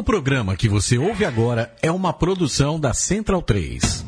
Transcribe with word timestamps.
O 0.00 0.02
programa 0.02 0.56
que 0.56 0.66
você 0.66 0.96
ouve 0.96 1.26
agora 1.26 1.76
é 1.82 1.92
uma 1.92 2.10
produção 2.10 2.80
da 2.80 2.94
Central 2.94 3.42
3. 3.42 4.02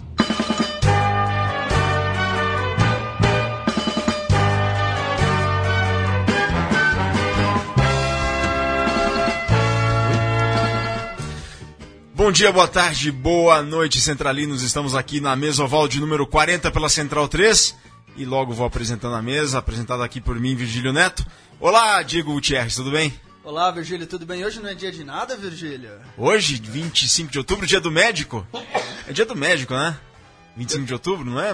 Bom 12.14 12.32
dia, 12.32 12.50
boa 12.50 12.66
tarde, 12.66 13.12
boa 13.12 13.61
noite, 13.61 14.00
centralinos. 14.00 14.62
Estamos 14.62 14.95
aqui 14.96 15.20
na 15.20 15.36
mesa 15.36 15.62
oval 15.62 15.86
de 15.86 16.00
número 16.00 16.27
40 16.27 16.70
pela 16.70 16.88
Central 16.88 17.29
3 17.29 17.77
e 18.16 18.24
logo 18.24 18.54
vou 18.54 18.64
apresentando 18.64 19.14
a 19.14 19.20
mesa, 19.20 19.59
apresentada 19.59 20.02
aqui 20.02 20.22
por 20.22 20.40
mim, 20.40 20.54
Virgílio 20.54 20.90
Neto. 20.90 21.22
Olá, 21.61 22.02
Diego 22.02 22.32
Gutierrez, 22.32 22.77
tudo 22.77 22.90
bem? 22.90 23.12
Olá, 23.45 23.72
Virgílio, 23.72 24.06
tudo 24.06 24.24
bem? 24.24 24.45
Hoje 24.45 24.61
não 24.61 24.68
é 24.68 24.74
dia 24.74 24.93
de 24.93 25.02
nada, 25.02 25.36
Virgílio? 25.36 25.91
Hoje, 26.16 26.62
25 26.62 27.32
de 27.32 27.38
outubro, 27.38 27.66
dia 27.66 27.80
do 27.80 27.91
médico. 27.91 28.46
É 29.09 29.12
dia 29.12 29.27
do 29.27 29.34
médico, 29.34 29.74
né? 29.74 29.98
25 30.56 30.84
de 30.84 30.92
outubro, 30.92 31.24
não 31.24 31.41
é, 31.41 31.52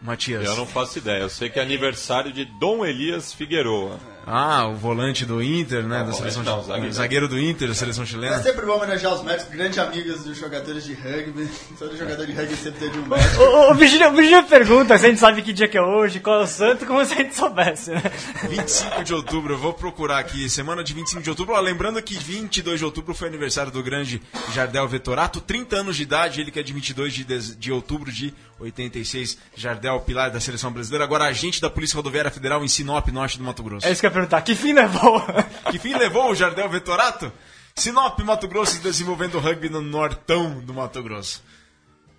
Matias? 0.00 0.42
Eu 0.46 0.56
não 0.56 0.66
faço 0.66 0.96
ideia. 0.96 1.20
Eu 1.20 1.28
sei 1.28 1.50
que 1.50 1.58
é 1.58 1.62
aniversário 1.62 2.32
de 2.32 2.46
Dom 2.58 2.84
Elias 2.84 3.30
Figueroa. 3.30 4.00
Ah, 4.26 4.66
o 4.68 4.74
volante 4.74 5.24
do 5.26 5.42
Inter, 5.42 5.82
né? 5.82 5.98
Não, 5.98 6.06
da 6.06 6.12
seleção 6.12 6.42
não, 6.42 6.52
chilena. 6.62 6.74
zagueiro. 6.74 6.94
zagueiro 6.94 7.28
do 7.28 7.40
Inter, 7.40 7.68
da 7.68 7.74
seleção 7.74 8.04
É 8.04 8.06
chilena. 8.06 8.42
sempre 8.42 8.64
bom 8.64 8.76
homenagear 8.76 9.14
os 9.14 9.22
médicos, 9.22 9.52
grandes 9.52 9.78
amigos 9.78 10.24
dos 10.24 10.38
jogadores 10.38 10.84
de 10.84 10.94
rugby. 10.94 11.48
Todo 11.78 11.96
jogador 11.96 12.26
de 12.26 12.32
rugby 12.32 12.56
sempre 12.56 12.80
teve 12.80 12.98
um 12.98 13.06
médico. 13.06 13.42
O, 13.42 13.70
o, 13.70 13.72
o 13.72 14.44
pergunta 14.44 14.96
se 14.98 15.06
a 15.06 15.08
gente 15.08 15.18
sabe 15.18 15.42
que 15.42 15.52
dia 15.52 15.68
que 15.68 15.76
é 15.76 15.82
hoje, 15.82 16.20
qual 16.20 16.40
é 16.40 16.44
o 16.44 16.46
santo, 16.46 16.86
como 16.86 17.04
se 17.04 17.14
a 17.14 17.16
gente 17.16 17.34
soubesse, 17.34 17.90
né? 17.90 18.02
25 18.48 19.04
de 19.04 19.14
outubro, 19.14 19.54
eu 19.54 19.58
vou 19.58 19.72
procurar 19.72 20.18
aqui, 20.18 20.48
semana 20.48 20.84
de 20.84 20.92
25 20.94 21.22
de 21.22 21.30
outubro. 21.30 21.54
Ó, 21.54 21.60
lembrando 21.60 22.00
que 22.02 22.14
22 22.14 22.78
de 22.78 22.84
outubro 22.84 23.14
foi 23.14 23.28
aniversário 23.28 23.72
do 23.72 23.82
grande 23.82 24.22
Jardel 24.52 24.86
Vetorato, 24.86 25.40
30 25.40 25.76
anos 25.76 25.96
de 25.96 26.02
idade, 26.02 26.40
ele 26.40 26.50
que 26.50 26.60
é 26.60 26.62
de 26.62 26.72
22 26.72 27.12
de, 27.12 27.24
de 27.56 27.72
outubro 27.72 28.10
de 28.12 28.32
86. 28.62 29.38
Jardel, 29.54 30.00
pilar 30.00 30.30
da 30.30 30.40
seleção 30.40 30.72
brasileira, 30.72 31.04
agora 31.04 31.24
agente 31.24 31.60
da 31.60 31.70
Polícia 31.70 31.96
Rodoviária 31.96 32.30
Federal 32.30 32.64
em 32.64 32.68
Sinop, 32.68 33.08
norte 33.08 33.38
do 33.38 33.44
Mato 33.44 33.62
Grosso. 33.62 33.86
É 33.86 33.90
isso 33.90 34.00
que 34.00 34.06
eu 34.06 34.10
ia 34.10 34.14
perguntar. 34.14 34.42
Que 34.42 34.54
fim 34.54 34.72
levou? 34.72 35.22
Que 35.70 35.78
fim 35.78 35.94
levou 35.94 36.30
o 36.30 36.34
Jardel 36.34 36.68
Vetorato? 36.68 37.32
Sinop, 37.74 38.18
Mato 38.20 38.46
Grosso, 38.48 38.80
desenvolvendo 38.80 39.38
rugby 39.38 39.68
no 39.68 39.80
nortão 39.80 40.60
do 40.60 40.74
Mato 40.74 41.02
Grosso. 41.02 41.42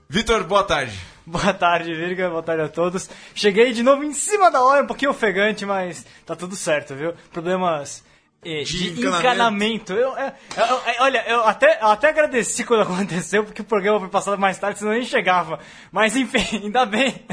Vitor, 0.10 0.44
boa 0.44 0.64
tarde. 0.64 0.98
Boa 1.26 1.54
tarde, 1.54 1.94
Virga. 1.94 2.30
Boa 2.30 2.44
tarde 2.44 2.64
a 2.64 2.70
todos. 2.70 3.10
Cheguei 3.34 3.72
de 3.72 3.82
novo 3.82 4.04
em 4.04 4.14
cima 4.14 4.52
da 4.52 4.62
hora, 4.62 4.84
um 4.84 4.88
pouquinho 4.88 5.12
ofegante, 5.12 5.66
mas 5.66 6.06
tá 6.26 6.36
tudo 6.36 6.56
certo, 6.56 6.96
viu? 6.96 7.14
Problemas 7.32 8.04
De 8.44 8.64
de, 8.66 8.90
encanamento. 8.92 9.20
encanamento. 9.20 9.94
Eu, 9.94 10.18
é, 10.18 10.34
eu- 10.58 10.66
eu- 10.66 10.82
olha, 11.00 11.24
eu 11.30 11.44
até, 11.46 11.80
eu 11.82 11.88
até 11.88 12.10
agradeci 12.10 12.64
quando 12.64 12.82
aconteceu, 12.84 13.44
porque 13.44 13.62
o 13.62 13.66
programa 13.66 14.00
foi 14.00 14.10
passado 14.10 14.38
mais 14.40 14.58
tarde, 14.60 14.80
senão 14.80 14.92
eu 14.94 15.00
nem 15.00 15.08
chegava. 15.08 15.60
Mas 15.92 16.16
enfim, 16.16 16.58
ainda 16.64 16.86
bem. 16.86 17.26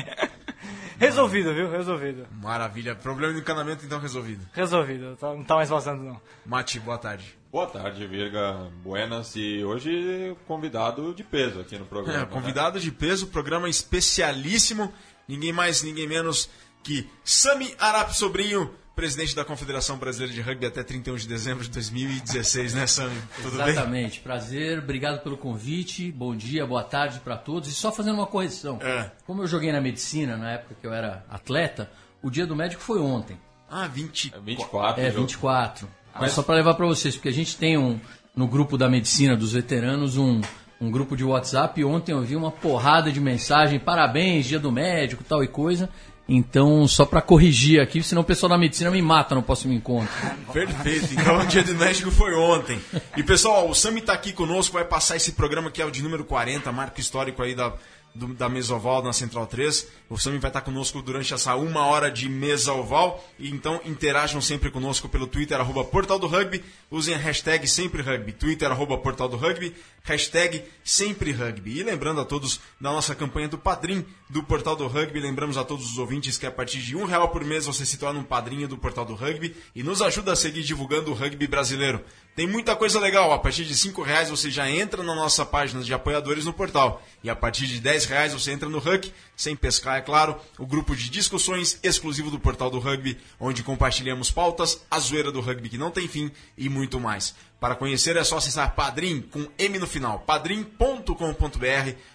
Resolvido, 0.99 1.55
viu? 1.55 1.71
Resolvido. 1.71 2.27
Maravilha. 2.43 2.95
Problema 2.95 3.33
de 3.33 3.41
encanamento 3.41 3.85
então 3.87 3.99
resolvido. 3.99 4.47
Resolvido. 4.53 5.17
Tá- 5.17 5.35
não 5.35 5.45
tá 5.45 5.55
mais 5.55 5.69
vazando, 5.71 6.03
não. 6.05 6.21
Mati, 6.45 6.79
boa 6.79 6.99
tarde. 6.99 7.39
Boa 7.51 7.67
tarde, 7.67 8.07
Virga. 8.07 8.71
Buenas. 8.83 9.35
E 9.35 9.65
hoje 9.65 10.37
convidado 10.47 11.15
de 11.15 11.25
peso 11.25 11.59
aqui 11.61 11.79
no 11.79 11.87
programa. 11.87 12.19
É, 12.19 12.21
né? 12.23 12.29
convidado 12.31 12.79
de 12.79 12.93
peso, 12.93 13.29
programa 13.29 13.69
especialíssimo. 13.69 14.93
Ninguém 15.27 15.53
mais, 15.53 15.83
ninguém 15.83 16.07
menos 16.07 16.51
que 16.83 17.09
Sami 17.25 17.75
Arap 17.79 18.13
Sobrinho, 18.15 18.75
presidente 19.01 19.35
da 19.35 19.47
Confederação 19.47 19.97
Brasileira 19.97 20.35
de 20.35 20.43
Rugby 20.43 20.67
até 20.67 20.83
31 20.83 21.17
de 21.17 21.27
dezembro 21.27 21.65
de 21.65 21.71
2016, 21.71 22.75
né, 22.75 22.87
Sami? 22.87 23.17
Tudo 23.41 23.57
bem? 23.57 23.69
Exatamente, 23.71 24.21
prazer, 24.21 24.79
obrigado 24.79 25.23
pelo 25.23 25.39
convite, 25.39 26.13
bom 26.13 26.37
dia, 26.37 26.67
boa 26.67 26.85
tarde 26.85 27.19
para 27.21 27.35
todos. 27.39 27.71
E 27.71 27.73
só 27.73 27.91
fazendo 27.91 28.17
uma 28.17 28.27
correção: 28.27 28.79
É. 28.83 29.11
como 29.27 29.43
eu 29.43 29.47
joguei 29.47 29.73
na 29.73 29.81
medicina 29.81 30.37
na 30.37 30.53
época 30.53 30.77
que 30.79 30.87
eu 30.87 30.93
era 30.93 31.25
atleta, 31.31 31.91
o 32.23 32.29
dia 32.31 32.47
do 32.47 32.55
médico 32.55 32.83
foi 32.83 33.01
ontem, 33.01 33.39
Ah, 33.71 33.87
20. 33.89 34.35
É 34.37 34.39
24. 34.39 35.03
é 35.03 35.07
jogo. 35.11 35.21
24. 35.23 35.89
Mas 36.21 36.33
só 36.33 36.43
para 36.43 36.57
levar 36.57 36.75
para 36.75 36.85
vocês, 36.87 37.17
porque 37.17 37.31
a 37.31 37.33
gente 37.33 37.57
tem 37.57 37.79
um 37.79 37.99
no 38.37 38.47
grupo 38.47 38.77
da 38.77 38.87
medicina 38.87 39.35
dos 39.35 39.55
veteranos 39.55 40.19
um, 40.19 40.43
um 40.79 40.91
grupo 40.91 41.17
de 41.17 41.25
WhatsApp. 41.25 41.81
E 41.81 41.85
ontem 41.87 42.13
eu 42.13 42.21
vi 42.21 42.37
uma 42.37 42.51
porrada 42.51 43.11
de 43.11 43.19
mensagem: 43.19 43.81
parabéns, 43.81 44.45
dia 44.45 44.59
do 44.59 44.71
médico, 44.71 45.25
tal 45.25 45.43
e 45.43 45.49
coisa. 45.49 45.89
Então, 46.33 46.87
só 46.87 47.05
para 47.05 47.21
corrigir 47.21 47.81
aqui, 47.81 48.03
senão 48.05 48.23
o 48.23 48.25
pessoal 48.25 48.51
da 48.51 48.57
medicina 48.57 48.89
me 48.91 49.03
mata 49.03 49.35
no 49.35 49.43
próximo 49.43 49.73
encontro. 49.73 50.15
Perfeito. 50.53 51.13
Então 51.13 51.41
o 51.41 51.47
dia 51.47 51.65
do 51.65 51.75
México 51.75 52.09
foi 52.13 52.33
ontem. 52.35 52.81
E 53.17 53.23
pessoal, 53.25 53.69
o 53.69 53.75
Sami 53.75 54.01
tá 54.01 54.13
aqui 54.13 54.33
conosco, 54.33 54.75
vai 54.75 54.85
passar 54.85 55.17
esse 55.17 55.33
programa 55.33 55.71
que 55.73 55.83
é 55.83 55.85
o 55.85 55.91
de 55.91 56.03
número 56.03 56.25
40, 56.25 56.71
marco 56.71 57.01
histórico 57.01 57.43
aí 57.43 57.55
da, 57.57 57.73
do- 58.15 58.33
da 58.35 58.49
Mesa 58.49 58.77
Oval 58.77 59.03
na 59.03 59.13
Central 59.13 59.47
3. 59.49 59.89
O 60.09 60.17
Sami 60.17 60.39
vai 60.39 60.51
estar 60.51 60.61
conosco 60.61 61.03
durante 61.03 61.35
essa 61.35 61.57
uma 61.57 61.85
hora 61.87 62.09
de 62.11 62.29
Mesa 62.29 62.73
Oval. 62.75 63.25
Então 63.39 63.81
interajam 63.85 64.41
sempre 64.41 64.71
conosco 64.71 65.09
pelo 65.09 65.27
Twitter, 65.27 65.59
arroba 65.59 65.83
Portal 65.85 66.19
do 66.19 66.29
Rugby. 66.29 66.63
Usem 66.93 67.13
a 67.15 67.19
hashtag 67.19 67.67
Sempre 67.67 68.03
Rugby. 68.03 68.31
Twitter, 68.33 68.71
arroba 68.71 68.97
Portal 68.99 69.29
do 69.29 69.37
Rugby. 69.37 69.75
Hashtag 70.05 70.63
Sempre 70.85 71.33
Rugby. 71.33 71.79
E 71.81 71.83
lembrando 71.83 72.21
a 72.21 72.25
todos 72.25 72.61
da 72.81 72.93
nossa 72.93 73.17
campanha 73.17 73.49
do 73.49 73.59
Padrim 73.59 74.05
do 74.31 74.43
Portal 74.43 74.77
do 74.77 74.87
Rugby. 74.87 75.21
Lembramos 75.21 75.57
a 75.57 75.65
todos 75.65 75.91
os 75.91 75.99
ouvintes 75.99 76.39
que 76.39 76.47
a 76.47 76.51
partir 76.51 76.79
de 76.79 76.97
um 76.97 77.05
real 77.05 77.29
por 77.29 77.45
mês 77.45 77.67
você 77.67 77.85
se 77.85 77.99
torna 77.99 78.21
um 78.21 78.25
padrinho 78.25 78.69
do 78.69 78.79
Portal 78.79 79.05
do 79.05 79.15
Rugby 79.15 79.55
e 79.75 79.83
nos 79.83 80.01
ajuda 80.01 80.33
a 80.33 80.37
seguir 80.37 80.63
divulgando 80.63 81.11
o 81.11 81.15
rugby 81.15 81.47
brasileiro. 81.47 82.03
Tem 82.37 82.47
muita 82.47 82.77
coisa 82.77 83.01
legal. 83.01 83.33
A 83.33 83.39
partir 83.39 83.65
de 83.65 83.77
cinco 83.77 84.03
reais 84.03 84.31
você 84.31 84.51
já 84.51 84.71
entra 84.71 85.03
na 85.03 85.15
nossa 85.15 85.45
página 85.45 85.83
de 85.83 85.93
apoiadores 85.93 86.45
no 86.45 86.53
portal. 86.53 87.03
E 87.25 87.29
a 87.29 87.35
partir 87.35 87.67
de 87.67 87.81
10 87.81 88.05
reais 88.07 88.33
você 88.33 88.53
entra 88.53 88.69
no 88.69 88.79
Huck, 88.79 89.13
sem 89.41 89.57
pescar, 89.57 89.97
é 89.97 90.03
claro, 90.03 90.39
o 90.59 90.67
grupo 90.67 90.95
de 90.95 91.09
discussões 91.09 91.81
exclusivo 91.83 92.31
do 92.31 92.39
Portal 92.39 92.71
do 92.71 92.79
Rugby, 92.79 93.17
onde 93.41 93.63
compartilhamos 93.63 94.31
pautas, 94.31 94.83
a 94.91 94.99
zoeira 95.01 95.33
do 95.33 95.41
rugby 95.41 95.71
que 95.71 95.79
não 95.79 95.91
tem 95.91 96.07
fim 96.07 96.31
e 96.59 96.69
muito 96.69 97.01
mais. 97.01 97.35
Para 97.59 97.75
conhecer 97.75 98.17
é 98.17 98.25
só 98.25 98.37
acessar 98.37 98.75
Padrim 98.75 99.23
com 99.23 99.49
M 99.59 99.79
no 99.79 99.87
final, 99.87 100.21
padrim.com.br 100.21 101.15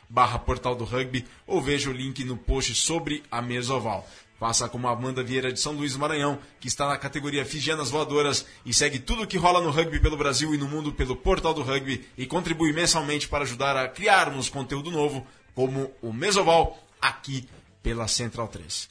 barra 0.07 0.37
Portal 0.37 0.75
do 0.75 0.83
Rugby 0.83 1.25
ou 1.47 1.59
veja 1.59 1.89
o 1.89 1.93
link 1.93 2.23
no 2.23 2.37
post 2.37 2.75
sobre 2.75 3.23
a 3.31 3.41
mesa 3.41 3.73
oval. 3.73 4.07
Faça 4.39 4.69
como 4.69 4.87
a 4.87 4.91
Amanda 4.91 5.23
Vieira 5.23 5.51
de 5.51 5.59
São 5.59 5.73
Luís 5.73 5.93
do 5.93 5.99
Maranhão, 5.99 6.37
que 6.59 6.67
está 6.67 6.87
na 6.87 6.97
categoria 6.97 7.43
Figianas 7.43 7.89
Voadoras 7.89 8.45
e 8.63 8.71
segue 8.71 8.99
tudo 8.99 9.23
o 9.23 9.27
que 9.27 9.37
rola 9.37 9.61
no 9.61 9.71
rugby 9.71 9.99
pelo 9.99 10.17
Brasil 10.17 10.53
e 10.53 10.57
no 10.59 10.67
mundo 10.67 10.91
pelo 10.91 11.15
Portal 11.15 11.55
do 11.55 11.63
Rugby 11.63 12.05
e 12.15 12.27
contribui 12.27 12.71
mensalmente 12.71 13.27
para 13.27 13.45
ajudar 13.45 13.75
a 13.75 13.87
criarmos 13.87 14.47
conteúdo 14.47 14.91
novo, 14.91 15.25
como 15.55 15.89
o 16.01 16.11
Mesoval, 16.11 16.77
aqui 17.07 17.47
pela 17.81 18.07
Central 18.07 18.47
3. 18.47 18.89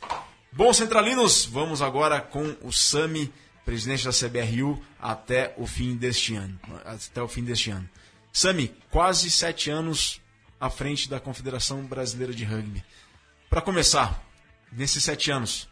Bom, 0.52 0.72
centralinos, 0.72 1.44
vamos 1.44 1.82
agora 1.82 2.20
com 2.20 2.56
o 2.62 2.72
Sami, 2.72 3.32
presidente 3.64 4.04
da 4.04 4.12
CBRU, 4.12 4.80
até 5.00 5.52
o 5.58 5.66
fim 5.66 5.96
deste 5.96 6.34
ano. 6.36 6.58
Até 6.84 7.20
o 7.20 7.26
fim 7.26 7.42
deste 7.42 7.70
ano. 7.70 7.88
Sami, 8.32 8.72
quase 8.90 9.30
sete 9.30 9.70
anos 9.70 10.20
à 10.60 10.70
frente 10.70 11.08
da 11.08 11.18
Confederação 11.18 11.84
Brasileira 11.84 12.32
de 12.32 12.44
Rugby. 12.44 12.84
Para 13.50 13.60
começar, 13.60 14.22
nesses 14.70 15.02
sete 15.02 15.30
anos, 15.30 15.68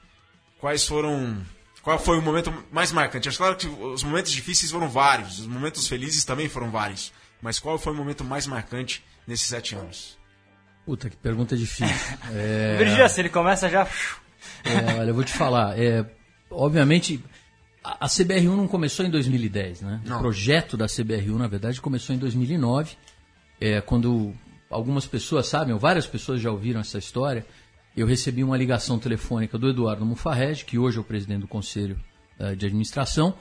quais 0.59 0.86
foram. 0.86 1.44
Qual 1.82 1.98
foi 1.98 2.19
o 2.19 2.22
momento 2.22 2.53
mais 2.70 2.92
marcante? 2.92 3.28
Acho 3.28 3.38
claro 3.38 3.56
que 3.56 3.66
os 3.66 4.03
momentos 4.03 4.30
difíceis 4.30 4.70
foram 4.70 4.88
vários, 4.88 5.41
os 5.41 5.47
momentos 5.47 5.88
felizes 5.88 6.24
também 6.24 6.48
foram 6.48 6.70
vários. 6.70 7.12
Mas 7.41 7.59
qual 7.59 7.78
foi 7.78 7.92
o 7.92 7.97
momento 7.97 8.22
mais 8.22 8.47
marcante 8.47 9.04
nesses 9.26 9.48
sete 9.48 9.74
anos? 9.74 10.16
Puta, 10.84 11.09
que 11.09 11.16
pergunta 11.16 11.56
difícil. 11.56 12.19
É... 12.32 12.76
Virgílio, 12.78 13.09
se 13.09 13.20
ele 13.20 13.28
começa 13.28 13.69
já. 13.69 13.87
É, 14.65 14.98
olha, 14.98 15.10
eu 15.10 15.15
vou 15.15 15.25
te 15.25 15.32
falar. 15.32 15.78
É, 15.78 16.04
obviamente, 16.50 17.22
a, 17.82 18.06
a 18.06 18.09
CBR1 18.09 18.56
não 18.56 18.66
começou 18.66 19.04
em 19.04 19.10
2010, 19.10 19.82
né? 19.82 20.00
Não. 20.04 20.16
O 20.16 20.21
projeto 20.21 20.76
da 20.76 20.87
CBR1, 20.87 21.37
na 21.37 21.47
verdade, 21.47 21.81
começou 21.81 22.15
em 22.15 22.19
2009, 22.19 22.97
é, 23.60 23.80
quando 23.80 24.34
algumas 24.72 25.06
pessoas 25.06 25.47
sabem, 25.47 25.74
ou 25.74 25.78
várias 25.78 26.06
pessoas 26.06 26.41
já 26.41 26.51
ouviram 26.51 26.80
essa 26.80 26.98
história. 26.98 27.45
Eu 27.97 28.06
recebi 28.06 28.42
uma 28.42 28.56
ligação 28.56 28.98
telefônica 28.98 29.59
do 29.59 29.68
Eduardo 29.68 30.04
Mufarrege, 30.04 30.65
que 30.65 30.78
hoje 30.78 30.97
é 30.97 31.01
o 31.01 31.04
presidente 31.04 31.41
do 31.41 31.48
Conselho 31.48 32.01
eh, 32.39 32.54
de 32.54 32.66
Administração, 32.66 33.34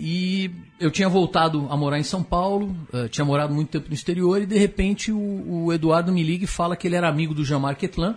e 0.00 0.50
eu 0.78 0.90
tinha 0.90 1.08
voltado 1.08 1.66
a 1.70 1.76
morar 1.76 1.98
em 1.98 2.04
São 2.04 2.22
Paulo, 2.22 2.76
eh, 2.92 3.08
tinha 3.08 3.24
morado 3.24 3.52
muito 3.52 3.70
tempo 3.70 3.88
no 3.88 3.94
exterior, 3.94 4.40
e 4.40 4.46
de 4.46 4.56
repente 4.56 5.10
o, 5.10 5.64
o 5.64 5.72
Eduardo 5.72 6.12
me 6.12 6.22
liga 6.22 6.44
e 6.44 6.46
fala 6.46 6.76
que 6.76 6.86
ele 6.86 6.94
era 6.94 7.08
amigo 7.08 7.34
do 7.34 7.44
Jamar 7.44 7.76
Ketlan, 7.76 8.16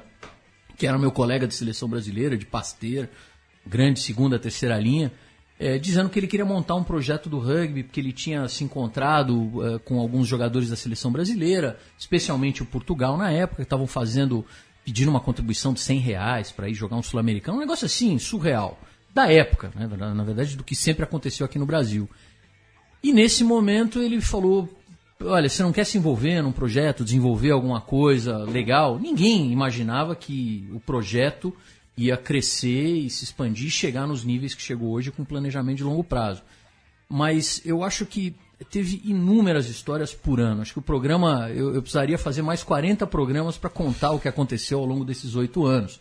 que 0.77 0.85
era 0.85 0.97
meu 0.99 1.11
colega 1.11 1.47
de 1.47 1.55
seleção 1.55 1.89
brasileira, 1.89 2.37
de 2.37 2.45
Pasteira, 2.45 3.09
grande 3.65 3.99
segunda, 3.99 4.37
terceira 4.37 4.79
linha, 4.79 5.11
eh, 5.59 5.79
dizendo 5.79 6.09
que 6.09 6.19
ele 6.19 6.27
queria 6.27 6.45
montar 6.45 6.75
um 6.75 6.83
projeto 6.83 7.29
do 7.29 7.39
rugby, 7.39 7.83
porque 7.83 7.99
ele 7.99 8.11
tinha 8.13 8.47
se 8.47 8.63
encontrado 8.63 9.51
eh, 9.63 9.79
com 9.79 9.99
alguns 9.99 10.27
jogadores 10.27 10.69
da 10.69 10.75
seleção 10.75 11.11
brasileira, 11.11 11.79
especialmente 11.97 12.61
o 12.61 12.65
Portugal 12.65 13.17
na 13.17 13.31
época, 13.31 13.57
que 13.57 13.63
estavam 13.63 13.87
fazendo, 13.87 14.45
pedindo 14.85 15.09
uma 15.09 15.19
contribuição 15.19 15.73
de 15.73 15.79
100 15.79 15.99
reais 15.99 16.51
para 16.51 16.69
ir 16.69 16.75
jogar 16.75 16.95
um 16.95 17.03
sul-americano, 17.03 17.57
um 17.57 17.61
negócio 17.61 17.87
assim, 17.87 18.19
surreal. 18.19 18.79
Da 19.13 19.31
época, 19.31 19.71
né, 19.75 19.87
na 19.87 20.23
verdade, 20.23 20.55
do 20.55 20.63
que 20.63 20.75
sempre 20.75 21.03
aconteceu 21.03 21.45
aqui 21.45 21.59
no 21.59 21.65
Brasil. 21.65 22.09
E 23.03 23.11
nesse 23.11 23.43
momento 23.43 23.99
ele 23.99 24.21
falou: 24.21 24.69
olha, 25.21 25.49
você 25.49 25.63
não 25.63 25.71
quer 25.71 25.85
se 25.85 25.97
envolver 25.97 26.41
num 26.41 26.51
projeto, 26.51 27.03
desenvolver 27.03 27.51
alguma 27.51 27.81
coisa 27.81 28.37
legal? 28.37 28.99
Ninguém 28.99 29.51
imaginava 29.51 30.15
que 30.15 30.69
o 30.73 30.79
projeto 30.79 31.53
ia 31.97 32.15
crescer 32.15 32.95
e 32.95 33.09
se 33.09 33.23
expandir 33.23 33.69
chegar 33.69 34.07
nos 34.07 34.23
níveis 34.23 34.55
que 34.55 34.61
chegou 34.61 34.91
hoje 34.91 35.11
com 35.11 35.25
planejamento 35.25 35.77
de 35.77 35.83
longo 35.83 36.03
prazo. 36.03 36.41
Mas 37.09 37.61
eu 37.65 37.83
acho 37.83 38.05
que 38.05 38.35
teve 38.69 39.01
inúmeras 39.03 39.67
histórias 39.67 40.13
por 40.13 40.39
ano. 40.39 40.61
Acho 40.61 40.73
que 40.73 40.79
o 40.79 40.83
programa, 40.83 41.49
eu, 41.49 41.75
eu 41.75 41.81
precisaria 41.81 42.17
fazer 42.17 42.41
mais 42.41 42.63
40 42.63 43.05
programas 43.07 43.57
para 43.57 43.69
contar 43.69 44.11
o 44.11 44.19
que 44.19 44.27
aconteceu 44.27 44.79
ao 44.79 44.85
longo 44.85 45.03
desses 45.03 45.35
oito 45.35 45.65
anos. 45.65 45.99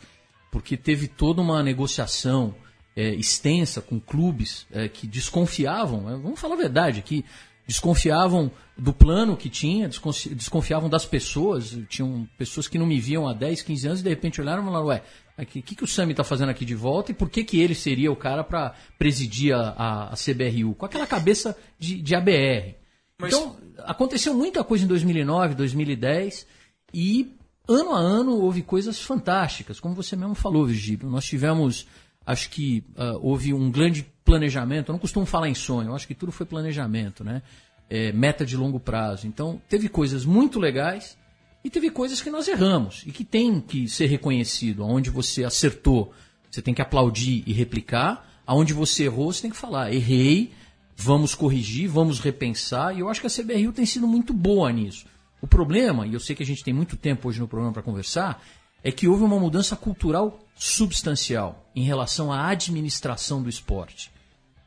Porque 0.52 0.76
teve 0.76 1.08
toda 1.08 1.40
uma 1.40 1.62
negociação 1.62 2.54
é, 2.96 3.14
extensa 3.14 3.80
com 3.80 3.98
clubes 4.00 4.66
é, 4.70 4.88
que 4.88 5.06
desconfiavam, 5.06 6.08
é, 6.10 6.16
vamos 6.16 6.40
falar 6.40 6.54
a 6.54 6.58
verdade, 6.58 7.02
que 7.02 7.24
desconfiavam 7.66 8.50
do 8.76 8.92
plano 8.92 9.36
que 9.36 9.48
tinha, 9.48 9.88
desconfi- 9.88 10.34
desconfiavam 10.34 10.88
das 10.88 11.06
pessoas. 11.06 11.78
Tinham 11.88 12.28
pessoas 12.36 12.66
que 12.66 12.76
não 12.78 12.86
me 12.86 12.98
viam 12.98 13.28
há 13.28 13.32
10, 13.32 13.62
15 13.62 13.86
anos 13.86 14.00
e 14.00 14.02
de 14.02 14.08
repente 14.08 14.40
olharam 14.40 14.62
e 14.62 14.66
falaram, 14.66 14.86
ué, 14.86 15.02
o 15.38 15.46
que, 15.46 15.62
que, 15.62 15.74
que 15.76 15.84
o 15.84 15.86
Sami 15.86 16.10
está 16.12 16.24
fazendo 16.24 16.48
aqui 16.50 16.64
de 16.64 16.74
volta 16.74 17.12
e 17.12 17.14
por 17.14 17.30
que, 17.30 17.44
que 17.44 17.60
ele 17.60 17.74
seria 17.74 18.10
o 18.10 18.16
cara 18.16 18.42
para 18.42 18.74
presidir 18.98 19.54
a, 19.54 19.70
a, 19.70 20.04
a 20.12 20.14
CBRU? 20.16 20.74
Com 20.74 20.84
aquela 20.84 21.06
cabeça 21.06 21.56
de, 21.78 22.02
de 22.02 22.14
ABR. 22.14 22.74
Mas- 23.18 23.32
Então, 23.34 23.56
aconteceu 23.84 24.34
muita 24.34 24.64
coisa 24.64 24.84
em 24.84 24.88
2009, 24.88 25.54
2010 25.54 26.46
e 26.92 27.32
ano 27.68 27.94
a 27.94 27.98
ano 28.00 28.32
houve 28.40 28.62
coisas 28.62 29.00
fantásticas, 29.00 29.78
como 29.78 29.94
você 29.94 30.16
mesmo 30.16 30.34
falou, 30.34 30.66
Virgílio. 30.66 31.08
Nós 31.08 31.24
tivemos, 31.24 31.86
acho 32.30 32.50
que 32.50 32.84
ah, 32.96 33.18
houve 33.20 33.52
um 33.52 33.70
grande 33.70 34.06
planejamento. 34.24 34.90
Eu 34.90 34.92
não 34.92 34.98
costumo 35.00 35.26
falar 35.26 35.48
em 35.48 35.54
sonho, 35.54 35.94
acho 35.94 36.06
que 36.06 36.14
tudo 36.14 36.32
foi 36.32 36.46
planejamento, 36.46 37.24
né? 37.24 37.42
É, 37.88 38.12
meta 38.12 38.46
de 38.46 38.56
longo 38.56 38.78
prazo. 38.78 39.26
Então, 39.26 39.60
teve 39.68 39.88
coisas 39.88 40.24
muito 40.24 40.60
legais 40.60 41.18
e 41.64 41.68
teve 41.68 41.90
coisas 41.90 42.20
que 42.20 42.30
nós 42.30 42.46
erramos 42.46 43.02
e 43.04 43.10
que 43.10 43.24
tem 43.24 43.60
que 43.60 43.88
ser 43.88 44.06
reconhecido. 44.06 44.84
Onde 44.84 45.10
você 45.10 45.42
acertou, 45.42 46.12
você 46.48 46.62
tem 46.62 46.72
que 46.72 46.80
aplaudir 46.80 47.42
e 47.46 47.52
replicar. 47.52 48.28
Aonde 48.46 48.72
você 48.72 49.04
errou, 49.04 49.32
você 49.32 49.42
tem 49.42 49.50
que 49.50 49.56
falar: 49.56 49.92
errei, 49.92 50.52
vamos 50.96 51.34
corrigir, 51.34 51.88
vamos 51.88 52.20
repensar. 52.20 52.96
E 52.96 53.00
eu 53.00 53.08
acho 53.08 53.20
que 53.20 53.26
a 53.26 53.30
CBRU 53.30 53.72
tem 53.72 53.84
sido 53.84 54.06
muito 54.06 54.32
boa 54.32 54.70
nisso. 54.72 55.06
O 55.42 55.46
problema, 55.46 56.06
e 56.06 56.14
eu 56.14 56.20
sei 56.20 56.36
que 56.36 56.42
a 56.42 56.46
gente 56.46 56.62
tem 56.62 56.72
muito 56.72 56.96
tempo 56.96 57.28
hoje 57.28 57.40
no 57.40 57.48
programa 57.48 57.72
para 57.72 57.82
conversar, 57.82 58.40
é 58.82 58.90
que 58.90 59.08
houve 59.08 59.22
uma 59.22 59.38
mudança 59.38 59.76
cultural 59.76 60.38
substancial 60.54 61.70
em 61.74 61.82
relação 61.82 62.32
à 62.32 62.48
administração 62.48 63.42
do 63.42 63.48
esporte 63.48 64.10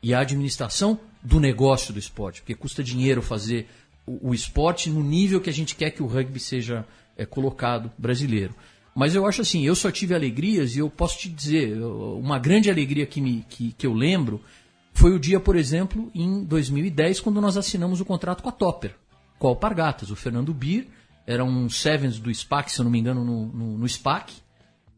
e 0.02 0.12
à 0.12 0.20
administração 0.20 0.98
do 1.22 1.40
negócio 1.40 1.92
do 1.92 1.98
esporte, 1.98 2.42
porque 2.42 2.54
custa 2.54 2.82
dinheiro 2.82 3.22
fazer 3.22 3.68
o, 4.06 4.30
o 4.30 4.34
esporte 4.34 4.90
no 4.90 5.02
nível 5.02 5.40
que 5.40 5.50
a 5.50 5.52
gente 5.52 5.74
quer 5.74 5.90
que 5.90 6.02
o 6.02 6.06
rugby 6.06 6.38
seja 6.38 6.86
é, 7.16 7.24
colocado 7.24 7.90
brasileiro. 7.96 8.54
Mas 8.94 9.14
eu 9.14 9.26
acho 9.26 9.42
assim, 9.42 9.66
eu 9.66 9.74
só 9.74 9.90
tive 9.90 10.14
alegrias 10.14 10.76
e 10.76 10.78
eu 10.78 10.88
posso 10.88 11.18
te 11.18 11.28
dizer, 11.28 11.76
uma 11.82 12.38
grande 12.38 12.70
alegria 12.70 13.06
que, 13.06 13.20
me, 13.20 13.44
que, 13.48 13.72
que 13.72 13.86
eu 13.86 13.92
lembro 13.92 14.40
foi 14.92 15.12
o 15.12 15.18
dia, 15.18 15.40
por 15.40 15.56
exemplo, 15.56 16.10
em 16.14 16.44
2010, 16.44 17.18
quando 17.18 17.40
nós 17.40 17.56
assinamos 17.56 18.00
o 18.00 18.04
contrato 18.04 18.42
com 18.42 18.48
a 18.48 18.52
Topper, 18.52 18.94
com 19.38 19.48
a 19.48 19.50
Alpargatas. 19.50 20.10
O 20.12 20.16
Fernando 20.16 20.54
Bir 20.54 20.86
era 21.26 21.44
um 21.44 21.68
Sevens 21.68 22.18
do 22.18 22.32
SPAC, 22.34 22.70
se 22.72 22.80
eu 22.80 22.84
não 22.84 22.90
me 22.90 22.98
engano, 22.98 23.24
no, 23.24 23.46
no, 23.46 23.78
no 23.78 23.88
SPAC. 23.88 24.32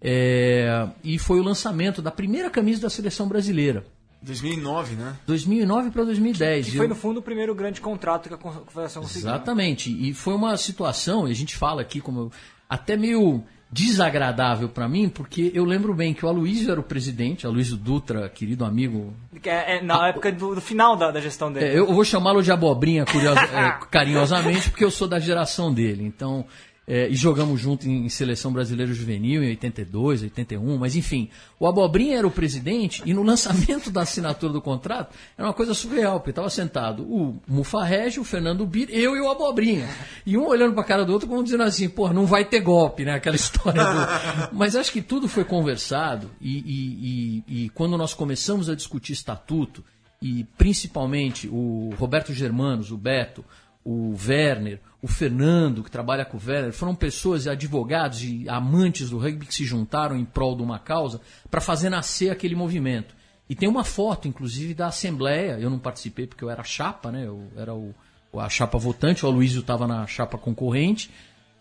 É, 0.01 0.89
e 1.03 1.19
foi 1.19 1.41
o 1.41 1.43
lançamento 1.43 2.03
da 2.03 2.11
primeira 2.11 2.51
camisa 2.51 2.83
da 2.83 2.91
seleção 2.91 3.27
brasileira. 3.29 3.85
2009, 4.23 4.95
né? 4.97 5.17
2009 5.27 5.91
para 5.91 6.05
2010. 6.05 6.67
Que 6.67 6.73
E 6.73 6.77
foi, 6.77 6.87
eu- 6.87 6.89
no 6.91 6.95
fundo, 6.95 7.21
o 7.21 7.23
primeiro 7.23 7.55
grande 7.55 7.81
contrato 7.81 8.29
que 8.29 8.35
a 8.35 8.39
Confederação 8.39 9.03
conseguiu. 9.03 9.29
Exatamente. 9.29 9.91
E 9.91 10.13
foi 10.13 10.35
uma 10.35 10.57
situação, 10.57 11.29
e 11.29 11.31
a 11.31 11.35
gente 11.35 11.55
fala 11.57 11.83
aqui 11.83 12.01
como 12.01 12.21
eu- 12.21 12.33
até 12.69 12.97
meio 12.97 13.43
desagradável 13.71 14.69
para 14.69 14.89
mim, 14.89 15.09
porque 15.09 15.51
eu 15.55 15.65
lembro 15.65 15.93
bem 15.95 16.15
que 16.15 16.25
o 16.25 16.29
Aloysio 16.29 16.71
era 16.71 16.81
o 16.81 16.83
presidente, 16.85 17.47
Aloysio 17.47 17.77
Dutra, 17.77 18.29
querido 18.29 18.65
amigo. 18.65 19.13
É, 19.45 19.77
é 19.77 19.83
na 19.83 20.09
época 20.09 20.31
do, 20.33 20.55
do 20.55 20.61
final 20.61 20.97
da, 20.97 21.11
da 21.11 21.21
gestão 21.21 21.53
dele. 21.53 21.67
É, 21.67 21.79
eu 21.79 21.87
vou 21.93 22.05
chamá-lo 22.05 22.43
de 22.43 22.51
abobrinha 22.53 23.05
curiosa- 23.05 23.41
é, 23.41 23.79
carinhosamente, 23.91 24.71
porque 24.71 24.85
eu 24.85 24.91
sou 24.91 25.09
da 25.09 25.19
geração 25.19 25.73
dele. 25.73 26.05
Então, 26.05 26.45
é, 26.89 27.09
e 27.09 27.15
jogamos 27.17 27.61
junto 27.61 27.89
em, 27.89 28.07
em 28.07 28.09
seleção 28.09 28.53
brasileira 28.53 28.93
juvenil 28.95 29.43
em 29.43 29.49
82, 29.49 30.23
81, 30.23 30.79
mas 30.79 30.95
enfim, 30.95 31.29
o 31.59 31.67
Abobrinha 31.67 32.19
era 32.19 32.27
o 32.27 32.31
presidente 32.31 33.03
e 33.05 33.13
no 33.13 33.23
lançamento 33.25 33.91
da 33.91 34.03
assinatura 34.03 34.53
do 34.53 34.61
contrato 34.63 35.13
era 35.37 35.49
uma 35.49 35.53
coisa 35.55 35.75
surreal, 35.75 36.21
porque 36.21 36.31
estava 36.31 36.49
sentado 36.49 37.03
o 37.03 37.41
Mufarrege, 37.49 38.21
o 38.21 38.25
Fernando 38.25 38.65
Bir, 38.65 38.89
eu 38.91 39.17
e 39.17 39.21
o 39.21 39.29
Abobrinha. 39.29 39.89
E 40.25 40.39
um 40.39 40.47
olhando 40.47 40.75
para 40.75 40.83
a 40.83 40.87
cara 40.87 41.05
do 41.05 41.13
outro 41.13 41.29
como 41.29 41.43
dizendo 41.43 41.65
assim, 41.65 41.89
pô, 41.89 42.09
não 42.13 42.25
vai 42.27 42.45
ter 42.45 42.61
golpe, 42.61 43.05
né? 43.05 43.15
Aquela 43.15 43.35
história 43.37 43.83
do... 43.83 44.51
Mas 44.57 44.77
acho 44.77 44.93
que 44.93 45.03
tudo 45.03 45.27
foi 45.29 45.45
conversado 45.45 46.31
e, 46.41 46.59
e- 46.59 47.43
e- 47.49 47.65
e 47.65 47.69
quando 47.71 47.97
nós 47.99 48.15
começamos 48.15 48.71
a 48.71 48.75
discutir 48.77 49.13
estatuto, 49.13 49.83
e 50.23 50.45
principalmente 50.57 51.49
o 51.49 51.91
Roberto 51.99 52.33
Germanos, 52.33 52.91
o 52.91 52.97
Beto, 52.97 53.45
o 53.87 54.17
Werner, 54.27 54.81
o 55.01 55.07
Fernando, 55.07 55.85
que 55.85 55.91
trabalha 55.91 56.25
com 56.25 56.37
o 56.37 56.41
Werner, 56.45 56.73
foram 56.73 56.93
pessoas, 56.93 57.47
advogados 57.47 58.21
e 58.25 58.49
amantes 58.49 59.11
do 59.11 59.19
rugby 59.19 59.47
que 59.47 59.55
se 59.55 59.65
juntaram 59.65 60.17
em 60.17 60.25
prol 60.25 60.57
de 60.57 60.63
uma 60.65 60.81
causa 60.81 61.21
para 61.49 61.61
fazer 61.61 61.89
nascer 61.89 62.31
aquele 62.31 62.57
movimento. 62.57 63.15
E 63.49 63.55
tem 63.55 63.69
uma 63.69 63.85
foto, 63.85 64.27
inclusive, 64.27 64.75
da 64.75 64.89
Assembleia, 64.89 65.57
eu 65.61 65.71
não 65.71 65.79
participei 65.79 66.27
porque 66.27 66.43
eu 66.43 66.51
era 66.51 66.65
chapa, 66.65 67.13
né? 67.13 67.27
Eu 67.29 67.45
era 67.57 67.73
o, 67.73 67.95
a 68.35 68.49
chapa 68.49 68.77
votante, 68.77 69.25
o 69.25 69.29
Aloysio 69.29 69.61
estava 69.61 69.87
na 69.87 70.05
chapa 70.05 70.37
concorrente. 70.37 71.09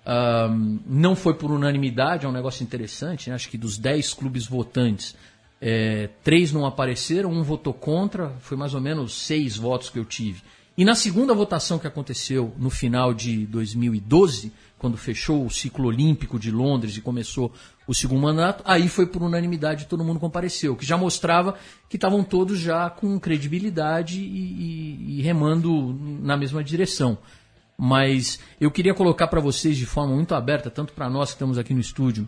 Ahm, 0.04 0.80
não 0.84 1.16
foi 1.16 1.36
por 1.36 1.52
unanimidade, 1.52 2.26
é 2.26 2.30
um 2.30 2.32
negócio 2.32 2.64
interessante, 2.64 3.30
né? 3.30 3.36
acho 3.36 3.50
que 3.50 3.58
dos 3.58 3.78
10 3.78 4.16
clubes 4.16 4.48
votantes, 4.48 5.16
é, 5.62 6.10
três 6.24 6.52
não 6.52 6.66
apareceram, 6.66 7.32
um 7.32 7.44
votou 7.44 7.74
contra, 7.74 8.30
foi 8.40 8.58
mais 8.58 8.74
ou 8.74 8.82
menos 8.82 9.14
seis 9.14 9.58
votos 9.58 9.92
que 9.92 10.00
eu 10.00 10.06
tive. 10.06 10.42
E 10.78 10.84
na 10.84 10.94
segunda 10.94 11.34
votação 11.34 11.80
que 11.80 11.88
aconteceu 11.88 12.54
no 12.58 12.70
final 12.70 13.14
de 13.14 13.46
2012, 13.46 14.52
quando 14.78 14.98
fechou 14.98 15.46
o 15.46 15.50
ciclo 15.50 15.88
olímpico 15.88 16.38
de 16.38 16.52
Londres 16.52 16.98
e 16.98 17.02
começou 17.02 17.52
o 17.88 17.94
segundo 17.94 18.22
mandato, 18.22 18.62
aí 18.66 18.90
foi 18.90 19.06
por 19.06 19.24
unanimidade 19.24 19.86
todo 19.86 20.04
mundo 20.04 20.20
compareceu, 20.20 20.76
que 20.76 20.86
já 20.86 20.98
mostrava 20.98 21.56
que 21.88 21.96
estavam 21.96 22.24
todos 22.24 22.60
já 22.60 22.90
com 22.90 23.18
credibilidade 23.20 24.20
e, 24.20 24.26
e- 24.26 25.20
e 25.20 25.22
remando 25.22 25.98
na 26.22 26.36
mesma 26.36 26.62
direção. 26.64 27.18
Mas 27.78 28.40
eu 28.60 28.70
queria 28.72 28.94
colocar 28.94 29.28
para 29.28 29.40
vocês 29.40 29.78
de 29.78 29.86
forma 29.86 30.14
muito 30.14 30.36
aberta, 30.36 30.70
tanto 30.70 30.94
para 30.94 31.10
nós 31.10 31.30
que 31.30 31.36
estamos 31.36 31.58
aqui 31.58 31.74
no 31.74 31.80
estúdio 31.80 32.28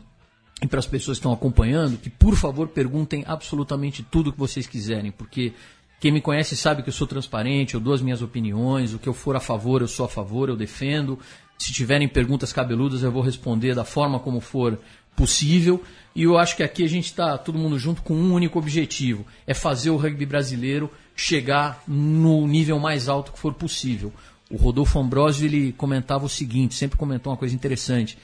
e 0.61 0.67
para 0.67 0.79
as 0.79 0.87
pessoas 0.87 1.17
que 1.17 1.19
estão 1.19 1.31
acompanhando, 1.33 1.97
que 1.97 2.09
por 2.09 2.35
favor 2.35 2.67
perguntem 2.69 3.23
absolutamente 3.27 4.03
tudo 4.03 4.31
que 4.31 4.39
vocês 4.39 4.65
quiserem, 4.67 5.11
porque 5.11 5.53
quem 5.99 6.11
me 6.11 6.21
conhece 6.21 6.55
sabe 6.55 6.83
que 6.83 6.89
eu 6.89 6.93
sou 6.93 7.07
transparente, 7.07 7.73
eu 7.73 7.79
dou 7.79 7.93
as 7.93 8.01
minhas 8.01 8.21
opiniões, 8.21 8.93
o 8.93 8.99
que 8.99 9.09
eu 9.09 9.13
for 9.13 9.35
a 9.35 9.39
favor, 9.39 9.81
eu 9.81 9.87
sou 9.87 10.05
a 10.05 10.09
favor, 10.09 10.47
eu 10.47 10.55
defendo. 10.55 11.19
Se 11.57 11.73
tiverem 11.73 12.07
perguntas 12.07 12.53
cabeludas, 12.53 13.01
eu 13.01 13.11
vou 13.11 13.23
responder 13.23 13.73
da 13.73 13.83
forma 13.83 14.19
como 14.19 14.39
for 14.39 14.79
possível. 15.15 15.83
E 16.15 16.23
eu 16.23 16.37
acho 16.37 16.55
que 16.55 16.63
aqui 16.63 16.83
a 16.83 16.87
gente 16.87 17.05
está 17.05 17.35
todo 17.37 17.57
mundo 17.57 17.79
junto 17.79 18.03
com 18.03 18.13
um 18.13 18.31
único 18.31 18.59
objetivo: 18.59 19.25
é 19.45 19.53
fazer 19.55 19.89
o 19.89 19.97
rugby 19.97 20.25
brasileiro 20.25 20.89
chegar 21.15 21.81
no 21.87 22.45
nível 22.45 22.79
mais 22.79 23.09
alto 23.09 23.31
que 23.31 23.39
for 23.39 23.55
possível. 23.55 24.13
O 24.51 24.55
Rodolfo 24.55 24.99
Ambrosio 24.99 25.45
ele 25.45 25.73
comentava 25.73 26.25
o 26.25 26.29
seguinte, 26.29 26.75
sempre 26.75 26.97
comentou 26.97 27.31
uma 27.31 27.37
coisa 27.37 27.55
interessante. 27.55 28.17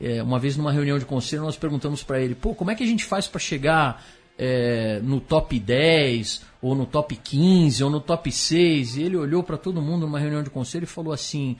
É, 0.00 0.22
uma 0.22 0.38
vez 0.38 0.56
numa 0.56 0.72
reunião 0.72 0.98
de 0.98 1.04
conselho 1.04 1.42
nós 1.42 1.56
perguntamos 1.56 2.02
para 2.02 2.20
ele, 2.20 2.34
pô, 2.34 2.54
como 2.54 2.70
é 2.70 2.74
que 2.74 2.82
a 2.82 2.86
gente 2.86 3.04
faz 3.04 3.26
para 3.28 3.38
chegar 3.38 4.02
é, 4.42 4.98
no 5.02 5.20
top 5.20 5.60
10, 5.60 6.42
ou 6.62 6.74
no 6.74 6.86
top 6.86 7.14
15, 7.14 7.84
ou 7.84 7.90
no 7.90 8.00
top 8.00 8.32
6? 8.32 8.96
E 8.96 9.02
ele 9.02 9.16
olhou 9.18 9.42
para 9.42 9.58
todo 9.58 9.82
mundo 9.82 10.06
numa 10.06 10.18
reunião 10.18 10.42
de 10.42 10.48
conselho 10.48 10.84
e 10.84 10.86
falou 10.86 11.12
assim: 11.12 11.56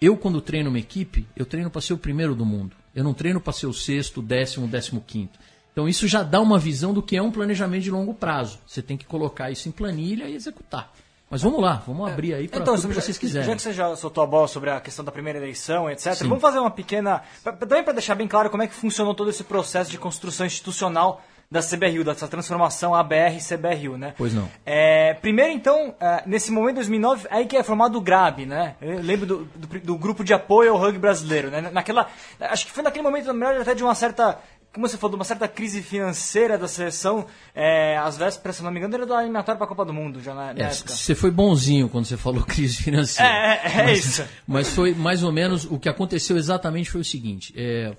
eu, 0.00 0.16
quando 0.16 0.40
treino 0.40 0.68
uma 0.70 0.78
equipe, 0.78 1.26
eu 1.36 1.44
treino 1.44 1.68
para 1.68 1.80
ser 1.80 1.94
o 1.94 1.98
primeiro 1.98 2.34
do 2.34 2.46
mundo. 2.46 2.76
Eu 2.94 3.02
não 3.02 3.12
treino 3.12 3.40
para 3.40 3.52
ser 3.52 3.66
o 3.66 3.72
sexto, 3.72 4.22
décimo, 4.22 4.68
décimo 4.68 5.02
quinto. 5.04 5.38
Então 5.72 5.88
isso 5.88 6.06
já 6.06 6.22
dá 6.22 6.40
uma 6.40 6.58
visão 6.58 6.92
do 6.94 7.02
que 7.02 7.16
é 7.16 7.22
um 7.22 7.30
planejamento 7.32 7.82
de 7.82 7.90
longo 7.90 8.14
prazo. 8.14 8.58
Você 8.66 8.82
tem 8.82 8.96
que 8.96 9.06
colocar 9.06 9.50
isso 9.50 9.68
em 9.68 9.72
planilha 9.72 10.24
e 10.28 10.34
executar. 10.34 10.92
Mas 11.30 11.40
vamos 11.40 11.62
lá, 11.62 11.82
vamos 11.86 12.06
abrir 12.10 12.34
aí 12.34 12.46
para 12.46 12.60
Então, 12.60 12.74
tudo 12.76 12.88
que 12.88 12.94
já- 12.94 13.00
vocês 13.00 13.16
quiserem. 13.16 13.48
Já 13.48 13.56
que 13.56 13.62
você 13.62 13.72
já 13.72 13.96
soltou 13.96 14.22
a 14.22 14.26
bola 14.26 14.46
sobre 14.46 14.68
a 14.68 14.78
questão 14.82 15.02
da 15.02 15.10
primeira 15.10 15.38
eleição, 15.38 15.88
etc., 15.88 16.12
Sim. 16.12 16.28
vamos 16.28 16.42
fazer 16.42 16.58
uma 16.58 16.70
pequena. 16.70 17.22
Também 17.58 17.82
para 17.82 17.94
deixar 17.94 18.14
bem 18.14 18.28
claro 18.28 18.50
como 18.50 18.62
é 18.62 18.66
que 18.66 18.74
funcionou 18.74 19.14
todo 19.14 19.30
esse 19.30 19.42
processo 19.42 19.90
de 19.90 19.96
construção 19.96 20.44
institucional 20.44 21.24
da 21.52 21.60
CBRU, 21.60 22.02
dessa 22.02 22.26
transformação 22.26 22.94
ABR-CBRU, 22.94 23.98
né? 23.98 24.14
Pois 24.16 24.32
não. 24.32 24.48
É, 24.64 25.12
primeiro, 25.14 25.52
então, 25.52 25.94
é, 26.00 26.22
nesse 26.24 26.50
momento, 26.50 26.72
em 26.72 26.74
2009, 26.76 27.28
aí 27.30 27.44
que 27.44 27.58
é 27.58 27.62
formado 27.62 27.98
o 27.98 28.00
GRAB, 28.00 28.46
né? 28.46 28.74
Eu 28.80 28.98
lembro 29.02 29.26
do, 29.26 29.44
do, 29.54 29.80
do 29.80 29.98
grupo 29.98 30.24
de 30.24 30.32
apoio 30.32 30.72
ao 30.72 30.78
rugby 30.78 30.98
brasileiro, 30.98 31.50
né? 31.50 31.60
Naquela, 31.70 32.08
acho 32.40 32.64
que 32.64 32.72
foi 32.72 32.82
naquele 32.82 33.02
momento, 33.02 33.26
na 33.26 33.32
verdade, 33.34 33.60
até 33.60 33.74
de 33.74 33.84
uma 33.84 33.94
certa 33.94 34.38
como 34.72 34.88
você 34.88 34.96
falou, 34.96 35.10
de 35.10 35.16
uma 35.16 35.24
certa 35.24 35.46
crise 35.46 35.82
financeira 35.82 36.56
da 36.56 36.66
seleção, 36.66 37.26
é, 37.54 37.98
às 37.98 38.16
vésperas, 38.16 38.56
se 38.56 38.62
não 38.62 38.70
me 38.70 38.78
engano, 38.78 38.94
era 38.94 39.04
do 39.04 39.12
eliminatório 39.14 39.58
para 39.58 39.66
a 39.66 39.68
Copa 39.68 39.84
do 39.84 39.92
Mundo, 39.92 40.22
já 40.22 40.32
na, 40.32 40.54
na 40.54 40.60
É, 40.60 40.62
época. 40.72 40.88
você 40.88 41.14
foi 41.14 41.30
bonzinho 41.30 41.90
quando 41.90 42.06
você 42.06 42.16
falou 42.16 42.42
crise 42.48 42.82
financeira. 42.82 43.30
É, 43.30 43.60
é, 43.66 43.80
é 43.80 43.84
mas, 43.84 43.98
isso. 44.06 44.24
Mas 44.46 44.68
foi 44.70 44.94
mais 44.94 45.22
ou 45.22 45.30
menos 45.30 45.66
o 45.66 45.78
que 45.78 45.90
aconteceu 45.90 46.38
exatamente 46.38 46.90
foi 46.90 47.02
o 47.02 47.04
seguinte: 47.04 47.52
é, 47.54 47.94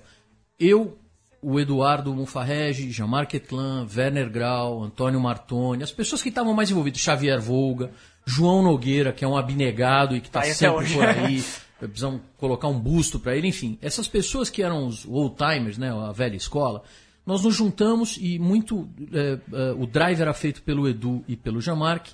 eu, 0.58 0.98
o 1.44 1.60
Eduardo 1.60 2.14
Mufarrege, 2.14 2.90
Jean-Marc 2.90 3.34
Etlan, 3.34 3.86
Werner 3.94 4.30
Grau, 4.30 4.82
Antônio 4.82 5.20
Martoni, 5.20 5.82
as 5.82 5.92
pessoas 5.92 6.22
que 6.22 6.30
estavam 6.30 6.54
mais 6.54 6.70
envolvidas, 6.70 7.00
Xavier 7.00 7.40
Volga, 7.40 7.90
João 8.24 8.62
Nogueira, 8.62 9.12
que 9.12 9.24
é 9.24 9.28
um 9.28 9.36
abnegado 9.36 10.16
e 10.16 10.20
que 10.20 10.28
está 10.28 10.40
Tá 10.40 10.46
sempre 10.46 10.92
por 10.92 11.04
aí. 11.04 11.44
Precisam 11.78 12.20
colocar 12.38 12.68
um 12.68 12.80
busto 12.80 13.20
para 13.20 13.36
ele, 13.36 13.48
enfim. 13.48 13.78
Essas 13.82 14.08
pessoas 14.08 14.48
que 14.48 14.62
eram 14.62 14.86
os 14.86 15.04
old 15.04 15.36
timers, 15.36 15.76
né, 15.76 15.92
a 15.92 16.12
velha 16.12 16.36
escola, 16.36 16.82
nós 17.26 17.42
nos 17.42 17.54
juntamos 17.54 18.16
e 18.18 18.38
muito. 18.38 18.88
é, 19.12 19.38
é, 19.52 19.72
o 19.72 19.86
drive 19.86 20.20
era 20.20 20.32
feito 20.32 20.62
pelo 20.62 20.88
Edu 20.88 21.22
e 21.28 21.36
pelo 21.36 21.60
Jean-Marc 21.60 22.12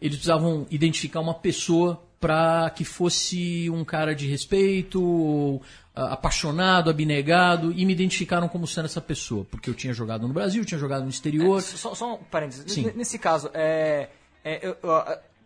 eles 0.00 0.16
precisavam 0.16 0.66
identificar 0.70 1.20
uma 1.20 1.34
pessoa 1.34 2.02
para 2.18 2.70
que 2.70 2.84
fosse 2.84 3.68
um 3.70 3.84
cara 3.84 4.14
de 4.14 4.26
respeito, 4.26 5.02
ou, 5.02 5.62
apaixonado, 5.94 6.90
abnegado, 6.90 7.72
e 7.72 7.84
me 7.84 7.92
identificaram 7.92 8.48
como 8.48 8.66
sendo 8.66 8.84
essa 8.86 9.00
pessoa, 9.00 9.44
porque 9.50 9.68
eu 9.68 9.74
tinha 9.74 9.92
jogado 9.92 10.26
no 10.26 10.32
Brasil, 10.34 10.64
tinha 10.64 10.78
jogado 10.78 11.02
no 11.02 11.10
exterior. 11.10 11.60
Só, 11.60 11.94
só 11.94 12.14
um 12.14 12.18
parênteses. 12.18 12.72
Sim. 12.72 12.90
Nesse 12.94 13.18
caso, 13.18 13.50
é, 13.54 14.08
é, 14.44 14.66
eu- 14.66 14.76
eu, 14.82 15.02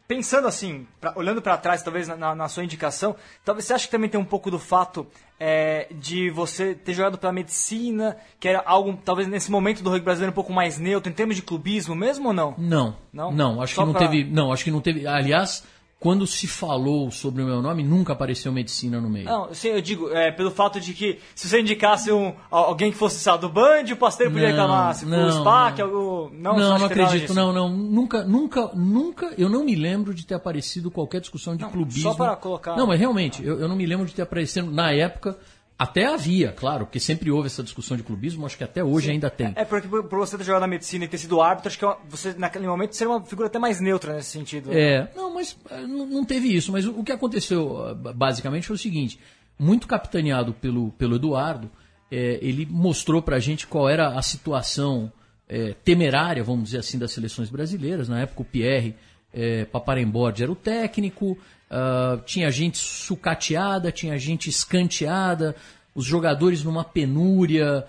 pensando 0.06 0.46
assim, 0.46 0.86
pra- 1.00 1.14
olhando 1.16 1.40
para 1.40 1.56
trás, 1.56 1.82
talvez 1.82 2.06
na- 2.08 2.16
na, 2.16 2.34
na 2.34 2.48
sua 2.48 2.62
indicação, 2.62 3.16
talvez 3.44 3.64
você 3.64 3.72
acha 3.74 3.86
que 3.86 3.90
também 3.90 4.08
tem 4.10 4.20
um 4.20 4.24
pouco 4.24 4.50
do 4.50 4.58
fato 4.58 5.06
é, 5.40 5.88
de 5.90 6.30
você 6.30 6.74
ter 6.76 6.94
jogado 6.94 7.18
pela 7.18 7.32
medicina, 7.32 8.16
que 8.38 8.46
era 8.46 8.62
algo, 8.64 8.96
talvez 9.04 9.26
nesse 9.26 9.50
momento 9.50 9.82
do 9.82 9.90
rugby 9.90 10.04
brasileiro 10.04 10.30
um 10.30 10.34
pouco 10.34 10.52
mais 10.52 10.78
neutro, 10.78 11.10
em 11.10 11.14
termos 11.14 11.34
de 11.34 11.42
clubismo 11.42 11.94
mesmo 11.94 12.28
ou 12.28 12.32
não? 12.32 12.54
Não, 12.56 12.96
Não? 13.12 13.32
não, 13.32 13.60
acho 13.60 13.74
Só 13.74 13.82
que 13.82 13.86
não 13.88 13.94
pra- 13.94 14.06
teve, 14.08 14.24
não, 14.30 14.52
acho 14.52 14.62
que 14.62 14.70
não 14.70 14.80
teve. 14.80 15.06
Aliás, 15.08 15.64
quando 16.00 16.26
se 16.26 16.46
falou 16.46 17.10
sobre 17.10 17.42
o 17.42 17.46
meu 17.46 17.62
nome, 17.62 17.82
nunca 17.82 18.12
apareceu 18.12 18.52
medicina 18.52 19.00
no 19.00 19.08
meio. 19.08 19.24
Não, 19.24 19.54
sim, 19.54 19.68
eu 19.68 19.80
digo, 19.80 20.10
é, 20.10 20.30
pelo 20.30 20.50
fato 20.50 20.78
de 20.78 20.92
que 20.92 21.18
se 21.34 21.48
você 21.48 21.60
indicasse 21.60 22.12
um, 22.12 22.34
al- 22.50 22.64
alguém 22.66 22.90
que 22.92 22.98
fosse, 22.98 23.26
lá, 23.26 23.36
do 23.38 23.48
Band, 23.48 23.84
o 23.90 23.96
Pasteiro 23.96 24.30
podia 24.32 24.48
Não, 24.48 24.54
reclamar, 24.56 24.94
se 24.94 25.06
não, 25.06 25.26
o 25.26 25.32
SPAC, 25.32 25.78
não. 25.78 25.86
algo... 25.86 26.30
Não, 26.34 26.52
Não, 26.52 26.58
não, 26.60 26.70
nada 26.78 26.86
acredito, 26.86 27.32
não, 27.32 27.52
não. 27.54 27.70
Nunca, 27.70 28.22
nunca, 28.22 28.70
nunca, 28.74 29.32
eu 29.38 29.48
não 29.48 29.64
me 29.64 29.74
lembro 29.74 30.12
de 30.12 30.26
ter 30.26 30.34
aparecido 30.34 30.90
qualquer 30.90 31.20
discussão 31.20 31.56
de 31.56 31.62
Não, 31.62 31.70
clubismo. 31.70 32.02
só 32.02 32.14
para 32.14 32.36
colocar- 32.36 32.76
Não, 32.76 32.86
mas 32.86 33.00
realmente, 33.00 33.42
eu, 33.42 33.58
eu 33.60 33.66
não 33.68 33.76
me 33.76 33.86
lembro 33.86 34.04
de 34.04 34.14
ter 34.14 34.22
aparecido. 34.22 34.70
Na 34.70 34.92
época, 34.92 35.38
até 35.76 36.06
havia, 36.06 36.52
claro, 36.52 36.86
porque 36.86 37.00
sempre 37.00 37.30
houve 37.30 37.46
essa 37.46 37.62
discussão 37.62 37.96
de 37.96 38.04
clubismo, 38.04 38.46
acho 38.46 38.56
que 38.56 38.62
até 38.62 38.84
hoje 38.84 39.10
ainda 39.10 39.28
tem. 39.28 39.52
É 39.56 39.64
porque 39.64 39.88
por, 39.88 40.18
você 40.18 40.38
ter 40.38 40.44
jogado 40.44 40.60
na 40.60 40.68
medicina 40.68 41.04
e 41.04 41.08
ter 41.08 41.18
sido 41.18 41.40
árbitro, 41.40 41.68
acho 41.68 41.78
que 41.78 41.84
é 41.84 41.96
você 42.08 42.32
naquele 42.34 42.66
momento 42.66 42.94
seria 42.94 43.12
uma 43.12 43.24
figura 43.24 43.48
até 43.48 43.58
mais 43.58 43.80
neutra 43.80 44.14
nesse 44.14 44.30
sentido. 44.30 44.72
É, 44.72 45.10
não, 45.16 45.34
mas 45.34 45.58
eh, 45.70 45.86
não 45.86 46.24
teve 46.24 46.54
isso. 46.54 46.70
Mas 46.70 46.86
o 46.86 47.02
que 47.02 47.10
aconteceu, 47.10 47.88
eh, 47.88 48.12
basicamente, 48.12 48.68
foi 48.68 48.76
o 48.76 48.78
seguinte: 48.78 49.18
muito 49.58 49.88
capitaneado 49.88 50.52
pelo, 50.52 50.92
pelo 50.92 51.16
Eduardo, 51.16 51.68
eh, 52.10 52.38
ele 52.40 52.66
mostrou 52.70 53.20
pra 53.20 53.40
gente 53.40 53.66
qual 53.66 53.88
era 53.88 54.16
a 54.16 54.22
situação 54.22 55.12
eh, 55.48 55.74
temerária, 55.84 56.44
vamos 56.44 56.66
dizer 56.66 56.78
assim, 56.78 56.98
das 56.98 57.10
seleções 57.10 57.50
brasileiras. 57.50 58.08
Na 58.08 58.20
época, 58.20 58.42
o 58.42 58.44
Pierre 58.44 58.94
eh, 59.34 59.64
Paparemborde 59.66 60.42
era 60.42 60.52
o 60.52 60.56
técnico, 60.56 61.36
ah, 61.70 62.18
tinha 62.24 62.50
gente 62.50 62.78
sucateada, 62.78 63.90
tinha 63.92 64.18
gente 64.18 64.48
escanteada, 64.48 65.54
os 65.94 66.04
jogadores 66.04 66.62
numa 66.64 66.84
penúria. 66.84 67.84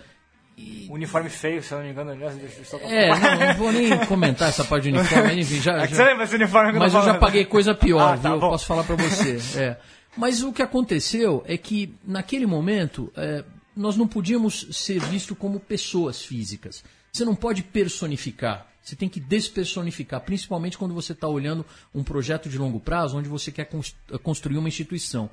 Uniforme 0.89 1.29
feio, 1.29 1.61
se 1.61 1.73
eu 1.73 1.79
não 1.79 1.85
me 1.85 1.91
engano. 1.91 2.11
aliás, 2.11 2.33
deixa 2.35 2.77
eu 2.77 2.79
É, 2.89 3.09
não, 3.19 3.39
não 3.47 3.53
vou 3.55 3.71
nem 3.73 3.97
comentar 4.05 4.47
essa 4.49 4.63
parte 4.63 4.83
de 4.89 4.97
uniforme, 4.97 5.23
mas 5.35 5.37
enfim, 5.51 5.61
já, 5.61 5.73
É 5.83 5.87
já- 5.87 5.95
você 5.95 6.03
lembra 6.05 6.23
esse 6.23 6.35
uniforme 6.35 6.71
que 6.73 6.79
mas 6.79 6.93
eu 6.93 6.99
eu 7.01 7.05
já 7.05 7.13
paguei 7.15 7.43
coisa 7.45 7.75
pior, 7.75 8.13
Ah, 8.13 8.17
tá 8.17 8.29
viu? 8.29 8.31
Eu 8.33 8.39
bom. 8.39 8.49
posso 8.51 8.65
falar 8.65 8.83
pra 8.85 8.95
você. 8.95 9.37
É. 9.59 9.77
Mas 10.15 10.41
o 10.41 10.53
que 10.53 10.61
aconteceu 10.61 11.43
é 11.45 11.57
que, 11.57 11.93
naquele 12.07 12.45
momento, 12.45 13.11
é, 13.17 13.43
nós 13.75 13.97
não 13.97 14.07
podíamos 14.07 14.67
ser 14.71 14.97
vistos 15.01 15.37
como 15.37 15.59
pessoas 15.59 16.21
físicas. 16.23 16.81
Você 17.11 17.25
não 17.25 17.35
pode 17.35 17.61
personificar. 17.63 18.65
Você 18.85 18.95
tem 18.95 19.09
que 19.09 19.19
despersonificar, 19.19 20.21
principalmente 20.21 20.77
quando 20.77 20.93
você 20.93 21.13
está 21.13 21.27
olhando 21.27 21.65
um 21.93 22.03
projeto 22.03 22.47
de 22.47 22.55
longo 22.57 22.79
prazo, 22.79 23.17
onde 23.17 23.27
você 23.27 23.51
quer 23.51 23.65
cons- 23.65 23.95
construir 24.21 24.59
uma 24.59 24.67
instituição. 24.67 25.27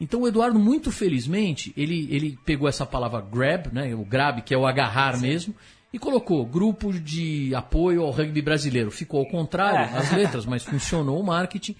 Então 0.00 0.22
o 0.22 0.28
Eduardo, 0.28 0.58
muito 0.58 0.90
felizmente, 0.90 1.72
ele, 1.76 2.08
ele 2.10 2.36
pegou 2.44 2.68
essa 2.68 2.84
palavra 2.84 3.20
grab, 3.20 3.68
né, 3.72 3.94
o 3.94 4.04
grab, 4.04 4.42
que 4.42 4.52
é 4.52 4.58
o 4.58 4.66
agarrar 4.66 5.20
mesmo, 5.20 5.54
e 5.92 6.00
colocou 6.00 6.44
grupo 6.44 6.92
de 6.92 7.54
apoio 7.54 8.02
ao 8.02 8.10
rugby 8.10 8.42
brasileiro. 8.42 8.90
Ficou 8.90 9.20
ao 9.20 9.26
contrário, 9.26 9.94
É. 9.94 9.98
as 9.98 10.10
letras, 10.12 10.44
mas 10.44 10.64
funcionou 10.64 11.20
o 11.20 11.24
marketing. 11.24 11.76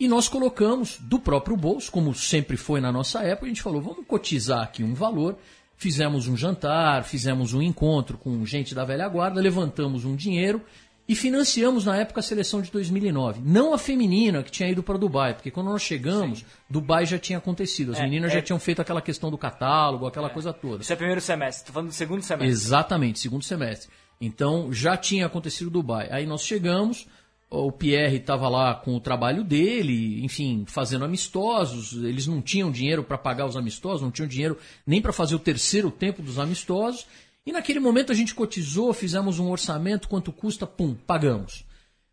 E 0.00 0.08
nós 0.08 0.28
colocamos 0.28 0.98
do 0.98 1.18
próprio 1.20 1.56
bolso, 1.58 1.92
como 1.92 2.14
sempre 2.14 2.56
foi 2.56 2.80
na 2.80 2.90
nossa 2.90 3.20
época, 3.22 3.44
a 3.46 3.48
gente 3.50 3.62
falou, 3.62 3.82
vamos 3.82 4.06
cotizar 4.06 4.62
aqui 4.62 4.82
um 4.82 4.94
valor. 4.94 5.38
Fizemos 5.84 6.26
um 6.28 6.34
jantar, 6.34 7.04
fizemos 7.04 7.52
um 7.52 7.60
encontro 7.60 8.16
com 8.16 8.42
gente 8.46 8.74
da 8.74 8.86
velha 8.86 9.06
guarda, 9.06 9.38
levantamos 9.38 10.06
um 10.06 10.16
dinheiro 10.16 10.62
e 11.06 11.14
financiamos 11.14 11.84
na 11.84 11.94
época 11.94 12.20
a 12.20 12.22
seleção 12.22 12.62
de 12.62 12.70
2009. 12.70 13.42
Não 13.44 13.74
a 13.74 13.76
feminina 13.78 14.42
que 14.42 14.50
tinha 14.50 14.66
ido 14.70 14.82
para 14.82 14.96
Dubai, 14.96 15.34
porque 15.34 15.50
quando 15.50 15.66
nós 15.66 15.82
chegamos, 15.82 16.42
Dubai 16.70 17.04
já 17.04 17.18
tinha 17.18 17.36
acontecido. 17.36 17.92
As 17.92 17.98
É, 17.98 18.02
meninas 18.04 18.32
é. 18.32 18.36
já 18.36 18.40
tinham 18.40 18.58
feito 18.58 18.80
aquela 18.80 19.02
questão 19.02 19.30
do 19.30 19.36
catálogo, 19.36 20.06
aquela 20.06 20.30
coisa 20.30 20.54
toda. 20.54 20.80
Isso 20.80 20.90
é 20.90 20.96
primeiro 20.96 21.20
semestre, 21.20 21.66
tô 21.66 21.74
falando 21.74 21.88
do 21.90 21.94
segundo 21.94 22.22
semestre. 22.22 22.48
Exatamente, 22.48 23.18
segundo 23.18 23.44
semestre. 23.44 23.90
Então 24.18 24.72
já 24.72 24.96
tinha 24.96 25.26
acontecido 25.26 25.68
Dubai. 25.68 26.08
Aí 26.10 26.24
nós 26.24 26.40
chegamos, 26.46 27.06
o 27.50 27.70
Pierre 27.70 28.16
estava 28.16 28.48
lá 28.48 28.74
com 28.74 28.94
o 28.96 29.00
trabalho 29.00 29.44
dele, 29.44 30.24
enfim, 30.24 30.64
fazendo 30.66 31.04
amistosos. 31.04 31.92
Eles 32.02 32.26
não 32.26 32.42
tinham 32.42 32.70
dinheiro 32.70 33.04
para 33.04 33.16
pagar 33.18 33.46
os 33.46 33.56
amistosos, 33.56 34.02
não 34.02 34.10
tinham 34.10 34.28
dinheiro 34.28 34.58
nem 34.86 35.00
para 35.00 35.12
fazer 35.12 35.34
o 35.34 35.38
terceiro 35.38 35.90
tempo 35.90 36.22
dos 36.22 36.38
amistosos. 36.38 37.06
E 37.46 37.52
naquele 37.52 37.78
momento 37.78 38.10
a 38.10 38.14
gente 38.14 38.34
cotizou, 38.34 38.92
fizemos 38.92 39.38
um 39.38 39.50
orçamento, 39.50 40.08
quanto 40.08 40.32
custa, 40.32 40.66
pum, 40.66 40.94
pagamos. 40.94 41.64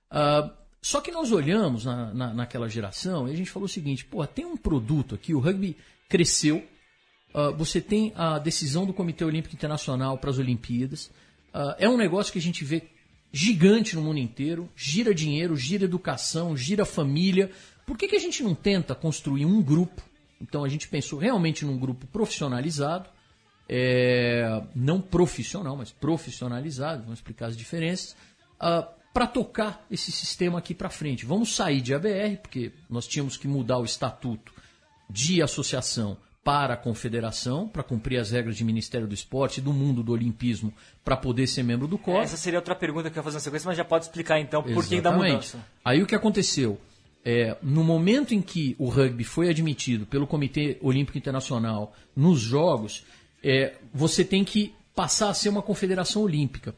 Ah, 0.09 0.51
só 0.81 0.99
que 0.99 1.11
nós 1.11 1.31
olhamos 1.31 1.85
na, 1.85 2.13
na- 2.13 2.33
naquela 2.33 2.67
geração 2.67 3.27
e 3.27 3.31
a 3.31 3.35
gente 3.35 3.49
falou 3.49 3.65
o 3.65 3.69
seguinte: 3.69 4.03
pô, 4.05 4.25
tem 4.27 4.45
um 4.45 4.57
produto 4.57 5.15
aqui, 5.15 5.33
o 5.33 5.39
rugby 5.39 5.77
cresceu, 6.09 6.63
ah, 7.33 7.49
você 7.51 7.79
tem 7.79 8.11
a 8.15 8.37
decisão 8.39 8.85
do 8.85 8.93
Comitê 8.93 9.23
Olímpico 9.23 9.55
Internacional 9.55 10.17
para 10.17 10.29
as 10.29 10.37
Olimpíadas, 10.37 11.09
ah, 11.53 11.75
é 11.79 11.87
um 11.87 11.97
negócio 11.97 12.33
que 12.33 12.39
a 12.39 12.41
gente 12.41 12.63
vê 12.65 12.83
gigante 13.31 13.95
no 13.95 14.01
mundo 14.01 14.19
inteiro, 14.19 14.69
gira 14.75 15.13
dinheiro, 15.13 15.55
gira 15.55 15.85
educação, 15.85 16.55
gira 16.55 16.85
família. 16.85 17.49
Por 17.85 17.97
que, 17.97 18.07
que 18.07 18.15
a 18.15 18.19
gente 18.19 18.43
não 18.43 18.53
tenta 18.53 18.93
construir 18.93 19.45
um 19.45 19.61
grupo? 19.61 20.01
Então 20.39 20.63
a 20.63 20.69
gente 20.69 20.87
pensou 20.87 21.19
realmente 21.19 21.65
num 21.65 21.77
grupo 21.77 22.05
profissionalizado, 22.07 23.09
é, 23.69 24.61
não 24.75 24.99
profissional, 24.99 25.77
mas 25.77 25.91
profissionalizado, 25.91 27.03
vamos 27.03 27.19
explicar 27.19 27.47
as 27.47 27.57
diferenças, 27.57 28.15
para 29.13 29.27
tocar 29.27 29.85
esse 29.89 30.11
sistema 30.11 30.59
aqui 30.59 30.73
para 30.73 30.89
frente. 30.89 31.25
Vamos 31.25 31.55
sair 31.55 31.81
de 31.81 31.93
ABR, 31.93 32.37
porque 32.41 32.71
nós 32.89 33.07
tínhamos 33.07 33.37
que 33.37 33.47
mudar 33.47 33.77
o 33.77 33.85
estatuto 33.85 34.53
de 35.09 35.41
associação 35.41 36.17
para 36.43 36.73
a 36.73 36.77
confederação, 36.77 37.67
para 37.67 37.83
cumprir 37.83 38.17
as 38.17 38.31
regras 38.31 38.57
de 38.57 38.63
Ministério 38.63 39.07
do 39.07 39.13
Esporte 39.13 39.59
e 39.59 39.61
do 39.61 39.71
mundo 39.71 40.01
do 40.01 40.11
olimpismo, 40.11 40.73
para 41.03 41.15
poder 41.15 41.45
ser 41.45 41.63
membro 41.63 41.87
do 41.87 41.97
COS. 41.97 42.23
Essa 42.23 42.37
seria 42.37 42.59
outra 42.59 42.75
pergunta 42.75 43.09
que 43.09 43.17
eu 43.17 43.19
ia 43.19 43.23
fazer 43.23 43.35
na 43.35 43.41
sequência, 43.41 43.67
mas 43.67 43.77
já 43.77 43.85
pode 43.85 44.05
explicar 44.05 44.39
então 44.39 44.63
por 44.63 44.85
que 44.85 44.99
da 44.99 45.11
mudança. 45.11 45.59
Aí 45.85 46.01
o 46.01 46.07
que 46.07 46.15
aconteceu? 46.15 46.79
É, 47.23 47.55
no 47.61 47.83
momento 47.83 48.33
em 48.33 48.41
que 48.41 48.75
o 48.79 48.89
rugby 48.89 49.23
foi 49.23 49.49
admitido 49.49 50.07
pelo 50.07 50.25
Comitê 50.25 50.79
Olímpico 50.81 51.17
Internacional 51.17 51.93
nos 52.15 52.39
Jogos, 52.39 53.05
é, 53.43 53.75
você 53.93 54.25
tem 54.25 54.43
que 54.43 54.73
passar 54.95 55.29
a 55.29 55.33
ser 55.33 55.49
uma 55.49 55.61
confederação 55.61 56.23
olímpica 56.23 56.73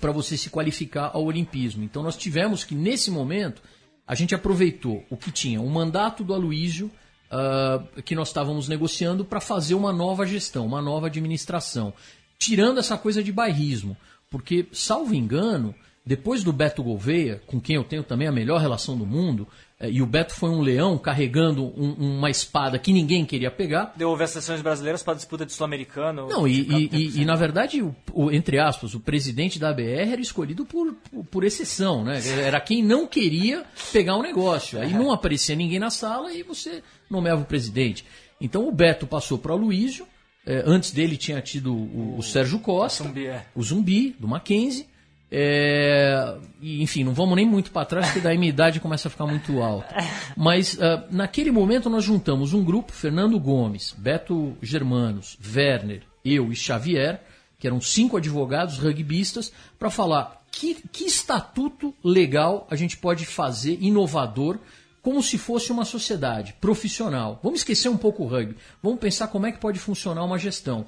para 0.00 0.10
você 0.10 0.36
se 0.36 0.50
qualificar 0.50 1.12
ao 1.14 1.24
olimpismo. 1.24 1.84
Então 1.84 2.02
nós 2.02 2.16
tivemos 2.16 2.64
que, 2.64 2.74
nesse 2.74 3.10
momento, 3.10 3.62
a 4.06 4.14
gente 4.16 4.34
aproveitou 4.34 5.04
o 5.08 5.16
que 5.16 5.30
tinha, 5.30 5.60
o 5.60 5.70
mandato 5.70 6.24
do 6.24 6.34
Aloísio, 6.34 6.90
ah, 7.30 7.82
que 8.04 8.14
nós 8.14 8.28
estávamos 8.28 8.68
negociando 8.68 9.24
para 9.24 9.40
fazer 9.40 9.74
uma 9.74 9.92
nova 9.92 10.26
gestão, 10.26 10.66
uma 10.66 10.80
nova 10.80 11.06
administração, 11.06 11.92
tirando 12.38 12.78
essa 12.78 12.96
coisa 12.96 13.22
de 13.22 13.32
bairrismo. 13.32 13.96
Porque, 14.30 14.66
salvo 14.72 15.14
engano, 15.14 15.74
depois 16.04 16.42
do 16.42 16.52
Beto 16.52 16.82
Gouveia, 16.82 17.42
com 17.46 17.60
quem 17.60 17.76
eu 17.76 17.84
tenho 17.84 18.02
também 18.02 18.28
a 18.28 18.32
melhor 18.32 18.60
relação 18.60 18.96
do 18.96 19.04
mundo, 19.06 19.46
e 19.80 20.02
o 20.02 20.06
Beto 20.06 20.34
foi 20.34 20.50
um 20.50 20.60
leão 20.60 20.98
carregando 20.98 21.62
um- 21.64 21.94
uma 22.18 22.28
espada 22.30 22.78
que 22.78 22.92
ninguém 22.92 23.24
queria 23.24 23.50
pegar, 23.50 23.92
Devolver 23.96 24.24
as 24.24 24.30
seleções 24.30 24.60
brasileiras 24.60 25.02
para 25.02 25.12
a 25.12 25.16
disputa 25.16 25.46
de 25.46 25.52
sul-americano. 25.52 26.26
não, 26.28 26.48
e, 26.48 26.60
e- 26.62 26.90
e- 26.92 27.20
e, 27.20 27.24
na 27.24 27.36
verdade, 27.36 27.80
o, 27.82 27.94
o- 28.12 28.30
entre 28.32 28.58
aspas, 28.58 28.94
o 28.94 29.00
presidente 29.00 29.58
da 29.58 29.70
ABR 29.70 30.10
era 30.12 30.20
escolhido 30.20 30.66
por, 30.66 30.94
por, 31.10 31.24
por 31.26 31.44
exceção, 31.44 32.02
né? 32.02 32.20
Era 32.42 32.60
quem 32.60 32.82
não 32.82 33.06
queria 33.06 33.64
pegar 33.92 34.16
o 34.16 34.22
negócio. 34.22 34.80
Aí 34.80 34.92
não 34.92 35.12
aparecia 35.12 35.54
ninguém 35.54 35.78
na 35.78 35.90
sala 35.90 36.32
e 36.32 36.42
você 36.42 36.82
nomeava 37.08 37.42
o 37.42 37.46
presidente. 37.46 38.04
Então 38.40 38.66
o 38.68 38.72
Beto 38.72 39.06
passou 39.06 39.38
para 39.38 39.54
o 39.54 39.56
Luísio, 39.56 40.06
É, 40.46 40.62
antes 40.64 40.92
dele 40.92 41.16
tinha 41.18 41.42
tido 41.42 41.74
o, 41.74 42.16
o 42.18 42.22
Sérgio 42.22 42.58
Costa, 42.60 43.04
Zumbi, 43.04 43.26
é. 43.26 43.44
o 43.54 43.62
Zumbi, 43.62 44.16
do 44.18 44.26
Mackenzie. 44.26 44.86
É, 45.30 46.36
enfim, 46.62 47.04
não 47.04 47.12
vamos 47.12 47.36
nem 47.36 47.46
muito 47.46 47.70
para 47.70 47.84
trás, 47.84 48.06
porque 48.06 48.20
daí 48.20 48.38
minha 48.38 48.48
idade 48.48 48.80
começa 48.80 49.08
a 49.08 49.10
ficar 49.10 49.26
muito 49.26 49.62
alta. 49.62 49.94
Mas 50.36 50.78
ah, 50.80 51.04
naquele 51.10 51.50
momento 51.50 51.90
nós 51.90 52.04
juntamos 52.04 52.54
um 52.54 52.64
grupo, 52.64 52.92
Fernando 52.92 53.38
Gomes, 53.38 53.94
Beto 53.96 54.56
Germanos, 54.62 55.38
Werner, 55.54 56.02
eu 56.24 56.50
e 56.50 56.56
Xavier, 56.56 57.20
que 57.58 57.66
eram 57.66 57.80
cinco 57.80 58.16
advogados 58.16 58.78
rugbistas, 58.78 59.52
para 59.78 59.90
falar 59.90 60.42
que, 60.50 60.76
que 60.90 61.04
estatuto 61.04 61.94
legal 62.02 62.66
a 62.70 62.76
gente 62.76 62.96
pode 62.96 63.26
fazer, 63.26 63.78
inovador, 63.80 64.58
como 65.02 65.22
se 65.22 65.38
fosse 65.38 65.72
uma 65.72 65.84
sociedade 65.84 66.54
profissional. 66.60 67.38
Vamos 67.42 67.60
esquecer 67.60 67.88
um 67.88 67.96
pouco 67.96 68.24
o 68.24 68.26
rugby, 68.26 68.56
vamos 68.82 68.98
pensar 68.98 69.28
como 69.28 69.46
é 69.46 69.52
que 69.52 69.58
pode 69.58 69.78
funcionar 69.78 70.24
uma 70.24 70.38
gestão. 70.38 70.86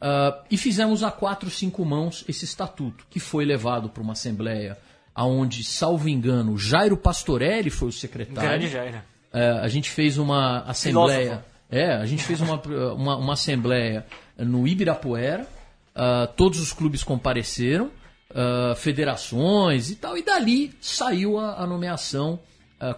Ah, 0.00 0.42
e 0.50 0.56
fizemos 0.56 1.02
a 1.02 1.10
quatro, 1.10 1.50
cinco 1.50 1.84
mãos 1.84 2.24
esse 2.28 2.44
estatuto, 2.44 3.06
que 3.08 3.18
foi 3.18 3.44
levado 3.44 3.88
para 3.88 4.02
uma 4.02 4.12
assembleia 4.12 4.76
aonde, 5.14 5.64
salvo 5.64 6.08
engano, 6.08 6.58
Jairo 6.58 6.96
Pastorelli 6.96 7.70
foi 7.70 7.88
o 7.88 7.92
secretário. 7.92 8.50
Grande 8.50 8.68
Jair. 8.68 9.02
É, 9.32 9.48
a 9.48 9.68
gente 9.68 9.90
fez 9.90 10.18
uma 10.18 10.60
assembleia. 10.60 11.22
Filósofo. 11.22 11.44
É, 11.70 11.94
a 11.94 12.06
gente 12.06 12.22
fez 12.22 12.40
uma, 12.40 12.60
uma, 12.92 13.16
uma 13.16 13.32
assembleia 13.32 14.06
no 14.38 14.68
Ibirapuera. 14.68 15.48
ah, 15.94 16.28
todos 16.36 16.60
os 16.60 16.72
clubes 16.72 17.02
compareceram, 17.02 17.90
ah, 18.34 18.74
federações 18.76 19.90
e 19.90 19.96
tal, 19.96 20.18
e 20.18 20.22
dali 20.22 20.74
saiu 20.80 21.38
a, 21.38 21.62
a 21.62 21.66
nomeação 21.66 22.38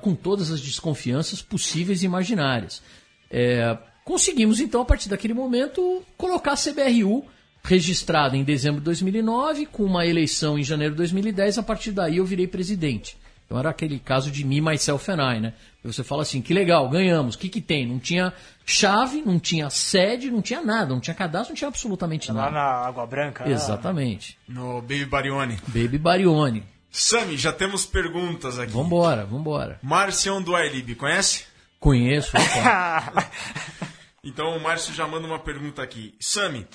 com 0.00 0.12
todas 0.12 0.50
as 0.50 0.60
desconfianças 0.60 1.40
possíveis 1.40 2.02
e 2.02 2.06
imaginárias. 2.06 2.82
É, 3.30 3.78
conseguimos, 4.08 4.58
então, 4.58 4.80
a 4.80 4.84
partir 4.86 5.10
daquele 5.10 5.34
momento, 5.34 6.02
colocar 6.16 6.52
a 6.52 6.56
CBRU 6.56 7.26
registrada 7.62 8.38
em 8.38 8.42
dezembro 8.42 8.80
de 8.80 8.86
2009, 8.86 9.66
com 9.66 9.84
uma 9.84 10.06
eleição 10.06 10.58
em 10.58 10.64
janeiro 10.64 10.94
de 10.94 10.96
2010. 10.96 11.58
A 11.58 11.62
partir 11.62 11.92
daí 11.92 12.16
eu 12.16 12.24
virei 12.24 12.46
presidente. 12.46 13.18
Então 13.44 13.58
era 13.58 13.68
aquele 13.68 13.98
caso 13.98 14.30
de 14.30 14.46
me, 14.46 14.62
myself 14.62 15.10
and 15.10 15.36
I, 15.36 15.40
né? 15.40 15.52
Você 15.84 16.02
fala 16.02 16.22
assim, 16.22 16.40
que 16.40 16.54
legal, 16.54 16.88
ganhamos. 16.88 17.34
O 17.34 17.38
que, 17.38 17.50
que 17.50 17.60
tem? 17.60 17.86
Não 17.86 17.98
tinha 17.98 18.32
chave, 18.64 19.20
não 19.24 19.38
tinha 19.38 19.68
sede, 19.68 20.30
não 20.30 20.40
tinha 20.40 20.62
nada, 20.62 20.94
não 20.94 21.00
tinha 21.00 21.14
cadastro, 21.14 21.50
não 21.52 21.56
tinha 21.56 21.68
absolutamente 21.68 22.32
Lá 22.32 22.44
nada. 22.44 22.50
na 22.52 22.62
Água 22.86 23.06
Branca. 23.06 23.44
né? 23.44 23.52
Exatamente. 23.52 24.38
No 24.48 24.80
Baby 24.80 25.04
Barione. 25.04 25.58
Baby 25.68 25.98
Barione. 25.98 26.64
Sami, 26.90 27.36
já 27.36 27.52
temos 27.52 27.84
perguntas 27.84 28.58
aqui. 28.58 28.72
Vambora, 28.72 29.26
vambora. 29.26 29.78
Marcião 29.82 30.40
do 30.40 30.56
Ailib, 30.56 30.94
conhece? 30.94 31.44
Conheço. 31.78 32.32
Então 34.28 34.56
o 34.56 34.60
Márcio 34.60 34.92
já 34.94 35.06
manda 35.06 35.26
uma 35.26 35.38
pergunta 35.38 35.82
aqui. 35.82 36.14
Sami, 36.20 36.66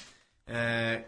é, 0.48 1.04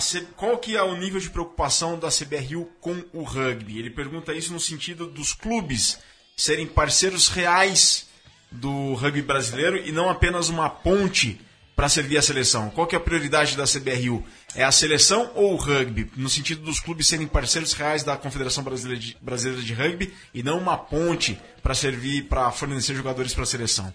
C- 0.00 0.26
qual 0.36 0.56
que 0.58 0.76
é 0.76 0.82
o 0.82 0.96
nível 0.96 1.20
de 1.20 1.28
preocupação 1.30 1.98
da 1.98 2.08
CBRU 2.08 2.66
com 2.80 3.02
o 3.12 3.22
rugby? 3.22 3.78
Ele 3.78 3.90
pergunta 3.90 4.32
isso 4.32 4.52
no 4.52 4.60
sentido 4.60 5.06
dos 5.06 5.32
clubes 5.32 5.98
serem 6.36 6.66
parceiros 6.66 7.28
reais 7.28 8.08
do 8.50 8.94
rugby 8.94 9.22
brasileiro 9.22 9.76
e 9.76 9.92
não 9.92 10.08
apenas 10.08 10.48
uma 10.48 10.70
ponte 10.70 11.40
para 11.76 11.88
servir 11.88 12.18
a 12.18 12.22
seleção. 12.22 12.68
Qual 12.70 12.86
que 12.86 12.94
é 12.94 12.98
a 12.98 13.00
prioridade 13.00 13.56
da 13.56 13.64
CBRU? 13.64 14.22
É 14.54 14.62
a 14.64 14.70
seleção 14.72 15.32
ou 15.34 15.54
o 15.54 15.56
rugby? 15.56 16.10
No 16.16 16.28
sentido 16.28 16.60
dos 16.62 16.78
clubes 16.78 17.06
serem 17.06 17.26
parceiros 17.26 17.72
reais 17.72 18.02
da 18.04 18.16
Confederação 18.16 18.62
Brasileira 18.62 19.00
de, 19.00 19.16
Brasileira 19.20 19.62
de 19.62 19.72
Rugby 19.72 20.14
e 20.34 20.42
não 20.42 20.58
uma 20.58 20.76
ponte 20.76 21.40
para 21.62 21.74
servir, 21.74 22.24
para 22.28 22.50
fornecer 22.50 22.94
jogadores 22.94 23.32
para 23.32 23.44
a 23.44 23.46
seleção. 23.46 23.92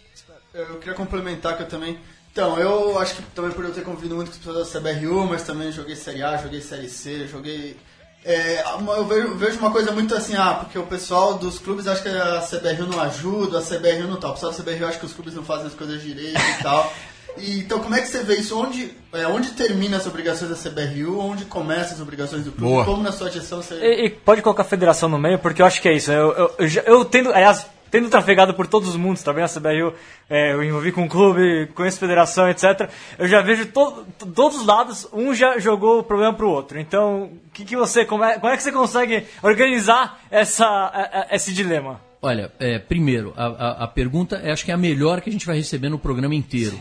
Eu 0.56 0.78
queria 0.78 0.94
complementar 0.94 1.58
que 1.58 1.64
eu 1.64 1.68
também. 1.68 2.00
Então, 2.32 2.58
eu 2.58 2.98
acho 2.98 3.16
que 3.16 3.22
também 3.34 3.52
por 3.52 3.66
eu 3.66 3.74
ter 3.74 3.84
convivido 3.84 4.16
muito 4.16 4.30
com 4.30 4.36
as 4.36 4.38
pessoas 4.38 4.72
da 4.72 4.80
CBRU, 4.80 5.26
mas 5.26 5.44
também 5.44 5.70
joguei 5.70 5.98
Série 5.98 6.24
A, 6.24 6.38
joguei 6.38 6.62
Série 6.62 6.88
C, 6.88 7.28
joguei. 7.28 7.78
É, 8.24 8.64
eu 8.64 9.06
vejo, 9.06 9.36
vejo 9.36 9.60
uma 9.60 9.70
coisa 9.70 9.92
muito 9.92 10.16
assim, 10.16 10.36
ah, 10.36 10.56
porque 10.56 10.80
o 10.80 10.88
pessoal 10.88 11.38
dos 11.38 11.60
clubes 11.60 11.88
acha 11.88 12.02
que 12.02 12.10
a 12.10 12.42
CBRU 12.42 12.88
não 12.88 13.00
ajuda, 13.02 13.60
a 13.60 13.62
CBRU 13.62 14.08
não 14.08 14.18
tal. 14.18 14.32
O 14.32 14.34
pessoal 14.34 14.54
da 14.54 14.58
CBRU 14.58 14.88
acha 14.88 14.98
que 14.98 15.06
os 15.06 15.14
clubes 15.14 15.34
não 15.34 15.44
fazem 15.44 15.68
as 15.68 15.74
coisas 15.74 16.02
direito 16.02 16.40
e 16.40 16.64
tal. 16.64 16.92
E, 17.38 17.60
então, 17.60 17.80
como 17.80 17.94
é 17.94 18.02
que 18.02 18.08
você 18.08 18.24
vê 18.24 18.36
isso? 18.36 18.58
Onde, 18.58 18.92
é, 19.12 19.28
onde 19.28 19.51
termina 19.51 19.98
as 19.98 20.08
obrigações 20.08 20.50
da 20.50 20.56
CBRU? 20.56 21.20
Onde 21.20 21.44
começam 21.46 21.96
as 21.96 22.01
obrigações 22.01 22.46
do 22.46 22.53
clube? 22.53 22.72
Boa. 22.72 22.86
Como 22.86 23.03
na 23.03 23.12
sua 23.12 23.29
gestão 23.29 23.62
você. 23.62 23.75
E, 23.75 24.06
e 24.06 24.10
pode 24.10 24.42
colocar 24.42 24.62
a 24.62 24.66
federação 24.66 25.10
no 25.10 25.20
meio, 25.20 25.38
porque 25.38 25.62
eu 25.62 25.66
acho 25.66 25.82
que 25.82 25.90
é 25.90 25.94
isso. 25.94 26.12
Eu, 26.12 26.32
eu, 26.32 26.56
eu, 26.60 26.84
eu 26.86 27.06
tendo, 27.06 27.32
aliás, 27.34 27.66
tendo 27.96 28.10
trafegado 28.10 28.53
por 28.53 28.68
todos 28.68 28.90
os 28.90 28.96
mundos, 28.98 29.24
também 29.24 29.44
a 29.44 29.48
CBRU, 29.48 29.94
é, 30.29 30.51
eu 30.53 30.62
envolvi 30.64 30.92
com 30.92 31.05
o 31.05 31.10
clube, 31.10 31.68
conheço 31.74 31.98
federação, 31.98 32.50
etc. 32.50 32.90
Eu 33.18 33.27
já 33.27 33.42
vejo 33.42 33.68
to, 33.68 34.05
to- 34.20 34.25
todos 34.27 34.60
os 34.60 34.66
lados, 34.66 35.08
um 35.14 35.34
já 35.34 35.58
jogou 35.60 36.00
o 36.00 36.03
problema 36.03 36.34
pro 36.34 36.50
outro. 36.50 36.77
Então, 36.79 37.24
o 37.48 37.50
que, 37.53 37.64
que 37.64 37.75
você, 37.75 38.03
como 38.03 38.24
é, 38.24 38.38
como 38.38 38.51
é 38.51 38.58
que 38.58 38.64
você 38.64 38.72
consegue 38.72 39.24
organizar 39.42 40.20
essa, 40.29 40.66
a- 40.66 41.22
a- 41.22 41.27
esse 41.36 41.53
dilema? 41.53 42.01
Olha, 42.22 42.51
é, 42.60 42.79
primeiro, 42.79 43.34
a, 43.38 43.46
a- 43.46 43.84
a 43.86 43.88
pergunta 43.88 44.36
é, 44.44 44.51
acho 44.51 44.66
que 44.66 44.72
é 44.72 44.74
a 44.74 44.77
melhor 44.77 45.22
que 45.22 45.29
a 45.29 45.31
gente 45.34 45.46
vai 45.46 45.55
receber 45.55 45.88
no 45.90 45.98
programa 46.00 46.36
inteiro. 46.36 46.77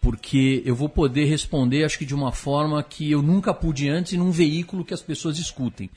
Porque 0.00 0.62
eu 0.64 0.74
vou 0.74 0.88
poder 0.88 1.26
responder, 1.26 1.84
acho 1.84 1.98
que 1.98 2.06
de 2.06 2.14
uma 2.14 2.32
forma 2.32 2.82
que 2.82 3.10
eu 3.10 3.20
nunca 3.22 3.52
pude 3.52 3.88
antes 3.88 4.12
e 4.12 4.16
num 4.18 4.30
veículo 4.30 4.84
que 4.84 4.94
as 4.94 5.02
pessoas 5.02 5.38
escutem. 5.38 5.90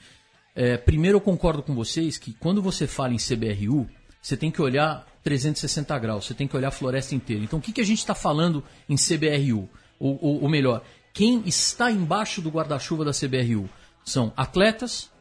É, 0.56 0.78
primeiro, 0.78 1.17
eu 1.17 1.21
concordo 1.21 1.63
com 1.63 1.73
vocês 1.73 2.17
que 2.17 2.34
quando 2.34 2.62
você 2.62 2.86
fala 2.86 3.13
em 3.13 3.17
CBRU, 3.17 3.88
você 4.23 4.38
tem 4.38 4.49
que 4.49 4.62
olhar 4.62 5.05
360 5.21 5.99
graus, 5.99 6.25
você 6.25 6.33
tem 6.33 6.47
que 6.47 6.55
olhar 6.55 6.69
a 6.69 6.71
floresta 6.71 7.13
inteira. 7.13 7.43
Então, 7.43 7.59
o 7.59 7.62
que, 7.62 7.73
que 7.73 7.81
a 7.81 7.86
gente 7.86 7.99
está 7.99 8.15
falando 8.15 8.63
em 8.88 8.95
CBRU? 8.95 9.69
Ou, 9.99 10.17
ou, 10.21 10.43
ou 10.43 10.49
melhor, 10.49 10.81
quem 11.13 11.43
está 11.45 11.91
embaixo 11.91 12.41
do 12.41 12.49
guarda-chuva 12.49 13.03
da 13.03 13.12
CBRU? 13.12 13.69
São 14.05 14.31
atletas, 14.36 15.12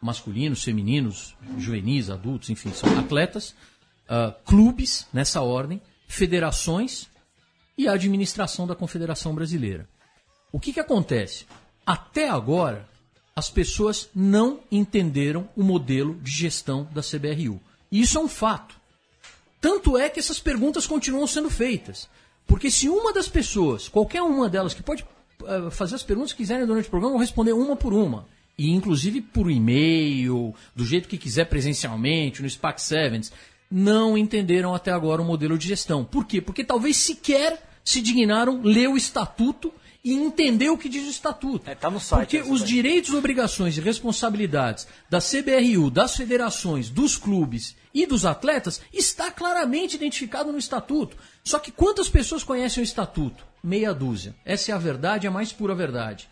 masculinos, 0.00 0.62
femininos, 0.62 1.36
juvenis, 1.58 2.10
adultos, 2.10 2.48
enfim, 2.48 2.72
são 2.72 2.96
atletas, 2.96 3.56
ah, 4.08 4.34
clubes, 4.44 5.08
nessa 5.12 5.42
ordem, 5.42 5.82
federações 6.06 7.08
e 7.76 7.88
a 7.88 7.92
administração 7.92 8.66
da 8.68 8.74
Confederação 8.76 9.34
Brasileira. 9.34 9.88
O 10.52 10.60
que, 10.60 10.72
que 10.72 10.80
acontece? 10.80 11.44
Até 11.84 12.28
agora, 12.28 12.88
as 13.34 13.50
pessoas 13.50 14.08
não 14.14 14.60
entenderam 14.70 15.48
o 15.56 15.62
modelo 15.62 16.14
de 16.20 16.30
gestão 16.30 16.88
da 16.92 17.02
CBRU. 17.02 17.60
E 17.90 18.00
isso 18.00 18.18
é 18.18 18.20
um 18.20 18.28
fato. 18.28 18.76
Tanto 19.60 19.96
é 19.98 20.08
que 20.08 20.20
essas 20.20 20.38
perguntas 20.38 20.86
continuam 20.86 21.26
sendo 21.26 21.50
feitas. 21.50 22.08
Porque 22.46 22.70
se 22.70 22.88
uma 22.88 23.12
das 23.12 23.28
pessoas, 23.28 23.88
qualquer 23.88 24.22
uma 24.22 24.48
delas, 24.48 24.72
que 24.72 24.82
pode 24.82 25.04
eh, 25.44 25.70
fazer 25.70 25.96
as 25.96 26.02
perguntas 26.02 26.32
que 26.32 26.38
quiserem 26.38 26.66
durante 26.66 26.86
o 26.86 26.90
programa, 26.90 27.12
vão 27.12 27.20
responder 27.20 27.52
uma 27.52 27.76
por 27.76 27.92
uma. 27.92 28.26
E 28.56 28.70
inclusive 28.70 29.20
por 29.20 29.50
e-mail, 29.50 30.54
do 30.74 30.84
jeito 30.84 31.08
que 31.08 31.18
quiser 31.18 31.44
presencialmente, 31.44 32.42
no 32.42 32.48
SPAC 32.48 32.80
Sevens, 32.80 33.32
não 33.70 34.16
entenderam 34.16 34.74
até 34.74 34.90
agora 34.90 35.20
o 35.20 35.24
modelo 35.24 35.58
de 35.58 35.68
gestão. 35.68 36.04
Por 36.04 36.24
quê? 36.24 36.40
Porque 36.40 36.64
talvez 36.64 36.96
sequer 36.96 37.62
se 37.84 38.00
dignaram 38.00 38.60
ler 38.62 38.88
o 38.88 38.96
estatuto 38.96 39.72
e 40.08 40.14
entender 40.14 40.70
o 40.70 40.78
que 40.78 40.88
diz 40.88 41.06
o 41.06 41.10
estatuto. 41.10 41.68
É, 41.68 41.74
tá 41.74 41.90
no 41.90 42.00
site, 42.00 42.38
Porque 42.38 42.50
os 42.50 42.60
daí. 42.60 42.68
direitos, 42.70 43.12
obrigações 43.12 43.76
e 43.76 43.80
responsabilidades 43.82 44.88
da 45.10 45.18
CBRU, 45.18 45.90
das 45.90 46.16
federações, 46.16 46.88
dos 46.88 47.18
clubes 47.18 47.76
e 47.92 48.06
dos 48.06 48.24
atletas 48.24 48.80
está 48.90 49.30
claramente 49.30 49.96
identificado 49.96 50.50
no 50.50 50.56
estatuto. 50.56 51.14
Só 51.44 51.58
que 51.58 51.70
quantas 51.70 52.08
pessoas 52.08 52.42
conhecem 52.42 52.82
o 52.82 52.84
estatuto? 52.84 53.44
Meia 53.62 53.92
dúzia. 53.92 54.34
Essa 54.46 54.72
é 54.72 54.74
a 54.74 54.78
verdade, 54.78 55.26
a 55.26 55.30
mais 55.30 55.52
pura 55.52 55.74
verdade. 55.74 56.26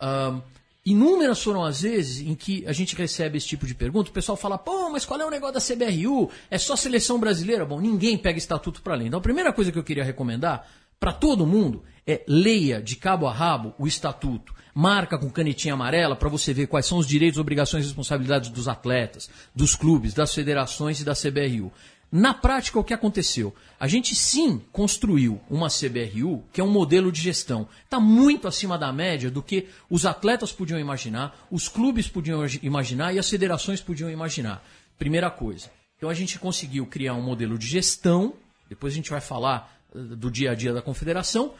Ahn, 0.00 0.40
inúmeras 0.86 1.42
foram 1.42 1.64
as 1.64 1.82
vezes 1.82 2.20
em 2.24 2.36
que 2.36 2.64
a 2.68 2.72
gente 2.72 2.94
recebe 2.94 3.36
esse 3.36 3.48
tipo 3.48 3.66
de 3.66 3.74
pergunta, 3.74 4.10
o 4.10 4.12
pessoal 4.12 4.36
fala, 4.36 4.56
pô, 4.56 4.90
mas 4.90 5.04
qual 5.04 5.20
é 5.20 5.26
o 5.26 5.30
negócio 5.30 5.54
da 5.54 5.60
CBRU? 5.60 6.30
É 6.48 6.56
só 6.56 6.76
seleção 6.76 7.18
brasileira? 7.18 7.66
Bom, 7.66 7.80
ninguém 7.80 8.16
pega 8.16 8.38
estatuto 8.38 8.80
para 8.80 8.94
ler. 8.94 9.06
Então 9.06 9.18
a 9.18 9.22
primeira 9.22 9.52
coisa 9.52 9.72
que 9.72 9.78
eu 9.78 9.82
queria 9.82 10.04
recomendar 10.04 10.68
para 10.98 11.12
todo 11.12 11.46
mundo 11.46 11.82
é 12.06 12.22
leia 12.26 12.82
de 12.82 12.96
cabo 12.96 13.26
a 13.26 13.32
rabo 13.32 13.74
o 13.78 13.86
estatuto. 13.86 14.54
Marca 14.74 15.18
com 15.18 15.30
canetinha 15.30 15.74
amarela 15.74 16.16
para 16.16 16.28
você 16.28 16.52
ver 16.54 16.66
quais 16.66 16.86
são 16.86 16.98
os 16.98 17.06
direitos, 17.06 17.38
obrigações 17.38 17.84
e 17.84 17.88
responsabilidades 17.88 18.50
dos 18.50 18.68
atletas, 18.68 19.28
dos 19.54 19.74
clubes, 19.74 20.14
das 20.14 20.34
federações 20.34 21.00
e 21.00 21.04
da 21.04 21.14
CBRU. 21.14 21.72
Na 22.10 22.32
prática, 22.32 22.78
o 22.78 22.84
que 22.84 22.94
aconteceu? 22.94 23.54
A 23.78 23.86
gente 23.86 24.14
sim 24.14 24.62
construiu 24.72 25.38
uma 25.50 25.68
CBRU 25.68 26.42
que 26.50 26.60
é 26.60 26.64
um 26.64 26.70
modelo 26.70 27.12
de 27.12 27.20
gestão. 27.20 27.68
Está 27.84 28.00
muito 28.00 28.48
acima 28.48 28.78
da 28.78 28.90
média 28.90 29.30
do 29.30 29.42
que 29.42 29.68
os 29.90 30.06
atletas 30.06 30.50
podiam 30.50 30.80
imaginar, 30.80 31.36
os 31.50 31.68
clubes 31.68 32.08
podiam 32.08 32.46
imaginar 32.62 33.12
e 33.12 33.18
as 33.18 33.28
federações 33.28 33.82
podiam 33.82 34.10
imaginar. 34.10 34.64
Primeira 34.98 35.30
coisa. 35.30 35.70
Então 35.98 36.08
a 36.08 36.14
gente 36.14 36.38
conseguiu 36.38 36.86
criar 36.86 37.12
um 37.12 37.22
modelo 37.22 37.58
de 37.58 37.66
gestão, 37.66 38.32
depois 38.70 38.94
a 38.94 38.96
gente 38.96 39.10
vai 39.10 39.20
falar 39.20 39.77
do 39.94 40.30
dia 40.30 40.52
a 40.52 40.54
dia 40.54 40.72
da 40.72 40.82
confederação, 40.82 41.54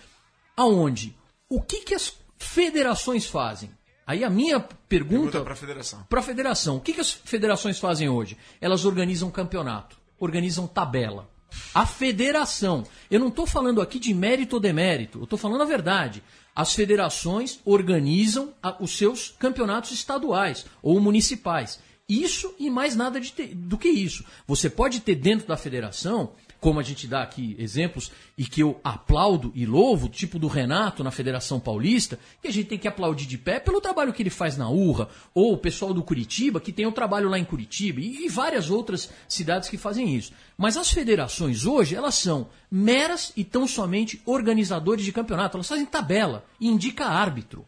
aonde 0.57 1.17
o 1.49 1.63
que, 1.63 1.81
que 1.81 1.95
as 1.95 2.15
federações 2.39 3.27
fazem? 3.27 3.71
Aí 4.07 4.25
a 4.25 4.31
minha 4.31 4.59
pergunta 4.59 5.41
para 5.43 5.53
a 5.53 5.57
federação. 5.57 6.07
para 6.09 6.21
a 6.21 6.23
federação. 6.23 6.77
O 6.77 6.81
que, 6.81 6.95
que 6.95 7.01
as 7.01 7.11
federações 7.13 7.79
fazem 7.79 8.09
hoje? 8.09 8.39
Elas 8.61 8.85
organizam 8.85 9.31
campeonato, 9.31 9.99
organizam 10.19 10.67
tabela. 10.67 11.29
A 11.75 11.87
federação. 11.87 12.85
Eu 13.11 13.21
não 13.21 13.29
estou 13.29 13.47
falando 13.47 13.81
aqui 13.81 13.99
de 13.99 14.13
mérito 14.13 14.57
ou 14.57 14.61
demérito, 14.61 15.19
eu 15.19 15.25
estou 15.25 15.39
falando 15.39 15.63
a 15.63 15.67
verdade. 15.67 16.23
As 16.55 16.75
federações 16.75 17.61
organizam 17.65 18.53
a, 18.63 18.83
os 18.83 18.97
seus 18.97 19.35
campeonatos 19.39 19.93
estaduais 19.93 20.67
ou 20.83 20.99
municipais. 21.01 21.79
Isso 22.09 22.55
e 22.59 22.71
mais 22.71 22.97
nada 22.97 23.21
de 23.21 23.31
do 23.55 23.77
que 23.77 23.89
isso. 23.89 24.25
Você 24.47 24.71
pode 24.71 25.01
ter 25.01 25.15
dentro 25.15 25.47
da 25.47 25.57
federação 25.57 26.33
como 26.61 26.81
a 26.81 26.83
gente 26.83 27.07
dá 27.07 27.23
aqui 27.23 27.55
exemplos 27.59 28.11
e 28.37 28.45
que 28.45 28.63
eu 28.63 28.81
aplaudo 28.83 29.53
e 29.55 29.65
louvo, 29.65 30.09
tipo 30.09 30.39
do 30.39 30.49
Renato 30.49 31.05
na 31.05 31.11
Federação 31.11 31.61
Paulista, 31.61 32.19
que 32.43 32.49
a 32.49 32.53
gente 32.53 32.69
tem 32.69 32.79
que 32.79 32.89
aplaudir 32.89 33.27
de 33.27 33.39
pé 33.39 33.61
pelo 33.61 33.81
trabalho 33.81 34.13
que 34.13 34.23
ele 34.23 34.31
faz 34.31 34.57
na 34.57 34.69
Urra, 34.69 35.09
ou 35.35 35.53
o 35.53 35.59
pessoal 35.59 35.95
do 35.95 36.03
Curitiba, 36.03 36.61
que 36.61 36.73
tem 36.73 36.87
o 36.87 36.93
trabalho 36.93 37.29
lá 37.29 37.39
em 37.39 37.45
Curitiba, 37.45 38.01
e, 38.01 38.27
e 38.27 38.29
várias 38.29 38.71
outras 38.71 39.11
cidades 39.29 39.69
que 39.69 39.79
fazem 39.79 40.15
isso. 40.15 40.33
Mas 40.57 40.77
as 40.77 40.91
federações 40.91 41.65
hoje, 41.65 41.95
elas 41.95 42.17
são 42.17 42.49
meras 42.71 43.33
e 43.37 43.45
tão 43.45 43.67
somente 43.67 44.21
organizadores 44.27 45.05
de 45.05 45.13
campeonato, 45.13 45.57
elas 45.57 45.69
fazem 45.69 45.87
tabela 45.87 46.45
e 46.61 46.69
indica 46.69 47.07
árbitro. 47.07 47.65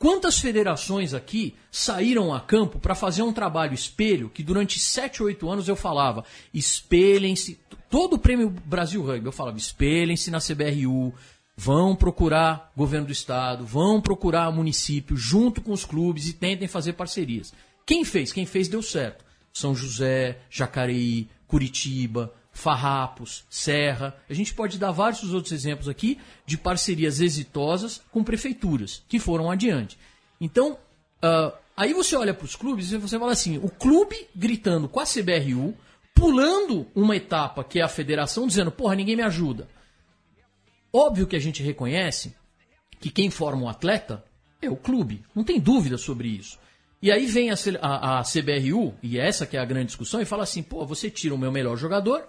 Quantas 0.00 0.38
federações 0.38 1.12
aqui 1.12 1.54
saíram 1.70 2.32
a 2.32 2.40
campo 2.40 2.78
para 2.78 2.94
fazer 2.94 3.20
um 3.20 3.34
trabalho 3.34 3.74
espelho 3.74 4.30
que 4.30 4.42
durante 4.42 4.80
7, 4.80 5.22
8 5.22 5.50
anos 5.50 5.68
eu 5.68 5.76
falava, 5.76 6.24
espelhem-se, 6.54 7.60
todo 7.90 8.14
o 8.14 8.18
prêmio 8.18 8.48
Brasil 8.48 9.02
Rugby 9.04 9.26
eu 9.26 9.32
falava, 9.32 9.58
espelhem-se 9.58 10.30
na 10.30 10.38
CBRU, 10.38 11.12
vão 11.54 11.94
procurar 11.94 12.72
governo 12.74 13.08
do 13.08 13.12
estado, 13.12 13.66
vão 13.66 14.00
procurar 14.00 14.50
município 14.50 15.18
junto 15.18 15.60
com 15.60 15.70
os 15.70 15.84
clubes 15.84 16.26
e 16.28 16.32
tentem 16.32 16.66
fazer 16.66 16.94
parcerias. 16.94 17.52
Quem 17.84 18.02
fez? 18.02 18.32
Quem 18.32 18.46
fez 18.46 18.68
deu 18.68 18.80
certo. 18.80 19.22
São 19.52 19.74
José, 19.74 20.38
Jacareí, 20.48 21.28
Curitiba, 21.46 22.32
Farrapos, 22.52 23.44
Serra. 23.48 24.16
A 24.28 24.34
gente 24.34 24.54
pode 24.54 24.78
dar 24.78 24.90
vários 24.90 25.32
outros 25.32 25.52
exemplos 25.52 25.88
aqui 25.88 26.18
de 26.44 26.58
parcerias 26.58 27.20
exitosas 27.20 28.02
com 28.10 28.24
prefeituras 28.24 29.02
que 29.08 29.18
foram 29.18 29.50
adiante. 29.50 29.98
Então, 30.40 30.78
uh, 31.24 31.52
aí 31.76 31.92
você 31.92 32.16
olha 32.16 32.34
para 32.34 32.44
os 32.44 32.56
clubes 32.56 32.92
e 32.92 32.98
você 32.98 33.18
fala 33.18 33.32
assim: 33.32 33.58
o 33.58 33.70
clube 33.70 34.28
gritando 34.34 34.88
com 34.88 35.00
a 35.00 35.04
CBRU, 35.04 35.74
pulando 36.14 36.86
uma 36.94 37.16
etapa 37.16 37.64
que 37.64 37.80
é 37.80 37.82
a 37.82 37.88
federação, 37.88 38.46
dizendo, 38.46 38.70
porra, 38.70 38.94
ninguém 38.94 39.16
me 39.16 39.22
ajuda. 39.22 39.68
Óbvio 40.92 41.26
que 41.26 41.36
a 41.36 41.40
gente 41.40 41.62
reconhece 41.62 42.34
que 42.98 43.10
quem 43.10 43.30
forma 43.30 43.62
um 43.62 43.68
atleta 43.68 44.24
é 44.60 44.68
o 44.68 44.76
clube, 44.76 45.24
não 45.34 45.44
tem 45.44 45.58
dúvida 45.58 45.96
sobre 45.96 46.28
isso. 46.28 46.58
E 47.02 47.10
aí 47.10 47.24
vem 47.26 47.50
a, 47.50 47.54
a, 47.80 48.20
a 48.20 48.22
CBRU, 48.22 48.94
e 49.02 49.18
essa 49.18 49.46
que 49.46 49.56
é 49.56 49.60
a 49.60 49.64
grande 49.64 49.86
discussão, 49.86 50.20
e 50.20 50.26
fala 50.26 50.42
assim: 50.42 50.62
pô, 50.62 50.84
você 50.84 51.10
tira 51.10 51.34
o 51.34 51.38
meu 51.38 51.50
melhor 51.50 51.76
jogador, 51.76 52.28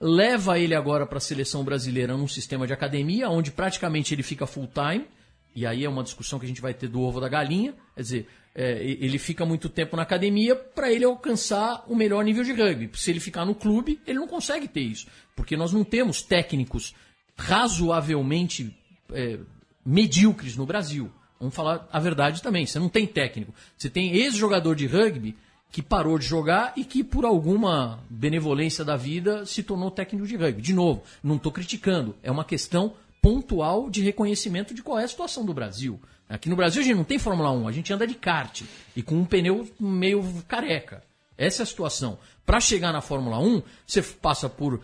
leva 0.00 0.58
ele 0.58 0.74
agora 0.74 1.06
para 1.06 1.18
a 1.18 1.20
seleção 1.20 1.62
brasileira 1.62 2.16
num 2.16 2.26
sistema 2.26 2.66
de 2.66 2.72
academia, 2.72 3.28
onde 3.28 3.50
praticamente 3.50 4.14
ele 4.14 4.22
fica 4.22 4.46
full 4.46 4.68
time, 4.68 5.06
e 5.54 5.66
aí 5.66 5.84
é 5.84 5.88
uma 5.88 6.02
discussão 6.02 6.38
que 6.38 6.46
a 6.46 6.48
gente 6.48 6.62
vai 6.62 6.72
ter 6.72 6.88
do 6.88 7.00
ovo 7.02 7.20
da 7.20 7.28
galinha, 7.28 7.74
quer 7.94 8.02
dizer, 8.02 8.28
é, 8.54 8.82
ele 8.82 9.18
fica 9.18 9.44
muito 9.44 9.68
tempo 9.68 9.96
na 9.96 10.02
academia 10.02 10.56
para 10.56 10.90
ele 10.90 11.04
alcançar 11.04 11.84
o 11.86 11.94
melhor 11.94 12.24
nível 12.24 12.42
de 12.42 12.52
rugby. 12.52 12.90
Se 12.94 13.10
ele 13.10 13.20
ficar 13.20 13.44
no 13.44 13.54
clube, 13.54 14.00
ele 14.06 14.18
não 14.18 14.26
consegue 14.26 14.66
ter 14.66 14.80
isso, 14.80 15.06
porque 15.36 15.56
nós 15.56 15.72
não 15.72 15.84
temos 15.84 16.22
técnicos 16.22 16.94
razoavelmente 17.36 18.76
é, 19.12 19.38
medíocres 19.84 20.56
no 20.56 20.66
Brasil. 20.66 21.10
Vamos 21.38 21.54
falar 21.54 21.88
a 21.90 21.98
verdade 21.98 22.42
também, 22.42 22.66
você 22.66 22.78
não 22.78 22.88
tem 22.88 23.06
técnico. 23.06 23.54
Você 23.76 23.88
tem 23.88 24.14
ex-jogador 24.14 24.74
de 24.74 24.86
rugby 24.86 25.36
que 25.70 25.82
parou 25.82 26.18
de 26.18 26.26
jogar 26.26 26.72
e 26.76 26.84
que, 26.84 27.04
por 27.04 27.24
alguma 27.24 28.00
benevolência 28.10 28.84
da 28.84 28.96
vida, 28.96 29.46
se 29.46 29.62
tornou 29.62 29.90
técnico 29.90 30.26
de 30.26 30.36
rugby. 30.36 30.60
De 30.60 30.74
novo, 30.74 31.02
não 31.22 31.36
estou 31.36 31.52
criticando, 31.52 32.16
é 32.22 32.30
uma 32.30 32.44
questão 32.44 32.94
pontual 33.22 33.88
de 33.90 34.02
reconhecimento 34.02 34.74
de 34.74 34.82
qual 34.82 34.98
é 34.98 35.04
a 35.04 35.08
situação 35.08 35.44
do 35.44 35.54
Brasil. 35.54 36.00
Aqui 36.28 36.48
no 36.48 36.56
Brasil 36.56 36.80
a 36.80 36.84
gente 36.84 36.96
não 36.96 37.04
tem 37.04 37.18
Fórmula 37.18 37.50
1, 37.50 37.68
a 37.68 37.72
gente 37.72 37.92
anda 37.92 38.06
de 38.06 38.14
kart 38.14 38.62
e 38.94 39.02
com 39.02 39.16
um 39.16 39.24
pneu 39.24 39.68
meio 39.78 40.22
careca. 40.48 41.02
Essa 41.36 41.62
é 41.62 41.64
a 41.64 41.66
situação. 41.66 42.18
Para 42.44 42.60
chegar 42.60 42.92
na 42.92 43.00
Fórmula 43.00 43.38
1, 43.38 43.62
você 43.86 44.02
passa 44.02 44.48
por 44.48 44.80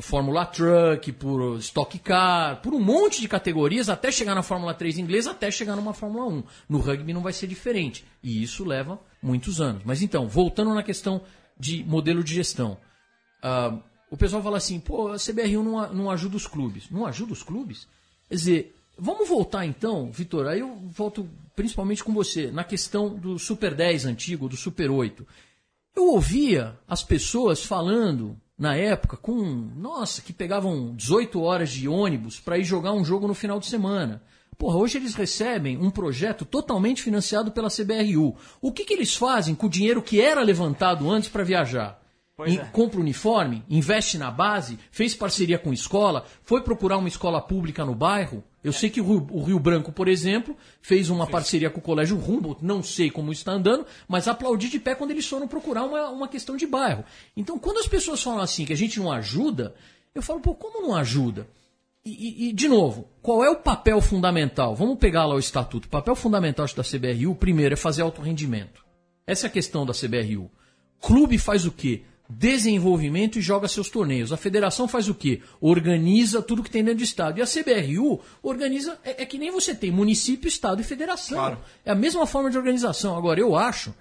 Fórmula 0.00 0.46
Truck, 0.46 1.10
por 1.12 1.58
Stock 1.58 1.98
Car, 1.98 2.60
por 2.62 2.72
um 2.72 2.80
monte 2.80 3.20
de 3.20 3.28
categorias 3.28 3.88
até 3.88 4.12
chegar 4.12 4.34
na 4.34 4.42
Fórmula 4.42 4.72
3 4.72 4.98
inglesa, 4.98 5.32
até 5.32 5.50
chegar 5.50 5.74
numa 5.74 5.92
Fórmula 5.92 6.26
1. 6.26 6.42
No 6.68 6.78
rugby 6.78 7.12
não 7.12 7.22
vai 7.22 7.32
ser 7.32 7.46
diferente. 7.46 8.04
E 8.22 8.42
isso 8.42 8.64
leva 8.64 9.00
muitos 9.22 9.60
anos. 9.60 9.82
Mas 9.84 10.02
então, 10.02 10.28
voltando 10.28 10.74
na 10.74 10.82
questão 10.82 11.22
de 11.58 11.84
modelo 11.84 12.24
de 12.24 12.34
gestão. 12.34 12.78
Uh, 13.42 13.80
o 14.10 14.16
pessoal 14.16 14.42
fala 14.42 14.56
assim, 14.56 14.80
pô, 14.80 15.08
a 15.08 15.16
CBRU 15.16 15.62
não, 15.62 15.92
não 15.92 16.10
ajuda 16.10 16.36
os 16.36 16.46
clubes. 16.46 16.90
Não 16.90 17.06
ajuda 17.06 17.32
os 17.32 17.42
clubes? 17.42 17.86
Quer 18.28 18.34
dizer, 18.34 18.76
vamos 18.98 19.28
voltar 19.28 19.64
então, 19.64 20.10
Vitor, 20.10 20.46
aí 20.46 20.60
eu 20.60 20.76
volto 20.88 21.28
principalmente 21.54 22.02
com 22.02 22.12
você, 22.12 22.50
na 22.50 22.64
questão 22.64 23.14
do 23.14 23.38
Super 23.38 23.74
10 23.74 24.06
antigo, 24.06 24.48
do 24.48 24.56
Super 24.56 24.90
8. 24.90 25.26
Eu 25.94 26.06
ouvia 26.08 26.78
as 26.88 27.04
pessoas 27.04 27.64
falando 27.64 28.36
na 28.58 28.74
época, 28.74 29.16
com, 29.16 29.42
nossa, 29.76 30.22
que 30.22 30.32
pegavam 30.32 30.94
18 30.94 31.40
horas 31.40 31.70
de 31.70 31.88
ônibus 31.88 32.38
para 32.38 32.58
ir 32.58 32.64
jogar 32.64 32.92
um 32.92 33.04
jogo 33.04 33.26
no 33.26 33.34
final 33.34 33.58
de 33.58 33.66
semana. 33.66 34.22
Porra, 34.60 34.76
hoje 34.76 34.98
eles 34.98 35.14
recebem 35.14 35.78
um 35.78 35.88
projeto 35.88 36.44
totalmente 36.44 37.02
financiado 37.02 37.50
pela 37.50 37.70
CBRU. 37.70 38.36
O 38.60 38.70
que, 38.70 38.84
que 38.84 38.92
eles 38.92 39.16
fazem 39.16 39.54
com 39.54 39.68
o 39.68 39.70
dinheiro 39.70 40.02
que 40.02 40.20
era 40.20 40.42
levantado 40.42 41.10
antes 41.10 41.30
para 41.30 41.42
viajar? 41.42 41.98
É. 42.40 42.56
Compra 42.66 43.00
uniforme, 43.00 43.64
investe 43.70 44.18
na 44.18 44.30
base, 44.30 44.78
fez 44.90 45.14
parceria 45.14 45.58
com 45.58 45.72
escola, 45.72 46.26
foi 46.42 46.60
procurar 46.60 46.98
uma 46.98 47.08
escola 47.08 47.40
pública 47.40 47.86
no 47.86 47.94
bairro. 47.94 48.44
Eu 48.62 48.70
sei 48.70 48.90
que 48.90 49.00
o 49.00 49.04
Rio, 49.04 49.26
o 49.30 49.42
Rio 49.42 49.58
Branco, 49.58 49.92
por 49.92 50.08
exemplo, 50.08 50.54
fez 50.82 51.08
uma 51.08 51.24
Sim. 51.24 51.32
parceria 51.32 51.70
com 51.70 51.78
o 51.78 51.82
Colégio 51.82 52.18
Humboldt, 52.18 52.62
não 52.62 52.82
sei 52.82 53.10
como 53.10 53.32
está 53.32 53.52
andando, 53.52 53.86
mas 54.06 54.28
aplaudi 54.28 54.68
de 54.68 54.78
pé 54.78 54.94
quando 54.94 55.12
eles 55.12 55.26
foram 55.26 55.48
procurar 55.48 55.84
uma, 55.84 56.10
uma 56.10 56.28
questão 56.28 56.54
de 56.54 56.66
bairro. 56.66 57.02
Então, 57.34 57.58
quando 57.58 57.78
as 57.78 57.88
pessoas 57.88 58.22
falam 58.22 58.40
assim, 58.40 58.66
que 58.66 58.74
a 58.74 58.76
gente 58.76 59.00
não 59.00 59.10
ajuda, 59.10 59.74
eu 60.14 60.20
falo, 60.20 60.40
pô, 60.40 60.54
como 60.54 60.86
não 60.86 60.94
ajuda? 60.94 61.48
E, 62.04 62.48
e, 62.48 62.52
de 62.52 62.66
novo, 62.66 63.08
qual 63.20 63.44
é 63.44 63.50
o 63.50 63.56
papel 63.56 64.00
fundamental? 64.00 64.74
Vamos 64.74 64.98
pegar 64.98 65.26
lá 65.26 65.34
o 65.34 65.38
estatuto. 65.38 65.86
O 65.86 65.90
papel 65.90 66.16
fundamental 66.16 66.66
da 66.74 66.82
CBRU, 66.82 67.34
primeiro, 67.34 67.74
é 67.74 67.76
fazer 67.76 68.02
alto 68.02 68.22
rendimento. 68.22 68.84
Essa 69.26 69.46
é 69.46 69.48
a 69.48 69.52
questão 69.52 69.84
da 69.84 69.92
CBRU. 69.92 70.50
Clube 70.98 71.36
faz 71.38 71.66
o 71.66 71.72
quê? 71.72 72.02
desenvolvimento 72.30 73.38
e 73.38 73.42
joga 73.42 73.66
seus 73.66 73.90
torneios. 73.90 74.32
A 74.32 74.36
federação 74.36 74.86
faz 74.86 75.08
o 75.08 75.14
quê? 75.14 75.42
Organiza 75.60 76.40
tudo 76.40 76.62
que 76.62 76.70
tem 76.70 76.84
dentro 76.84 76.98
do 76.98 77.04
estado. 77.04 77.38
E 77.38 77.42
a 77.42 77.46
CBRU 77.46 78.20
organiza, 78.42 78.98
é, 79.04 79.22
é 79.22 79.26
que 79.26 79.36
nem 79.36 79.50
você 79.50 79.74
tem 79.74 79.90
município, 79.90 80.46
estado 80.46 80.80
e 80.80 80.84
federação. 80.84 81.38
Claro. 81.38 81.58
É 81.84 81.90
a 81.90 81.94
mesma 81.94 82.26
forma 82.26 82.50
de 82.50 82.56
organização. 82.56 83.16
Agora, 83.16 83.40
eu 83.40 83.56
acho 83.56 83.92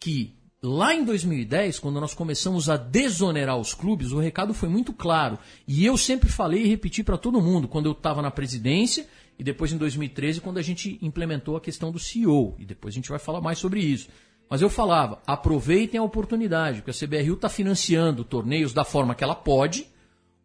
que 0.00 0.34
lá 0.64 0.94
em 0.94 1.04
2010, 1.04 1.78
quando 1.78 2.00
nós 2.00 2.14
começamos 2.14 2.70
a 2.70 2.76
desonerar 2.78 3.58
os 3.58 3.74
clubes, 3.74 4.12
o 4.12 4.18
recado 4.18 4.54
foi 4.54 4.68
muito 4.68 4.94
claro. 4.94 5.38
E 5.68 5.84
eu 5.84 5.96
sempre 5.98 6.30
falei 6.30 6.62
e 6.62 6.68
repeti 6.68 7.04
para 7.04 7.18
todo 7.18 7.40
mundo, 7.40 7.68
quando 7.68 7.86
eu 7.86 7.92
estava 7.92 8.22
na 8.22 8.30
presidência 8.30 9.06
e 9.38 9.44
depois 9.44 9.72
em 9.72 9.76
2013, 9.76 10.40
quando 10.40 10.56
a 10.56 10.62
gente 10.62 10.98
implementou 11.02 11.54
a 11.54 11.60
questão 11.60 11.92
do 11.92 11.98
CEO. 11.98 12.56
E 12.58 12.64
depois 12.64 12.94
a 12.94 12.96
gente 12.96 13.10
vai 13.10 13.18
falar 13.18 13.42
mais 13.42 13.58
sobre 13.58 13.80
isso. 13.80 14.08
Mas 14.48 14.62
eu 14.62 14.70
falava, 14.70 15.20
aproveitem 15.26 16.00
a 16.00 16.02
oportunidade, 16.02 16.80
porque 16.80 16.90
a 16.90 17.06
CBRU 17.06 17.34
está 17.34 17.50
financiando 17.50 18.24
torneios 18.24 18.72
da 18.72 18.84
forma 18.84 19.14
que 19.14 19.22
ela 19.22 19.34
pode, 19.34 19.86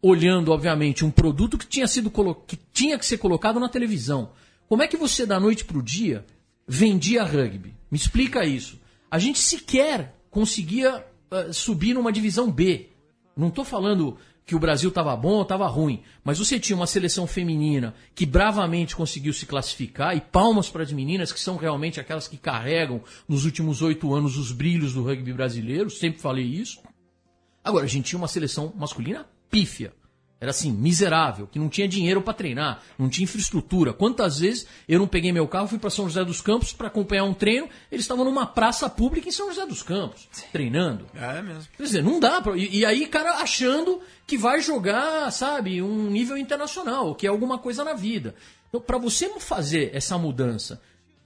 olhando, 0.02 0.52
obviamente, 0.52 1.02
um 1.02 1.10
produto 1.10 1.56
que 1.56 1.66
tinha, 1.66 1.86
sido 1.86 2.12
que 2.46 2.58
tinha 2.74 2.98
que 2.98 3.06
ser 3.06 3.16
colocado 3.16 3.58
na 3.58 3.68
televisão. 3.70 4.32
Como 4.68 4.82
é 4.82 4.86
que 4.86 4.98
você, 4.98 5.24
da 5.24 5.40
noite 5.40 5.64
para 5.64 5.78
o 5.78 5.82
dia, 5.82 6.26
vendia 6.66 7.24
rugby? 7.24 7.74
Me 7.90 7.96
explica 7.96 8.44
isso. 8.44 8.78
A 9.10 9.18
gente 9.18 9.38
sequer 9.38 10.14
conseguia 10.30 11.04
uh, 11.30 11.52
subir 11.52 11.94
numa 11.94 12.12
divisão 12.12 12.50
B. 12.50 12.90
Não 13.36 13.48
estou 13.48 13.64
falando 13.64 14.16
que 14.46 14.54
o 14.54 14.58
Brasil 14.58 14.88
estava 14.88 15.14
bom 15.16 15.34
ou 15.34 15.42
estava 15.42 15.66
ruim, 15.66 16.02
mas 16.24 16.38
você 16.38 16.58
tinha 16.58 16.76
uma 16.76 16.86
seleção 16.86 17.26
feminina 17.26 17.94
que 18.14 18.26
bravamente 18.26 18.96
conseguiu 18.96 19.32
se 19.32 19.46
classificar, 19.46 20.16
e 20.16 20.20
palmas 20.20 20.68
para 20.68 20.82
as 20.82 20.92
meninas, 20.92 21.32
que 21.32 21.38
são 21.38 21.56
realmente 21.56 22.00
aquelas 22.00 22.26
que 22.26 22.36
carregam 22.36 23.00
nos 23.28 23.44
últimos 23.44 23.80
oito 23.80 24.12
anos 24.12 24.36
os 24.36 24.50
brilhos 24.50 24.94
do 24.94 25.04
rugby 25.04 25.32
brasileiro, 25.32 25.88
sempre 25.88 26.20
falei 26.20 26.44
isso. 26.44 26.80
Agora, 27.62 27.84
a 27.84 27.88
gente 27.88 28.06
tinha 28.06 28.18
uma 28.18 28.26
seleção 28.26 28.72
masculina 28.76 29.26
pífia. 29.48 29.92
Era 30.40 30.50
assim, 30.50 30.72
miserável, 30.72 31.46
que 31.46 31.58
não 31.58 31.68
tinha 31.68 31.86
dinheiro 31.86 32.22
para 32.22 32.32
treinar, 32.32 32.82
não 32.98 33.10
tinha 33.10 33.24
infraestrutura. 33.24 33.92
Quantas 33.92 34.38
vezes 34.38 34.66
eu 34.88 34.98
não 34.98 35.06
peguei 35.06 35.30
meu 35.32 35.46
carro, 35.46 35.68
fui 35.68 35.78
para 35.78 35.90
São 35.90 36.06
José 36.06 36.24
dos 36.24 36.40
Campos 36.40 36.72
para 36.72 36.86
acompanhar 36.86 37.24
um 37.24 37.34
treino, 37.34 37.68
eles 37.92 38.04
estavam 38.04 38.24
numa 38.24 38.46
praça 38.46 38.88
pública 38.88 39.28
em 39.28 39.32
São 39.32 39.48
José 39.48 39.66
dos 39.66 39.82
Campos, 39.82 40.26
treinando. 40.50 41.04
É 41.14 41.42
mesmo. 41.42 41.68
Quer 41.76 41.82
dizer, 41.82 42.02
não 42.02 42.18
dá 42.18 42.40
pra... 42.40 42.56
E, 42.56 42.78
e 42.78 42.84
aí, 42.86 43.06
cara, 43.06 43.42
achando 43.42 44.00
que 44.26 44.38
vai 44.38 44.62
jogar, 44.62 45.30
sabe, 45.30 45.82
um 45.82 46.08
nível 46.08 46.38
internacional, 46.38 47.14
que 47.14 47.26
é 47.26 47.30
alguma 47.30 47.58
coisa 47.58 47.84
na 47.84 47.92
vida. 47.92 48.34
Então, 48.70 48.80
para 48.80 48.96
você 48.96 49.28
fazer 49.40 49.90
essa 49.92 50.16
mudança 50.16 50.80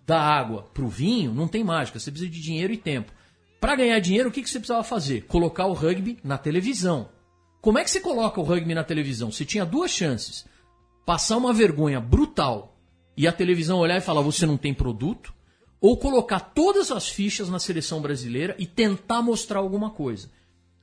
da 0.04 0.20
água 0.20 0.68
para 0.74 0.84
o 0.84 0.88
vinho, 0.88 1.32
não 1.32 1.46
tem 1.46 1.62
mágica, 1.62 2.00
você 2.00 2.10
precisa 2.10 2.30
de 2.30 2.40
dinheiro 2.40 2.72
e 2.72 2.76
tempo. 2.76 3.12
Para 3.60 3.76
ganhar 3.76 3.98
dinheiro, 4.00 4.28
o 4.28 4.32
que, 4.32 4.42
que 4.42 4.50
você 4.50 4.58
precisava 4.58 4.82
fazer? 4.82 5.22
Colocar 5.26 5.66
o 5.66 5.72
rugby 5.72 6.18
na 6.24 6.36
televisão. 6.36 7.08
Como 7.64 7.78
é 7.78 7.82
que 7.82 7.90
você 7.90 7.98
coloca 7.98 8.38
o 8.38 8.44
rugby 8.44 8.74
na 8.74 8.84
televisão? 8.84 9.32
Você 9.32 9.42
tinha 9.42 9.64
duas 9.64 9.90
chances. 9.90 10.44
passar 11.06 11.38
uma 11.38 11.50
vergonha 11.50 11.98
brutal 11.98 12.76
e 13.16 13.26
a 13.26 13.32
televisão 13.32 13.78
olhar 13.78 13.96
e 13.96 14.02
falar 14.02 14.20
você 14.20 14.44
não 14.44 14.58
tem 14.58 14.74
produto, 14.74 15.32
ou 15.80 15.96
colocar 15.96 16.40
todas 16.40 16.90
as 16.90 17.08
fichas 17.08 17.48
na 17.48 17.58
seleção 17.58 18.02
brasileira 18.02 18.54
e 18.58 18.66
tentar 18.66 19.22
mostrar 19.22 19.60
alguma 19.60 19.88
coisa. 19.88 20.30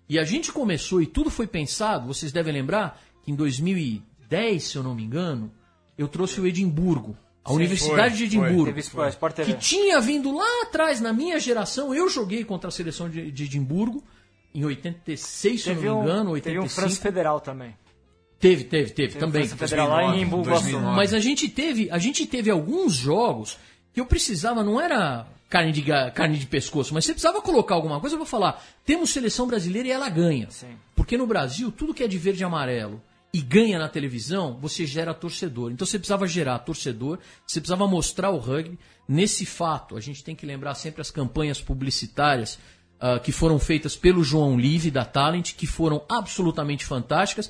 E 0.09 0.17
a 0.17 0.23
gente 0.23 0.51
começou 0.51 1.03
e 1.03 1.05
tudo 1.05 1.29
foi 1.29 1.45
pensado, 1.45 2.07
vocês 2.07 2.31
devem 2.31 2.51
lembrar 2.51 2.99
que 3.23 3.31
em 3.31 3.35
2010, 3.35 4.63
se 4.63 4.75
eu 4.75 4.81
não 4.81 4.95
me 4.95 5.03
engano, 5.03 5.51
eu 5.95 6.07
trouxe 6.07 6.41
o 6.41 6.47
Edimburgo, 6.47 7.15
a 7.43 7.53
Universidade 7.53 8.17
foi, 8.17 8.17
de 8.17 8.23
Edimburgo, 8.23 8.73
TV. 9.35 9.53
que 9.53 9.59
tinha 9.59 10.01
vindo 10.01 10.35
lá 10.35 10.63
atrás, 10.63 10.99
na 10.99 11.13
minha 11.13 11.39
geração, 11.39 11.93
eu 11.93 12.09
joguei 12.09 12.43
contra 12.43 12.69
a 12.69 12.71
seleção 12.71 13.07
de, 13.07 13.31
de 13.31 13.43
Edimburgo, 13.43 14.03
em 14.53 14.65
86, 14.65 15.61
se 15.61 15.69
eu 15.69 15.75
Teve 15.75 15.87
não 15.87 15.95
me 15.95 15.99
um, 15.99 16.03
engano, 16.03 16.41
teve 16.41 16.57
85. 16.59 16.65
um 16.65 16.69
França 16.69 17.01
Federal 17.01 17.39
também. 17.39 17.75
Teve, 18.39 18.63
teve, 18.63 18.89
teve, 18.89 19.13
Teve 19.13 19.19
também. 19.19 19.43
um 19.43 19.47
França 19.47 19.57
Federal 19.67 19.87
lá 19.87 20.01
2009, 20.01 20.19
em 20.19 20.25
Embu 20.25 20.49
2009. 20.49 20.95
Mas 20.95 21.13
a 21.13 21.19
gente 21.19 21.47
teve, 21.47 21.89
a 21.91 21.97
gente 21.99 22.25
teve 22.25 22.49
alguns 22.49 22.93
jogos 22.93 23.57
que 23.93 24.01
eu 24.01 24.05
precisava, 24.05 24.63
não 24.63 24.81
era 24.81 25.27
carne 25.49 25.71
de, 25.71 25.83
carne 26.13 26.37
de 26.37 26.47
pescoço, 26.47 26.93
mas 26.93 27.05
você 27.05 27.11
precisava 27.11 27.41
colocar 27.41 27.75
alguma 27.75 27.99
coisa 27.99 28.15
para 28.15 28.25
falar. 28.25 28.63
Temos 28.85 29.09
seleção 29.11 29.45
brasileira 29.45 29.87
e 29.87 29.91
ela 29.91 30.09
ganha. 30.09 30.49
Sim. 30.49 30.75
Porque 30.95 31.17
no 31.17 31.27
Brasil, 31.27 31.71
tudo 31.71 31.93
que 31.93 32.03
é 32.03 32.07
de 32.07 32.17
verde 32.17 32.41
e 32.41 32.45
amarelo 32.45 33.01
e 33.33 33.41
ganha 33.41 33.77
na 33.77 33.87
televisão, 33.87 34.57
você 34.59 34.85
gera 34.85 35.13
torcedor. 35.13 35.71
Então 35.71 35.85
você 35.85 35.99
precisava 35.99 36.25
gerar 36.25 36.59
torcedor, 36.59 37.19
você 37.45 37.59
precisava 37.59 37.87
mostrar 37.87 38.29
o 38.29 38.37
rugby. 38.37 38.79
Nesse 39.07 39.45
fato, 39.45 39.97
a 39.97 40.01
gente 40.01 40.23
tem 40.23 40.35
que 40.35 40.45
lembrar 40.45 40.73
sempre 40.73 41.01
as 41.01 41.11
campanhas 41.11 41.61
publicitárias 41.61 42.57
ah, 43.01 43.19
que 43.19 43.31
foram 43.31 43.59
feitas 43.59 43.95
pelo 43.95 44.23
João 44.23 44.55
Live 44.55 44.91
da 44.91 45.03
Talent, 45.03 45.53
que 45.55 45.67
foram 45.67 46.03
absolutamente 46.07 46.85
fantásticas 46.85 47.49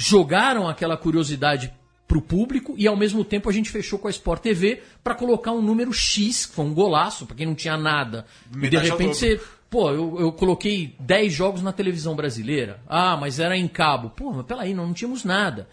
jogaram 0.00 0.66
aquela 0.66 0.96
curiosidade 0.96 1.70
para 2.08 2.16
o 2.18 2.22
público 2.22 2.74
e 2.76 2.88
ao 2.88 2.96
mesmo 2.96 3.22
tempo 3.22 3.48
a 3.48 3.52
gente 3.52 3.70
fechou 3.70 3.98
com 3.98 4.08
a 4.08 4.10
Sport 4.10 4.42
TV 4.42 4.82
para 5.04 5.14
colocar 5.14 5.52
um 5.52 5.60
número 5.60 5.92
X, 5.92 6.46
que 6.46 6.54
foi 6.54 6.64
um 6.64 6.74
golaço, 6.74 7.26
para 7.26 7.36
quem 7.36 7.46
não 7.46 7.54
tinha 7.54 7.76
nada. 7.76 8.24
e 8.60 8.68
de 8.68 8.78
repente 8.78 9.14
você. 9.14 9.40
Pô, 9.68 9.90
eu, 9.90 10.18
eu 10.18 10.32
coloquei 10.32 10.96
10 10.98 11.32
jogos 11.32 11.62
na 11.62 11.72
televisão 11.72 12.16
brasileira. 12.16 12.82
Ah, 12.88 13.16
mas 13.16 13.38
era 13.38 13.56
em 13.56 13.68
cabo. 13.68 14.10
Pô, 14.10 14.32
mas 14.32 14.44
peraí, 14.44 14.74
não, 14.74 14.86
não 14.88 14.92
tínhamos 14.92 15.22
nada. 15.22 15.68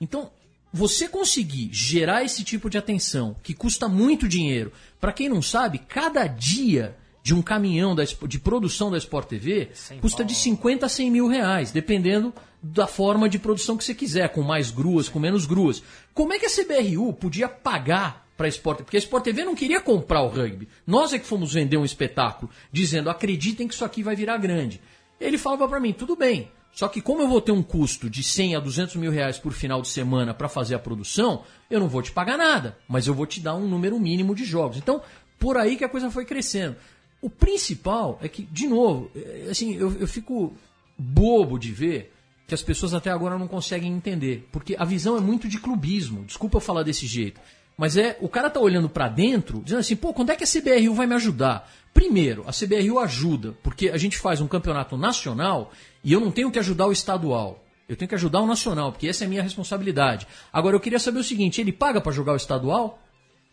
Então, 0.00 0.30
você 0.72 1.06
conseguir 1.06 1.68
gerar 1.70 2.24
esse 2.24 2.42
tipo 2.44 2.70
de 2.70 2.78
atenção, 2.78 3.36
que 3.42 3.52
custa 3.52 3.88
muito 3.88 4.26
dinheiro. 4.26 4.72
Para 4.98 5.12
quem 5.12 5.28
não 5.28 5.42
sabe, 5.42 5.78
cada 5.78 6.26
dia 6.26 6.96
de 7.22 7.34
um 7.34 7.40
caminhão 7.40 7.94
da, 7.94 8.04
de 8.04 8.38
produção 8.38 8.90
da 8.90 8.98
Sport 8.98 9.28
TV 9.28 9.70
custa 10.00 10.24
de 10.24 10.34
50 10.34 10.86
a 10.86 10.88
100 10.88 11.10
mil 11.10 11.28
reais, 11.28 11.70
dependendo 11.70 12.34
da 12.62 12.86
forma 12.86 13.28
de 13.28 13.38
produção 13.38 13.76
que 13.76 13.84
você 13.84 13.94
quiser, 13.94 14.28
com 14.28 14.42
mais 14.42 14.70
gruas, 14.70 15.08
com 15.08 15.18
menos 15.18 15.46
gruas. 15.46 15.82
Como 16.14 16.32
é 16.32 16.38
que 16.38 16.46
a 16.46 16.50
CBRU 16.50 17.12
podia 17.12 17.48
pagar 17.48 18.26
para 18.36 18.46
a 18.46 18.48
Sport 18.48 18.78
TV? 18.78 18.84
Porque 18.84 18.96
a 18.96 19.00
Sport 19.00 19.24
TV 19.24 19.44
não 19.44 19.54
queria 19.54 19.80
comprar 19.80 20.22
o 20.22 20.28
rugby. 20.28 20.68
Nós 20.86 21.12
é 21.12 21.18
que 21.18 21.26
fomos 21.26 21.52
vender 21.52 21.76
um 21.76 21.84
espetáculo, 21.84 22.50
dizendo, 22.70 23.10
acreditem 23.10 23.68
que 23.68 23.74
isso 23.74 23.84
aqui 23.84 24.02
vai 24.02 24.16
virar 24.16 24.36
grande. 24.38 24.80
Ele 25.20 25.38
falava 25.38 25.68
para 25.68 25.80
mim, 25.80 25.92
tudo 25.92 26.16
bem, 26.16 26.50
só 26.72 26.88
que 26.88 27.02
como 27.02 27.22
eu 27.22 27.28
vou 27.28 27.40
ter 27.40 27.52
um 27.52 27.62
custo 27.62 28.08
de 28.08 28.22
100 28.22 28.56
a 28.56 28.60
200 28.60 28.96
mil 28.96 29.10
reais 29.10 29.38
por 29.38 29.52
final 29.52 29.82
de 29.82 29.88
semana 29.88 30.32
para 30.32 30.48
fazer 30.48 30.74
a 30.74 30.78
produção, 30.78 31.42
eu 31.70 31.78
não 31.78 31.88
vou 31.88 32.00
te 32.00 32.10
pagar 32.10 32.38
nada, 32.38 32.78
mas 32.88 33.06
eu 33.06 33.14
vou 33.14 33.26
te 33.26 33.40
dar 33.40 33.54
um 33.54 33.68
número 33.68 33.98
mínimo 34.00 34.34
de 34.34 34.44
jogos. 34.44 34.78
Então, 34.78 35.02
por 35.38 35.58
aí 35.58 35.76
que 35.76 35.84
a 35.84 35.88
coisa 35.88 36.10
foi 36.10 36.24
crescendo. 36.24 36.76
O 37.22 37.30
principal 37.30 38.18
é 38.20 38.28
que, 38.28 38.42
de 38.42 38.66
novo, 38.66 39.10
é, 39.14 39.46
assim, 39.48 39.74
eu, 39.76 39.96
eu 39.98 40.08
fico 40.08 40.52
bobo 40.98 41.56
de 41.56 41.72
ver 41.72 42.12
que 42.48 42.54
as 42.54 42.62
pessoas 42.62 42.92
até 42.92 43.10
agora 43.10 43.38
não 43.38 43.48
conseguem 43.48 43.92
entender, 43.92 44.46
porque 44.50 44.76
a 44.78 44.84
visão 44.84 45.16
é 45.16 45.20
muito 45.20 45.48
de 45.48 45.58
clubismo. 45.58 46.24
Desculpa 46.24 46.56
eu 46.56 46.60
falar 46.60 46.82
desse 46.82 47.06
jeito, 47.06 47.40
mas 47.78 47.96
é 47.96 48.18
o 48.20 48.28
cara 48.28 48.50
tá 48.50 48.60
olhando 48.60 48.88
para 48.88 49.08
dentro, 49.08 49.62
dizendo 49.62 49.78
assim, 49.78 49.96
pô, 49.96 50.12
quando 50.12 50.30
é 50.30 50.36
que 50.36 50.44
a 50.44 50.46
CBRU 50.46 50.94
vai 50.94 51.06
me 51.06 51.14
ajudar? 51.14 51.70
Primeiro, 51.94 52.44
a 52.46 52.52
CBRU 52.52 52.98
ajuda, 52.98 53.54
porque 53.62 53.88
a 53.88 53.96
gente 53.96 54.18
faz 54.18 54.40
um 54.40 54.48
campeonato 54.48 54.96
nacional 54.96 55.72
e 56.02 56.12
eu 56.12 56.20
não 56.20 56.30
tenho 56.30 56.50
que 56.50 56.58
ajudar 56.58 56.86
o 56.88 56.92
estadual. 56.92 57.64
Eu 57.88 57.96
tenho 57.96 58.08
que 58.08 58.14
ajudar 58.14 58.40
o 58.40 58.46
nacional, 58.46 58.90
porque 58.90 59.06
essa 59.06 59.24
é 59.24 59.26
a 59.26 59.28
minha 59.28 59.42
responsabilidade. 59.42 60.26
Agora 60.52 60.74
eu 60.74 60.80
queria 60.80 60.98
saber 60.98 61.20
o 61.20 61.24
seguinte, 61.24 61.60
ele 61.60 61.72
paga 61.72 62.00
para 62.00 62.10
jogar 62.10 62.32
o 62.32 62.36
estadual? 62.36 62.98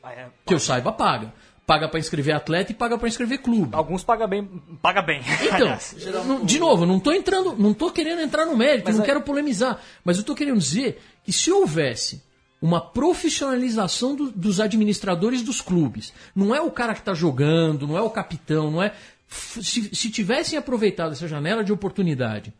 Ah, 0.01 0.13
é. 0.13 0.29
Que 0.45 0.53
eu 0.53 0.59
saiba, 0.59 0.91
paga. 0.91 1.33
Paga 1.69 1.87
para 1.87 1.99
inscrever 1.99 2.33
atleta 2.35 2.71
e 2.71 2.75
paga 2.75 2.97
para 2.97 3.07
inscrever 3.07 3.43
clube. 3.43 3.75
Alguns 3.75 4.03
pagam 4.03 4.27
bem. 4.27 4.43
Paga 4.81 5.03
bem. 5.03 5.21
Então, 5.43 5.77
não- 6.25 6.43
de 6.43 6.57
novo, 6.57 6.83
não 6.83 6.99
tô 6.99 7.11
entrando, 7.11 7.55
não 7.55 7.75
tô 7.75 7.91
querendo 7.91 8.21
entrar 8.21 8.43
no 8.47 8.57
mérito, 8.57 8.85
Mas 8.87 8.95
não 8.97 9.03
é- 9.03 9.05
quero 9.05 9.21
polemizar, 9.21 9.79
mas 10.03 10.17
eu 10.17 10.23
tô 10.23 10.33
querendo 10.33 10.57
dizer 10.57 10.99
que 11.23 11.31
se 11.31 11.51
houvesse 11.51 12.23
uma 12.59 12.81
profissionalização 12.81 14.15
do- 14.15 14.31
dos 14.31 14.59
administradores 14.59 15.43
dos 15.43 15.61
clubes, 15.61 16.11
não 16.35 16.55
é 16.55 16.59
o 16.59 16.71
cara 16.71 16.95
que 16.95 17.01
está 17.01 17.13
jogando, 17.13 17.85
não 17.85 17.95
é 17.95 18.01
o 18.01 18.09
capitão, 18.09 18.71
não 18.71 18.81
é 18.81 18.91
se, 19.27 19.93
se 19.95 20.09
tivessem 20.09 20.57
aproveitado 20.57 21.11
essa 21.11 21.27
janela 21.27 21.63
de 21.63 21.71
oportunidade 21.71 22.51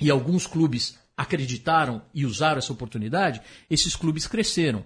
e 0.00 0.10
alguns 0.10 0.46
clubes 0.46 0.98
acreditaram 1.14 2.00
e 2.14 2.24
usaram 2.24 2.56
essa 2.56 2.72
oportunidade, 2.72 3.42
esses 3.68 3.94
clubes 3.94 4.26
cresceram. 4.26 4.82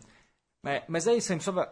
É, 0.66 0.83
mas 0.88 1.06
é 1.06 1.14
isso, 1.14 1.40
sobre. 1.40 1.64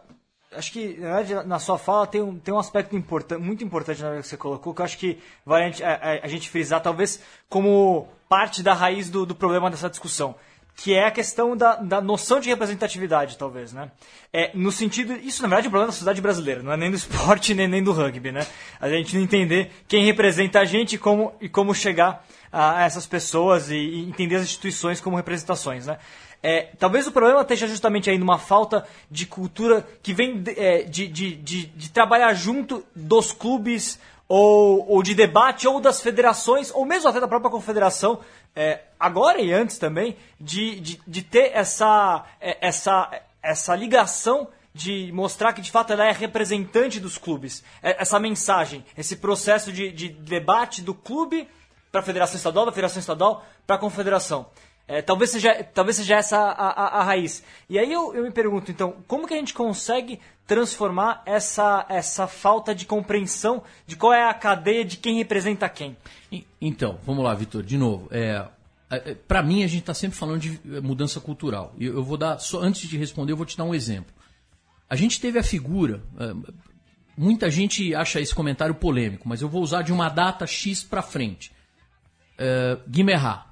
Acho 0.51 0.71
que, 0.71 0.97
na 0.99 1.21
verdade, 1.21 1.47
na 1.47 1.59
sua 1.59 1.77
fala 1.77 2.07
tem 2.07 2.21
um, 2.21 2.39
tem 2.39 2.51
um 2.51 2.57
aspecto 2.57 2.95
muito 3.39 3.63
importante 3.63 4.01
na 4.01 4.09
hora 4.09 4.21
que 4.21 4.27
você 4.27 4.35
colocou, 4.37 4.73
que 4.73 4.81
eu 4.81 4.85
acho 4.85 4.97
que 4.97 5.19
vale 5.45 5.65
a, 5.65 5.67
gente- 5.69 5.83
a- 5.83 6.19
a- 6.23 6.27
gente 6.27 6.49
frisar, 6.49 6.81
talvez, 6.81 7.21
como 7.47 8.07
parte 8.27 8.63
da 8.63 8.73
raiz 8.73 9.11
do, 9.11 9.27
do 9.27 9.35
problema 9.35 9.69
dessa 9.69 9.87
discussão, 9.89 10.33
que 10.75 10.95
é 10.95 11.05
a 11.05 11.11
questão 11.11 11.55
da, 11.55 11.75
da 11.75 12.01
noção 12.01 12.39
de 12.39 12.49
representatividade, 12.49 13.37
talvez, 13.37 13.73
né? 13.73 13.91
É, 14.33 14.49
no 14.55 14.71
sentido, 14.71 15.13
isso 15.13 15.43
na 15.43 15.49
verdade 15.49 15.67
é 15.67 15.69
um 15.69 15.71
problema 15.71 15.87
da 15.89 15.91
sociedade 15.93 16.19
brasileira, 16.21 16.63
não 16.63 16.71
é 16.71 16.77
nem 16.77 16.89
do 16.89 16.97
esporte 16.97 17.53
nem, 17.53 17.67
nem 17.67 17.83
do 17.83 17.91
rugby, 17.91 18.31
né? 18.31 18.47
A 18.79 18.89
gente 18.89 19.15
não 19.15 19.21
entender 19.23 19.71
quem 19.87 20.03
representa 20.05 20.59
a 20.61 20.65
gente 20.65 20.95
e 20.95 20.97
como, 20.97 21.31
e 21.39 21.47
como 21.47 21.75
chegar 21.75 22.25
a 22.51 22.83
essas 22.83 23.05
pessoas 23.05 23.69
e, 23.69 23.75
e 23.75 24.09
entender 24.09 24.37
as 24.37 24.41
instituições 24.43 24.99
como 24.99 25.15
representações, 25.15 25.85
né? 25.85 25.99
É, 26.41 26.69
talvez 26.79 27.05
o 27.05 27.11
problema 27.11 27.41
esteja 27.41 27.67
justamente 27.67 28.09
aí 28.09 28.17
numa 28.17 28.39
falta 28.39 28.87
de 29.11 29.25
cultura 29.25 29.85
que 30.01 30.13
vem 30.13 30.41
de, 30.41 30.57
é, 30.57 30.83
de, 30.83 31.07
de, 31.07 31.35
de, 31.35 31.65
de 31.65 31.89
trabalhar 31.91 32.33
junto 32.33 32.85
dos 32.95 33.33
clubes 33.33 33.99
ou, 34.25 34.89
ou 34.89 35.03
de 35.03 35.13
debate 35.13 35.67
ou 35.67 35.81
das 35.81 36.01
federações 36.01 36.71
ou 36.73 36.85
mesmo 36.85 37.09
até 37.09 37.19
da 37.19 37.27
própria 37.27 37.51
confederação 37.51 38.19
é, 38.55 38.81
agora 38.97 39.41
e 39.41 39.51
antes 39.51 39.77
também 39.77 40.15
de, 40.39 40.79
de, 40.79 41.01
de 41.05 41.21
ter 41.21 41.51
essa, 41.53 42.23
é, 42.39 42.57
essa, 42.61 43.11
essa 43.43 43.75
ligação 43.75 44.47
de 44.73 45.11
mostrar 45.11 45.51
que 45.51 45.61
de 45.61 45.71
fato 45.71 45.91
ela 45.91 46.05
é 46.05 46.11
representante 46.11 47.01
dos 47.01 47.17
clubes. 47.17 47.63
É- 47.83 48.01
essa 48.01 48.17
mensagem 48.17 48.85
esse 48.97 49.17
processo 49.17 49.73
de, 49.73 49.91
de 49.91 50.07
debate 50.07 50.81
do 50.81 50.93
clube 50.93 51.49
para 51.91 51.99
a 51.99 52.03
federação 52.03 52.37
estadual 52.37 52.65
da 52.65 52.71
federação 52.71 52.99
estadual 53.01 53.45
para 53.67 53.75
a 53.75 53.79
confederação 53.79 54.45
é, 54.89 55.01
talvez, 55.03 55.29
seja, 55.29 55.63
talvez 55.63 55.97
seja 55.97 56.15
essa 56.17 56.37
a, 56.37 56.69
a- 56.69 56.99
a 56.99 57.03
raiz. 57.03 57.43
E 57.69 57.77
aí 57.77 57.93
eu, 57.93 58.13
eu 58.15 58.23
me 58.23 58.31
pergunto, 58.31 58.71
então, 58.71 58.95
como 59.07 59.27
que 59.27 59.33
a 59.35 59.37
gente 59.37 59.53
consegue 59.53 60.19
transformar 60.47 61.21
essa, 61.27 61.85
essa 61.87 62.25
falta 62.27 62.73
de 62.73 62.85
compreensão 62.87 63.61
de 63.85 63.95
qual 63.95 64.11
é 64.11 64.27
a 64.27 64.33
cadeia 64.33 64.83
de 64.83 64.97
quem 64.97 65.17
representa 65.17 65.69
quem? 65.69 65.95
Então, 66.59 66.97
vamos 67.05 67.23
lá, 67.23 67.35
Vitor, 67.35 67.61
de 67.61 67.77
novo. 67.77 68.07
É, 68.09 68.45
para 69.27 69.43
mim, 69.43 69.63
a 69.63 69.67
gente 69.67 69.81
está 69.81 69.93
sempre 69.93 70.17
falando 70.17 70.39
de 70.39 70.59
eh, 70.65 70.81
mudança 70.81 71.19
cultural. 71.19 71.71
Eu, 71.79 71.93
eu 71.93 72.03
vou 72.03 72.17
dar, 72.17 72.39
só 72.39 72.59
antes 72.59 72.89
de 72.89 72.97
responder, 72.97 73.31
eu 73.33 73.37
vou 73.37 73.45
te 73.45 73.55
dar 73.55 73.63
um 73.65 73.75
exemplo. 73.75 74.11
A 74.89 74.95
gente 74.95 75.21
teve 75.21 75.37
a 75.37 75.43
figura. 75.43 76.01
muita 77.15 77.47
gente 77.51 77.93
acha 77.93 78.19
esse 78.19 78.33
comentário 78.33 78.73
polêmico, 78.73 79.29
mas 79.29 79.39
eu 79.43 79.47
vou 79.47 79.61
usar 79.61 79.83
de 79.83 79.93
uma 79.93 80.09
data 80.09 80.47
X 80.47 80.81
para 80.83 81.03
frente. 81.03 81.51
Uh, 82.39 82.81
Guimerá. 82.89 83.45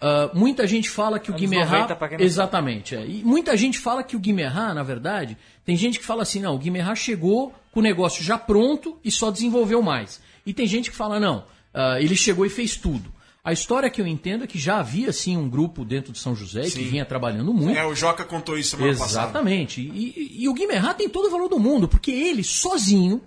Ah, 0.00 0.30
muita 0.34 0.66
gente 0.66 0.88
fala 0.90 1.18
que 1.18 1.30
o 1.30 1.34
Anos 1.34 1.40
Guimerá. 1.40 1.70
90, 1.70 1.96
pra 1.96 2.08
quem 2.08 2.18
não 2.18 2.24
Exatamente. 2.24 2.94
é. 2.94 3.06
E 3.06 3.22
muita 3.24 3.56
gente 3.56 3.78
fala 3.78 4.02
que 4.02 4.14
o 4.14 4.18
Guimerá, 4.18 4.74
na 4.74 4.82
verdade, 4.82 5.36
tem 5.64 5.76
gente 5.76 5.98
que 5.98 6.04
fala 6.04 6.22
assim: 6.22 6.40
não, 6.40 6.54
o 6.54 6.58
Guimerá 6.58 6.94
chegou 6.94 7.54
com 7.72 7.80
o 7.80 7.82
negócio 7.82 8.22
já 8.22 8.36
pronto 8.36 8.98
e 9.04 9.10
só 9.10 9.30
desenvolveu 9.30 9.80
mais. 9.82 10.20
E 10.44 10.52
tem 10.52 10.66
gente 10.66 10.90
que 10.90 10.96
fala: 10.96 11.18
não, 11.18 11.44
ah, 11.72 11.96
ele 12.00 12.14
chegou 12.16 12.44
e 12.44 12.50
fez 12.50 12.76
tudo. 12.76 13.14
A 13.42 13.52
história 13.52 13.88
que 13.88 14.00
eu 14.00 14.06
entendo 14.08 14.42
é 14.42 14.46
que 14.48 14.58
já 14.58 14.80
havia 14.80 15.12
sim 15.12 15.36
um 15.36 15.48
grupo 15.48 15.84
dentro 15.84 16.10
de 16.12 16.18
São 16.18 16.34
José 16.34 16.62
que 16.62 16.70
Sim. 16.70 16.88
vinha 16.88 17.04
trabalhando 17.04 17.54
muito. 17.54 17.78
É, 17.78 17.86
o 17.86 17.94
Joca 17.94 18.24
contou 18.24 18.58
isso 18.58 18.76
semana 18.76 18.92
passada. 18.98 19.26
Exatamente. 19.28 19.80
E, 19.80 19.84
e- 20.16 20.42
e 20.42 20.48
o 20.48 20.52
Guimerá 20.52 20.92
tem 20.92 21.08
todo 21.08 21.28
o 21.28 21.30
valor 21.30 21.48
do 21.48 21.58
mundo, 21.60 21.86
porque 21.86 22.10
ele, 22.10 22.42
sozinho, 22.42 23.22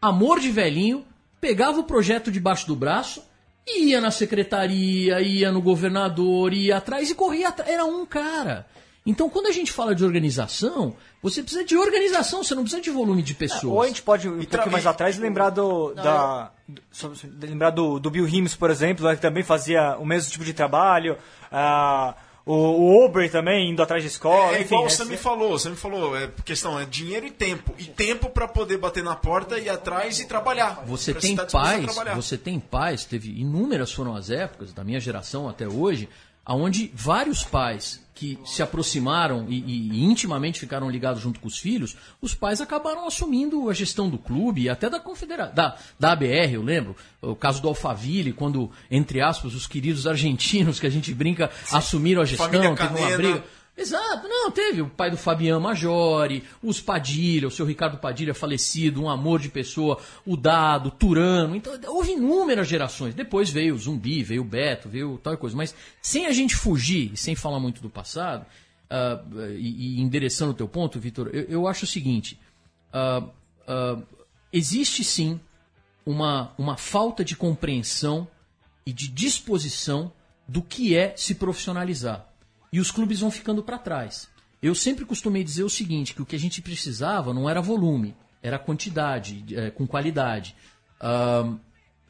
amor 0.00 0.38
de 0.38 0.50
velhinho, 0.52 1.04
pegava 1.40 1.80
o 1.80 1.84
projeto 1.84 2.30
debaixo 2.30 2.64
do 2.66 2.76
braço, 2.76 3.22
ia 3.78 4.00
na 4.00 4.10
secretaria, 4.10 5.20
ia 5.20 5.50
no 5.52 5.60
governador, 5.62 6.52
ia 6.52 6.76
atrás 6.78 7.10
e 7.10 7.14
corria 7.14 7.48
atrás. 7.48 7.70
Era 7.70 7.84
um 7.84 8.04
cara. 8.06 8.66
Então, 9.06 9.30
quando 9.30 9.46
a 9.46 9.52
gente 9.52 9.72
fala 9.72 9.94
de 9.94 10.04
organização, 10.04 10.94
você 11.22 11.42
precisa 11.42 11.64
de 11.64 11.74
organização, 11.76 12.44
você 12.44 12.54
não 12.54 12.62
precisa 12.62 12.82
de 12.82 12.90
volume 12.90 13.22
de 13.22 13.32
pessoas. 13.34 13.64
Ou 13.72 13.82
a 13.82 13.86
gente 13.86 14.02
pode 14.02 14.26
ir 14.26 14.30
um 14.30 14.38
pouquinho 14.44 14.72
mais 14.72 14.86
atrás 14.86 15.16
e 15.16 15.20
lembrar 15.20 15.48
do. 15.50 15.94
da, 15.94 16.50
do- 16.68 16.82
lembrar 17.40 17.70
do, 17.70 17.98
do 17.98 18.10
Bill 18.10 18.28
Himes, 18.28 18.54
por 18.54 18.70
exemplo, 18.70 19.08
que 19.14 19.20
também 19.20 19.42
fazia 19.42 19.96
o 19.98 20.04
mesmo 20.04 20.30
tipo 20.30 20.44
de 20.44 20.52
trabalho. 20.52 21.16
ah, 21.50 22.14
o, 22.44 22.54
o 22.54 23.04
Uber 23.04 23.30
também 23.30 23.70
indo 23.70 23.82
atrás 23.82 24.02
de 24.02 24.08
escola. 24.08 24.52
É 24.56 24.62
enfim, 24.62 24.74
igual 24.74 24.84
né? 24.84 24.90
Sammy 24.90 25.16
falou, 25.16 25.52
o 25.52 25.58
Sammy 25.58 25.76
falou, 25.76 26.16
é 26.16 26.30
questão 26.44 26.78
é 26.78 26.84
dinheiro 26.84 27.26
e 27.26 27.30
tempo. 27.30 27.74
E 27.78 27.84
tempo 27.84 28.30
pra 28.30 28.48
poder 28.48 28.78
bater 28.78 29.02
na 29.02 29.14
porta, 29.14 29.58
ir 29.58 29.68
atrás 29.68 30.18
e 30.20 30.26
trabalhar. 30.26 30.82
Você 30.86 31.14
tem 31.14 31.36
pais, 31.36 31.86
você 32.14 32.38
tem 32.38 32.58
pais, 32.58 33.04
teve 33.04 33.30
inúmeras 33.40 33.92
foram 33.92 34.14
as 34.14 34.30
épocas 34.30 34.72
da 34.72 34.82
minha 34.82 35.00
geração 35.00 35.48
até 35.48 35.68
hoje, 35.68 36.08
aonde 36.50 36.90
vários 36.92 37.44
pais 37.44 38.04
que 38.12 38.36
se 38.44 38.60
aproximaram 38.60 39.46
e, 39.48 39.60
e- 39.60 40.04
intimamente 40.04 40.58
ficaram 40.58 40.90
ligados 40.90 41.22
junto 41.22 41.38
com 41.38 41.46
os 41.46 41.56
filhos, 41.56 41.96
os 42.20 42.34
pais 42.34 42.60
acabaram 42.60 43.06
assumindo 43.06 43.70
a 43.70 43.72
gestão 43.72 44.10
do 44.10 44.18
clube 44.18 44.62
e 44.62 44.68
até 44.68 44.90
da 44.90 44.98
confederação, 44.98 45.54
da, 45.54 45.76
da 45.98 46.10
ABR, 46.10 46.52
eu 46.54 46.62
lembro, 46.62 46.96
o 47.22 47.36
caso 47.36 47.62
do 47.62 47.68
Alphaville, 47.68 48.32
quando, 48.32 48.68
entre 48.90 49.20
aspas, 49.20 49.54
os 49.54 49.68
queridos 49.68 50.08
argentinos 50.08 50.80
que 50.80 50.88
a 50.88 50.90
gente 50.90 51.14
brinca 51.14 51.52
assumiram 51.70 52.20
a 52.20 52.24
gestão, 52.24 52.46
Família 52.46 52.74
teve 52.74 52.98
uma 52.98 53.16
briga. 53.16 53.44
Exato, 53.80 54.28
não, 54.28 54.50
teve 54.50 54.82
o 54.82 54.90
pai 54.90 55.10
do 55.10 55.16
Fabiano 55.16 55.58
Majori, 55.58 56.44
os 56.62 56.82
Padilha, 56.82 57.48
o 57.48 57.50
seu 57.50 57.64
Ricardo 57.64 57.96
Padilha 57.96 58.34
falecido, 58.34 59.02
um 59.02 59.08
amor 59.08 59.40
de 59.40 59.48
pessoa, 59.48 59.98
o 60.26 60.36
Dado, 60.36 60.90
Turano, 60.90 61.56
então 61.56 61.72
houve 61.86 62.12
inúmeras 62.12 62.68
gerações. 62.68 63.14
Depois 63.14 63.48
veio 63.48 63.74
o 63.74 63.78
Zumbi, 63.78 64.22
veio 64.22 64.42
o 64.42 64.44
Beto, 64.44 64.86
veio 64.86 65.18
tal 65.22 65.34
coisa. 65.38 65.56
Mas 65.56 65.74
sem 66.02 66.26
a 66.26 66.30
gente 66.30 66.54
fugir, 66.56 67.16
sem 67.16 67.34
falar 67.34 67.58
muito 67.58 67.80
do 67.80 67.88
passado, 67.88 68.44
ah, 68.90 69.24
e, 69.56 69.96
e 69.96 70.00
endereçando 70.02 70.50
o 70.50 70.54
teu 70.54 70.68
ponto, 70.68 71.00
Vitor, 71.00 71.30
eu, 71.32 71.44
eu 71.44 71.66
acho 71.66 71.84
o 71.84 71.88
seguinte, 71.88 72.38
ah, 72.92 73.22
ah, 73.66 73.98
existe 74.52 75.02
sim 75.02 75.40
uma, 76.04 76.52
uma 76.58 76.76
falta 76.76 77.24
de 77.24 77.34
compreensão 77.34 78.28
e 78.84 78.92
de 78.92 79.08
disposição 79.08 80.12
do 80.46 80.60
que 80.60 80.94
é 80.94 81.14
se 81.16 81.34
profissionalizar. 81.34 82.29
E 82.72 82.78
os 82.78 82.90
clubes 82.90 83.20
vão 83.20 83.30
ficando 83.30 83.62
para 83.62 83.78
trás. 83.78 84.28
Eu 84.62 84.74
sempre 84.74 85.04
costumei 85.04 85.42
dizer 85.42 85.64
o 85.64 85.70
seguinte, 85.70 86.14
que 86.14 86.22
o 86.22 86.26
que 86.26 86.36
a 86.36 86.38
gente 86.38 86.60
precisava 86.60 87.32
não 87.32 87.48
era 87.48 87.60
volume, 87.60 88.14
era 88.42 88.58
quantidade, 88.58 89.44
eh, 89.54 89.70
com 89.70 89.86
qualidade. 89.86 90.54
Ahn, 91.00 91.58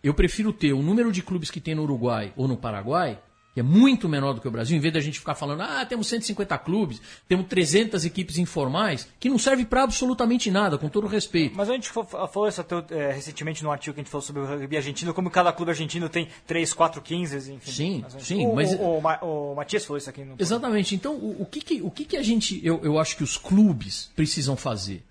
eu 0.02 0.14
prefiro 0.14 0.52
ter 0.52 0.72
o 0.72 0.82
número 0.82 1.12
de 1.12 1.22
clubes 1.22 1.50
que 1.50 1.60
tem 1.60 1.74
no 1.74 1.82
Uruguai 1.82 2.32
ou 2.36 2.48
no 2.48 2.56
Paraguai, 2.56 3.20
que 3.52 3.60
é 3.60 3.62
muito 3.62 4.08
menor 4.08 4.32
do 4.32 4.40
que 4.40 4.46
o 4.46 4.50
Brasil, 4.50 4.76
em 4.76 4.80
vez 4.80 4.94
da 4.94 5.00
gente 5.00 5.18
ficar 5.18 5.34
falando, 5.34 5.62
ah, 5.62 5.84
temos 5.84 6.06
150 6.08 6.56
clubes, 6.58 7.00
temos 7.28 7.46
300 7.48 8.04
equipes 8.04 8.38
informais, 8.38 9.08
que 9.18 9.28
não 9.28 9.38
serve 9.38 9.64
para 9.64 9.82
absolutamente 9.82 10.50
nada, 10.50 10.78
com 10.78 10.88
todo 10.88 11.06
respeito. 11.08 11.56
Mas 11.56 11.68
a 11.68 11.72
gente 11.72 11.88
falou 11.90 12.46
isso 12.48 12.60
até, 12.60 12.76
é, 12.90 13.12
recentemente 13.12 13.62
no 13.64 13.70
artigo 13.72 13.94
que 13.94 14.00
a 14.00 14.04
gente 14.04 14.10
falou 14.10 14.22
sobre 14.24 14.42
o 14.42 14.46
rugby 14.46 14.76
argentino, 14.76 15.12
como 15.12 15.28
cada 15.30 15.52
clube 15.52 15.72
argentino 15.72 16.08
tem 16.08 16.28
3, 16.46 16.72
4, 16.72 17.02
15, 17.02 17.52
enfim. 17.52 17.70
Sim, 17.72 18.00
Mas, 18.12 18.22
sim, 18.22 18.46
o, 18.46 18.54
mas- 18.54 18.72
O, 18.74 18.76
o, 18.82 19.52
o 19.52 19.54
Matias 19.56 19.84
falou 19.84 19.98
isso 19.98 20.08
aqui 20.10 20.24
no. 20.24 20.36
Exatamente. 20.38 20.94
Então, 20.94 21.14
o, 21.16 21.42
o 21.42 21.46
que, 21.46 21.60
que- 21.60 21.82
o 21.82 21.90
que, 21.90 22.04
que 22.04 22.16
a 22.16 22.22
gente. 22.22 22.60
Eu, 22.64 22.80
eu 22.84 22.98
acho 22.98 23.16
que 23.16 23.24
os 23.24 23.36
clubes 23.36 24.10
precisam 24.14 24.56
fazer? 24.56 25.04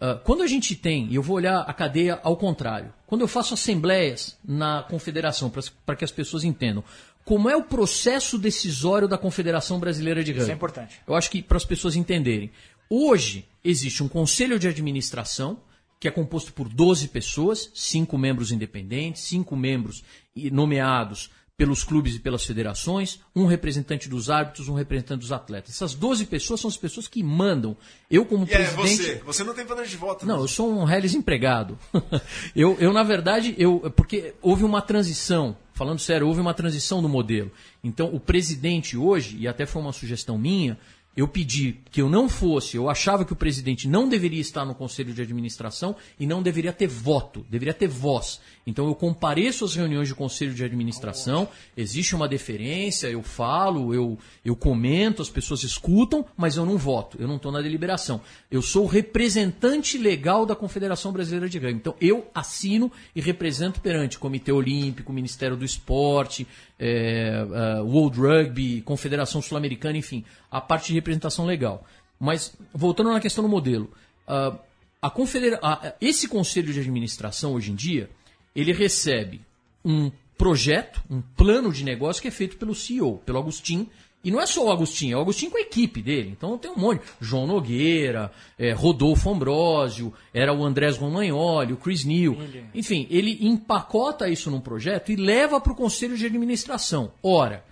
Ah, 0.00 0.20
quando 0.24 0.42
a 0.42 0.46
gente 0.48 0.74
tem, 0.74 1.06
e 1.10 1.14
eu 1.14 1.22
vou 1.22 1.36
olhar 1.36 1.60
a 1.60 1.72
cadeia 1.72 2.18
ao 2.24 2.36
contrário, 2.36 2.92
quando 3.06 3.20
eu 3.20 3.28
faço 3.28 3.54
assembleias 3.54 4.36
na 4.44 4.82
confederação, 4.82 5.50
para 5.86 5.94
que 5.94 6.04
as 6.04 6.10
pessoas 6.10 6.42
entendam, 6.42 6.82
como 7.24 7.48
é 7.48 7.56
o 7.56 7.62
processo 7.62 8.38
decisório 8.38 9.06
da 9.06 9.16
Confederação 9.16 9.78
Brasileira 9.78 10.22
de 10.22 10.32
Rugby? 10.32 10.42
Isso 10.42 10.50
é 10.50 10.54
importante. 10.54 11.00
Eu 11.06 11.14
acho 11.14 11.30
que 11.30 11.42
para 11.42 11.56
as 11.56 11.64
pessoas 11.64 11.96
entenderem. 11.96 12.50
Hoje 12.88 13.46
existe 13.64 14.02
um 14.02 14.08
conselho 14.08 14.58
de 14.58 14.68
administração 14.68 15.58
que 15.98 16.08
é 16.08 16.10
composto 16.10 16.52
por 16.52 16.68
12 16.68 17.08
pessoas, 17.08 17.70
cinco 17.72 18.18
membros 18.18 18.50
independentes, 18.50 19.22
cinco 19.22 19.54
membros 19.54 20.02
nomeados 20.50 21.30
pelos 21.56 21.84
clubes 21.84 22.16
e 22.16 22.18
pelas 22.18 22.44
federações, 22.44 23.20
um 23.36 23.46
representante 23.46 24.08
dos 24.08 24.28
árbitros, 24.28 24.68
um 24.68 24.74
representante 24.74 25.20
dos 25.20 25.30
atletas. 25.30 25.76
Essas 25.76 25.94
12 25.94 26.26
pessoas 26.26 26.60
são 26.60 26.68
as 26.68 26.76
pessoas 26.76 27.06
que 27.06 27.22
mandam. 27.22 27.76
Eu 28.10 28.24
como 28.24 28.44
E 28.44 28.52
é 28.52 28.56
presidente 28.56 28.96
você, 28.96 29.14
você 29.24 29.44
não 29.44 29.54
tem 29.54 29.64
poder 29.64 29.86
de 29.86 29.96
voto. 29.96 30.26
não, 30.26 30.38
né? 30.38 30.42
eu 30.42 30.48
sou 30.48 30.68
um 30.68 30.82
reles 30.82 31.14
empregado. 31.14 31.78
eu, 32.56 32.76
eu, 32.80 32.92
na 32.92 33.04
verdade, 33.04 33.54
eu 33.56 33.92
porque 33.94 34.34
houve 34.42 34.64
uma 34.64 34.82
transição, 34.82 35.56
falando 35.74 35.98
sério, 35.98 36.26
houve 36.26 36.40
uma 36.40 36.54
transição 36.54 37.02
do 37.02 37.08
modelo. 37.08 37.50
Então, 37.82 38.14
o 38.14 38.20
presidente 38.20 38.96
hoje, 38.96 39.36
e 39.38 39.48
até 39.48 39.66
foi 39.66 39.82
uma 39.82 39.92
sugestão 39.92 40.38
minha, 40.38 40.78
eu 41.16 41.28
pedi 41.28 41.76
que 41.90 42.00
eu 42.00 42.08
não 42.08 42.28
fosse, 42.28 42.76
eu 42.76 42.88
achava 42.88 43.24
que 43.24 43.32
o 43.32 43.36
presidente 43.36 43.86
não 43.86 44.08
deveria 44.08 44.40
estar 44.40 44.64
no 44.64 44.74
conselho 44.74 45.12
de 45.12 45.20
administração 45.20 45.94
e 46.18 46.26
não 46.26 46.42
deveria 46.42 46.72
ter 46.72 46.86
voto, 46.86 47.44
deveria 47.50 47.74
ter 47.74 47.88
voz. 47.88 48.40
Então 48.66 48.86
eu 48.86 48.94
compareço 48.94 49.64
às 49.64 49.74
reuniões 49.74 50.08
de 50.08 50.14
conselho 50.14 50.54
de 50.54 50.64
administração, 50.64 51.48
existe 51.76 52.14
uma 52.14 52.26
deferência, 52.26 53.08
eu 53.08 53.22
falo, 53.22 53.92
eu, 53.92 54.18
eu 54.44 54.56
comento, 54.56 55.20
as 55.20 55.28
pessoas 55.28 55.62
escutam, 55.64 56.24
mas 56.36 56.56
eu 56.56 56.64
não 56.64 56.78
voto, 56.78 57.18
eu 57.20 57.28
não 57.28 57.36
estou 57.36 57.52
na 57.52 57.60
deliberação. 57.60 58.20
Eu 58.50 58.62
sou 58.62 58.84
o 58.84 58.88
representante 58.88 59.98
legal 59.98 60.46
da 60.46 60.56
Confederação 60.56 61.12
Brasileira 61.12 61.48
de 61.48 61.58
Rugby. 61.58 61.78
Então 61.78 61.94
eu 62.00 62.30
assino 62.34 62.90
e 63.14 63.20
represento 63.20 63.80
perante 63.80 64.18
Comitê 64.18 64.50
Olímpico, 64.50 65.12
Ministério 65.12 65.56
do 65.56 65.64
Esporte, 65.64 66.46
é, 66.78 67.46
é, 67.78 67.80
World 67.80 68.18
Rugby, 68.18 68.80
Confederação 68.82 69.42
Sul-Americana, 69.42 69.98
enfim, 69.98 70.24
a 70.52 70.60
parte 70.60 70.88
de 70.88 70.94
representação 70.94 71.46
legal. 71.46 71.84
Mas, 72.20 72.54
voltando 72.72 73.10
na 73.10 73.18
questão 73.20 73.42
do 73.42 73.48
modelo, 73.50 73.90
ah, 74.28 74.54
a 75.00 75.10
confedera 75.10 75.58
a- 75.62 75.94
esse 76.00 76.28
conselho 76.28 76.72
de 76.72 76.78
administração, 76.78 77.54
hoje 77.54 77.72
em 77.72 77.74
dia, 77.74 78.08
ele 78.54 78.72
recebe 78.72 79.40
um 79.84 80.12
projeto, 80.38 81.02
um 81.10 81.20
plano 81.20 81.72
de 81.72 81.82
negócio 81.84 82.20
que 82.22 82.28
é 82.28 82.30
feito 82.30 82.56
pelo 82.56 82.74
CEO, 82.74 83.18
pelo 83.26 83.38
Agostinho, 83.38 83.88
e 84.24 84.30
não 84.30 84.40
é 84.40 84.46
só 84.46 84.64
o 84.64 84.70
Agostinho, 84.70 85.14
é 85.14 85.18
o 85.18 85.20
Agostinho 85.20 85.50
com 85.50 85.58
a 85.58 85.62
equipe 85.62 86.00
dele. 86.00 86.30
Então 86.30 86.56
tem 86.56 86.70
um 86.70 86.76
monte. 86.76 87.02
João 87.20 87.44
Nogueira, 87.46 88.30
é, 88.56 88.72
Rodolfo 88.72 89.28
Ambrosio, 89.30 90.14
era 90.32 90.54
o 90.54 90.64
Andrés 90.64 90.96
Romagnoli, 90.96 91.72
o 91.72 91.76
Chris 91.76 92.04
Neal. 92.04 92.34
Enfim, 92.72 93.06
ele 93.10 93.38
empacota 93.44 94.28
isso 94.28 94.48
num 94.48 94.60
projeto 94.60 95.10
e 95.10 95.16
leva 95.16 95.60
para 95.60 95.72
o 95.72 95.76
conselho 95.76 96.16
de 96.16 96.26
administração. 96.26 97.10
Ora, 97.20 97.64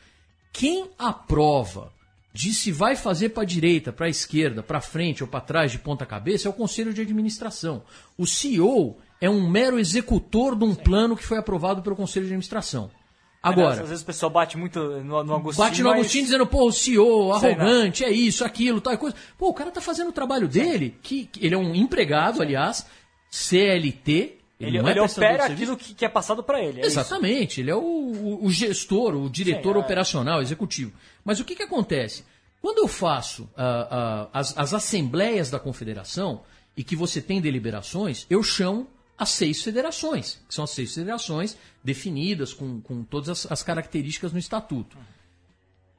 quem 0.53 0.91
aprova 0.99 1.93
de 2.33 2.55
se 2.55 2.71
vai 2.71 2.95
fazer 2.95 3.31
para 3.31 3.43
a 3.43 3.47
direita, 3.47 3.93
para 3.93 4.07
a 4.07 4.11
esquerda, 4.11 4.63
para 4.63 4.81
frente 4.81 5.23
ou 5.23 5.29
para 5.29 5.41
trás 5.41 5.73
de 5.73 5.79
ponta 5.79 6.07
cabeça 6.07 6.47
é 6.47 6.51
o 6.51 6.55
conselho 6.55 6.95
de 6.95 7.01
administração. 7.01 7.83
O 8.17 8.27
CEO 8.27 8.99
é 9.21 9.29
um 9.29 9.49
mero 9.49 9.79
executor 9.79 10.55
de 10.57 10.65
um 10.65 10.75
plano 10.75 11.17
que 11.17 11.25
foi 11.25 11.39
aprovado 11.39 11.83
pelo 11.83 11.97
conselho 11.97 12.27
de 12.27 12.33
administração. 12.33 12.91
Agora, 13.43 13.83
às 13.83 13.89
vezes 13.89 14.03
o 14.03 14.07
pessoal 14.07 14.31
bate 14.31 14.59
muito 14.59 14.79
no, 14.79 15.25
no 15.25 15.35
Agostinho. 15.35 15.67
bate 15.67 15.83
no 15.83 15.89
mas- 15.89 15.99
Agostinho 16.01 16.25
dizendo, 16.25 16.47
pô, 16.47 16.69
o 16.69 16.73
CEO, 16.73 17.33
arrogante, 17.33 18.05
é 18.05 18.11
isso, 18.11 18.45
aquilo, 18.45 18.83
tal 18.83 18.97
coisa. 18.99 19.17
Pô, 19.39 19.49
o 19.49 19.55
cara 19.55 19.71
tá 19.71 19.81
fazendo 19.81 20.09
o 20.09 20.13
trabalho 20.13 20.47
dele, 20.47 20.95
que, 21.03 21.25
que 21.25 21.45
ele 21.45 21.55
é 21.55 21.59
um 21.59 21.75
empregado, 21.75 22.43
aliás, 22.43 22.87
CLT. 23.31 24.40
Ele, 24.61 24.79
não 24.81 24.89
é 24.89 24.93
ele 24.93 25.01
opera 25.01 25.47
aquilo 25.47 25.77
que, 25.77 25.95
que 25.95 26.05
é 26.05 26.09
passado 26.09 26.43
para 26.43 26.61
ele. 26.63 26.79
é 26.81 26.87
isso. 26.87 26.99
Exatamente, 27.01 27.61
ele 27.61 27.71
é 27.71 27.75
o, 27.75 27.81
o- 27.81 28.45
o 28.45 28.51
gestor, 28.51 29.15
o 29.15 29.31
diretor 29.31 29.73
Sim, 29.75 29.81
é. 29.81 29.83
operacional, 29.83 30.43
executivo. 30.43 30.93
Mas 31.25 31.41
o 31.41 31.45
que, 31.45 31.57
que 31.57 31.63
acontece? 31.63 32.25
Quando 32.61 32.79
eu 32.79 32.87
faço 32.89 33.49
ah, 33.57 33.89
ah, 34.33 34.39
as, 34.39 34.57
as 34.59 34.75
assembleias 34.75 35.49
da 35.51 35.59
confederação 35.59 36.43
e 36.77 36.85
que 36.85 36.95
você 36.95 37.23
tem 37.23 37.41
deliberações, 37.41 38.27
eu 38.29 38.43
chamo 38.43 38.87
as 39.17 39.31
seis 39.31 39.63
federações, 39.63 40.41
que 40.47 40.55
são 40.55 40.65
as 40.65 40.71
seis 40.71 40.95
federações 40.95 41.57
definidas 41.83 42.53
com, 42.53 42.81
com 42.83 43.03
todas 43.03 43.29
as, 43.31 43.51
as 43.53 43.63
características 43.63 44.31
no 44.33 44.39
estatuto. 44.39 44.97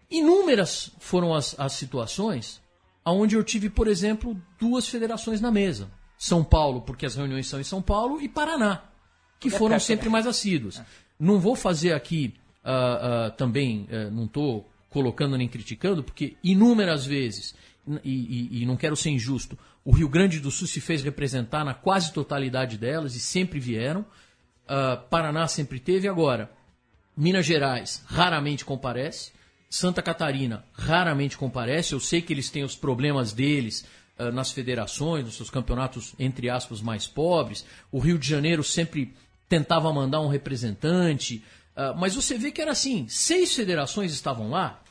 Inúmeras 0.09 0.91
foram 0.99 1.33
as, 1.33 1.57
as 1.59 1.73
situações 1.73 2.61
onde 3.05 3.35
eu 3.35 3.43
tive, 3.43 3.69
por 3.69 3.87
exemplo, 3.87 4.39
duas 4.59 4.87
federações 4.87 5.41
na 5.41 5.51
mesa. 5.51 5.89
São 6.23 6.43
Paulo, 6.43 6.81
porque 6.81 7.07
as 7.07 7.15
reuniões 7.15 7.47
são 7.47 7.59
em 7.59 7.63
São 7.63 7.81
Paulo, 7.81 8.21
e 8.21 8.29
Paraná, 8.29 8.83
que 9.39 9.49
foram 9.49 9.71
perto, 9.71 9.85
sempre 9.85 10.05
né? 10.05 10.11
mais 10.11 10.27
assíduas. 10.27 10.79
Não 11.19 11.39
vou 11.39 11.55
fazer 11.55 11.93
aqui 11.93 12.35
ah, 12.63 13.25
ah, 13.25 13.31
também, 13.31 13.87
eh, 13.89 14.07
não 14.11 14.25
estou 14.25 14.69
colocando 14.91 15.35
nem 15.35 15.47
criticando, 15.47 16.03
porque 16.03 16.35
inúmeras 16.43 17.07
vezes, 17.07 17.55
e, 18.03 18.11
e- 18.11 18.61
e 18.61 18.65
não 18.67 18.77
quero 18.77 18.95
ser 18.95 19.09
injusto, 19.09 19.57
o 19.83 19.91
Rio 19.91 20.07
Grande 20.07 20.39
do 20.39 20.51
Sul 20.51 20.67
se 20.67 20.79
fez 20.79 21.01
representar 21.01 21.65
na 21.65 21.73
quase 21.73 22.13
totalidade 22.13 22.77
delas 22.77 23.15
e 23.15 23.19
sempre 23.19 23.59
vieram. 23.59 24.05
Ah, 24.67 24.97
Paraná 25.09 25.47
sempre 25.47 25.79
teve. 25.79 26.07
Agora, 26.07 26.51
Minas 27.17 27.47
Gerais 27.47 28.03
raramente 28.05 28.63
comparece. 28.63 29.31
Santa 29.67 30.03
Catarina 30.03 30.63
raramente 30.71 31.35
comparece. 31.35 31.93
Eu 31.93 31.99
sei 31.99 32.21
que 32.21 32.31
eles 32.31 32.51
têm 32.51 32.63
os 32.63 32.75
problemas 32.75 33.33
deles 33.33 33.85
nas 34.29 34.51
federações, 34.51 35.25
nos 35.25 35.35
seus 35.35 35.49
campeonatos, 35.49 36.13
entre 36.19 36.49
aspas, 36.49 36.81
mais 36.81 37.07
pobres. 37.07 37.65
O 37.91 37.97
Rio 37.99 38.19
de 38.19 38.27
Janeiro 38.27 38.63
sempre 38.63 39.13
tentava 39.49 39.91
mandar 39.91 40.21
um 40.21 40.27
representante. 40.27 41.43
ah, 41.75 41.93
mas 41.97 42.13
você 42.13 42.37
vê 42.37 42.51
que 42.51 42.61
era 42.61 42.71
assim: 42.71 43.07
seis 43.07 43.55
federações 43.55 44.11
estavam 44.13 44.49
lá, 44.49 44.81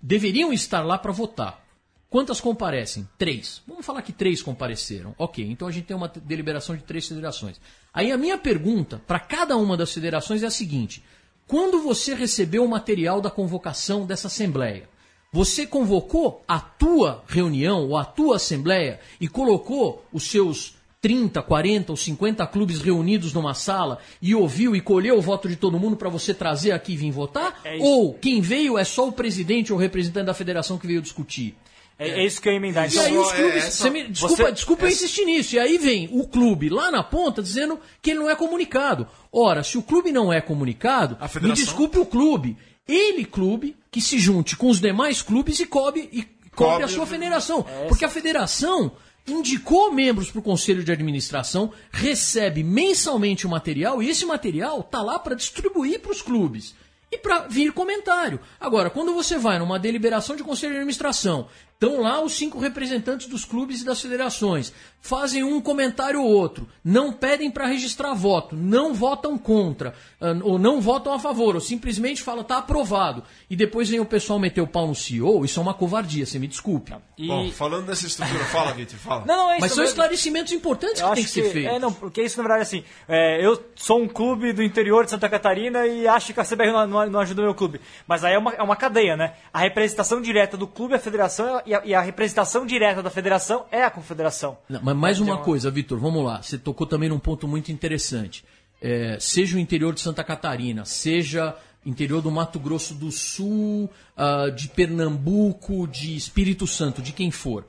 deveriam 0.00 0.52
estar 0.52 0.82
lá 0.82 0.98
para 0.98 1.12
votar. 1.12 1.64
Quantas 2.10 2.40
comparecem? 2.40 3.08
Três. 3.16 3.62
Vamos 3.68 3.86
falar 3.86 4.02
que 4.02 4.12
três 4.12 4.42
compareceram. 4.42 5.14
Ok, 5.16 5.48
então 5.48 5.68
a 5.68 5.70
gente 5.70 5.84
tem 5.84 5.96
uma 5.96 6.08
deliberação 6.08 6.76
de 6.76 6.82
três 6.82 7.06
federações. 7.06 7.60
Aí 7.94 8.10
a 8.10 8.18
minha 8.18 8.36
pergunta 8.36 9.00
para 9.06 9.20
cada 9.20 9.56
uma 9.56 9.76
das 9.76 9.92
federações 9.92 10.42
é 10.42 10.46
a 10.46 10.50
seguinte: 10.50 11.04
quando 11.46 11.82
você 11.82 12.14
recebeu 12.14 12.64
o 12.64 12.68
material 12.68 13.20
da 13.20 13.30
convocação 13.30 14.06
dessa 14.06 14.26
assembleia, 14.26 14.88
Você 15.32 15.64
convocou 15.66 16.42
a 16.48 16.58
tua 16.58 17.22
reunião 17.28 17.88
ou 17.88 17.96
a 17.96 18.04
tua 18.04 18.36
assembleia 18.36 18.98
e 19.20 19.28
colocou 19.28 20.04
os 20.12 20.24
seus 20.24 20.74
30, 21.00 21.40
40 21.40 21.92
ou 21.92 21.96
50 21.96 22.46
clubes 22.48 22.80
reunidos 22.80 23.32
numa 23.32 23.54
sala 23.54 23.98
e 24.20 24.34
ouviu 24.34 24.74
e 24.74 24.80
colheu 24.80 25.16
o 25.16 25.22
voto 25.22 25.48
de 25.48 25.54
todo 25.56 25.78
mundo 25.78 25.96
para 25.96 26.08
você 26.10 26.34
trazer 26.34 26.72
aqui 26.72 26.92
e 26.94 26.96
vir 26.96 27.12
votar? 27.12 27.60
É 27.64 27.78
ou 27.80 28.12
quem 28.14 28.40
veio 28.40 28.76
é 28.76 28.82
só 28.84 29.06
o 29.08 29.12
presidente 29.12 29.72
ou 29.72 29.78
o 29.78 29.80
representante 29.80 30.26
da 30.26 30.34
federação 30.34 30.76
que 30.76 30.86
veio 30.86 31.00
discutir? 31.00 31.54
É, 31.96 32.08
é 32.22 32.26
isso 32.26 32.40
que 32.40 32.48
eu 32.48 32.52
ia 32.52 32.56
emendar. 32.56 32.86
E 32.86 32.88
Então, 32.92 33.04
aí 33.04 33.16
os 33.18 33.30
é, 33.32 33.36
clubes. 33.36 33.56
essa- 33.64 33.70
você 33.84 33.90
me- 33.90 34.08
desculpa, 34.08 34.36
você- 34.36 34.52
desculpa 34.52 34.84
eu 34.86 34.88
insistir 34.88 35.24
nisso. 35.26 35.54
E 35.54 35.58
aí 35.58 35.78
vem 35.78 36.08
o 36.12 36.26
clube 36.26 36.68
lá 36.70 36.90
na 36.90 37.02
ponta 37.04 37.42
dizendo 37.42 37.78
que 38.02 38.10
ele 38.10 38.18
não 38.20 38.28
é 38.30 38.34
comunicado. 38.34 39.06
Ora, 39.30 39.62
se 39.62 39.78
o 39.78 39.82
clube 39.82 40.10
não 40.10 40.32
é 40.32 40.40
comunicado, 40.40 41.16
me 41.40 41.52
desculpe 41.52 41.98
o 41.98 42.06
clube. 42.06 42.56
Ele, 42.92 43.24
clube, 43.24 43.76
que 43.90 44.00
se 44.00 44.18
junte 44.18 44.56
com 44.56 44.68
os 44.68 44.80
demais 44.80 45.22
clubes 45.22 45.60
e 45.60 45.66
cobre, 45.66 46.08
e 46.12 46.22
cobre, 46.22 46.50
Cobre 46.50 46.84
a 46.84 46.88
sua 46.88 47.06
federação. 47.06 47.64
Porque 47.88 48.04
a 48.04 48.08
federação 48.08 48.92
indicou 49.26 49.92
membros 49.92 50.30
para 50.30 50.40
o 50.40 50.42
conselho 50.42 50.82
de 50.82 50.92
administração, 50.92 51.72
recebe 51.90 52.62
mensalmente 52.62 53.46
o 53.46 53.50
material 53.50 54.02
e 54.02 54.08
esse 54.08 54.24
material 54.26 54.82
tá 54.82 55.02
lá 55.02 55.18
para 55.18 55.34
distribuir 55.36 56.00
para 56.00 56.12
os 56.12 56.22
clubes 56.22 56.74
e 57.12 57.18
para 57.18 57.46
vir 57.48 57.72
comentário. 57.72 58.40
Agora, 58.58 58.90
quando 58.90 59.12
você 59.12 59.36
vai 59.36 59.58
numa 59.58 59.78
deliberação 59.78 60.36
de 60.36 60.44
conselho 60.44 60.72
de 60.72 60.78
administração, 60.78 61.48
estão 61.80 62.02
lá 62.02 62.20
os 62.22 62.34
cinco 62.34 62.58
representantes 62.58 63.26
dos 63.26 63.42
clubes 63.44 63.80
e 63.80 63.84
das 63.86 64.00
federações, 64.02 64.70
fazem 65.00 65.42
um 65.42 65.62
comentário 65.62 66.20
ou 66.22 66.28
outro, 66.30 66.68
não 66.84 67.10
pedem 67.10 67.50
para 67.50 67.66
registrar 67.66 68.12
voto, 68.12 68.54
não 68.54 68.92
votam 68.92 69.38
contra, 69.38 69.94
ah, 70.20 70.36
ou 70.42 70.58
não 70.58 70.78
votam 70.78 71.14
a 71.14 71.18
favor, 71.18 71.54
ou 71.54 71.60
simplesmente 71.60 72.20
falam 72.22 72.44
tá 72.44 72.58
aprovado, 72.58 73.24
e 73.48 73.56
depois 73.56 73.88
vem 73.88 73.98
o 73.98 74.04
pessoal 74.04 74.38
meter 74.38 74.60
o 74.60 74.66
pau 74.66 74.86
no 74.86 74.94
CEO, 74.94 75.42
isso 75.42 75.58
é 75.58 75.62
uma 75.62 75.72
covardia, 75.72 76.26
você 76.26 76.38
me 76.38 76.46
desculpe. 76.46 76.92
e- 77.16 77.26
Bom, 77.28 77.50
falando 77.50 77.86
dessa 77.86 78.06
estrutura, 78.06 78.44
fala, 78.52 78.74
Vitor, 78.74 78.98
fala. 78.98 79.24
Não, 79.26 79.36
não, 79.36 79.50
é 79.50 79.54
isso. 79.54 79.60
Mas 79.62 79.72
são 79.72 79.82
eu- 79.84 79.88
esclarecimentos 79.88 80.52
importantes 80.52 81.00
eu 81.00 81.08
que 81.08 81.14
tem 81.14 81.24
acho 81.24 81.32
que 81.32 81.40
ser 81.42 81.50
feitos. 81.50 81.72
É, 81.76 81.78
não, 81.78 81.92
porque 81.94 82.22
isso 82.22 82.36
na 82.36 82.42
verdade 82.42 82.62
assim. 82.62 82.84
é, 83.08 83.42
eu 83.44 83.58
sou 83.74 84.02
um 84.02 84.06
clube 84.06 84.52
do 84.52 84.62
interior 84.62 85.04
de 85.06 85.10
Santa 85.12 85.30
Catarina 85.30 85.86
e 85.86 86.06
acho 86.06 86.34
que 86.34 86.40
a 86.40 86.44
CBR 86.44 86.72
não, 86.72 86.86
não, 86.86 87.06
não 87.10 87.20
ajuda 87.20 87.40
o 87.40 87.44
meu 87.46 87.54
clube. 87.54 87.80
Mas 88.06 88.22
aí 88.22 88.34
é 88.34 88.38
uma, 88.38 88.52
é 88.52 88.62
uma 88.62 88.76
cadeia, 88.76 89.16
né? 89.16 89.32
A 89.50 89.60
representação 89.60 90.20
direta 90.20 90.58
do 90.58 90.66
clube 90.66 90.92
é 90.92 90.96
a 90.96 91.00
federação 91.00 91.62
e 91.70 91.74
a, 91.74 91.82
e 91.84 91.94
a 91.94 92.00
representação 92.00 92.66
direta 92.66 93.00
da 93.00 93.10
federação 93.10 93.64
é 93.70 93.84
a 93.84 93.90
confederação. 93.90 94.58
Não, 94.68 94.80
mas 94.82 94.96
mais 94.96 95.20
uma 95.20 95.38
coisa, 95.38 95.70
Vitor, 95.70 96.00
vamos 96.00 96.24
lá. 96.24 96.42
Você 96.42 96.58
tocou 96.58 96.84
também 96.84 97.08
num 97.08 97.18
ponto 97.18 97.46
muito 97.46 97.70
interessante. 97.70 98.44
É, 98.82 99.18
seja 99.20 99.56
o 99.56 99.60
interior 99.60 99.94
de 99.94 100.00
Santa 100.00 100.24
Catarina, 100.24 100.84
seja 100.84 101.56
interior 101.86 102.20
do 102.20 102.30
Mato 102.30 102.58
Grosso 102.58 102.92
do 102.92 103.12
Sul, 103.12 103.88
ah, 104.16 104.50
de 104.50 104.68
Pernambuco, 104.68 105.86
de 105.86 106.16
Espírito 106.16 106.66
Santo, 106.66 107.00
de 107.00 107.12
quem 107.12 107.30
for. 107.30 107.64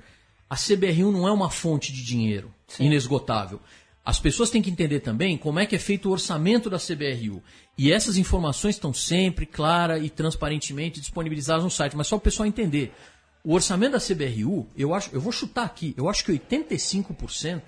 A 0.49 0.55
CBR1 0.55 1.11
não 1.11 1.27
é 1.27 1.31
uma 1.31 1.51
fonte 1.51 1.93
de 1.93 2.03
dinheiro 2.03 2.51
inesgotável. 2.79 3.59
As 4.03 4.19
pessoas 4.19 4.49
têm 4.49 4.63
que 4.63 4.71
entender 4.71 5.01
também 5.01 5.37
como 5.37 5.59
é 5.59 5.65
que 5.65 5.75
é 5.75 5.79
feito 5.79 6.09
o 6.09 6.11
orçamento 6.11 6.71
da 6.71 6.77
CBRU. 6.77 7.41
E 7.77 7.91
essas 7.91 8.17
informações 8.17 8.75
estão 8.75 8.91
sempre 8.91 9.45
claras 9.45 10.03
e 10.03 10.09
transparentemente 10.09 10.99
disponibilizadas 10.99 11.63
no 11.63 11.69
site, 11.69 11.95
mas 11.95 12.07
só 12.07 12.17
para 12.17 12.21
o 12.21 12.23
pessoal 12.23 12.47
entender. 12.47 12.91
O 13.43 13.53
orçamento 13.53 13.93
da 13.93 13.99
CBRU, 13.99 14.67
eu 14.77 14.93
acho, 14.93 15.09
eu 15.13 15.19
vou 15.19 15.31
chutar 15.31 15.65
aqui, 15.65 15.93
eu 15.97 16.07
acho 16.07 16.23
que 16.23 16.31
85%, 16.31 17.61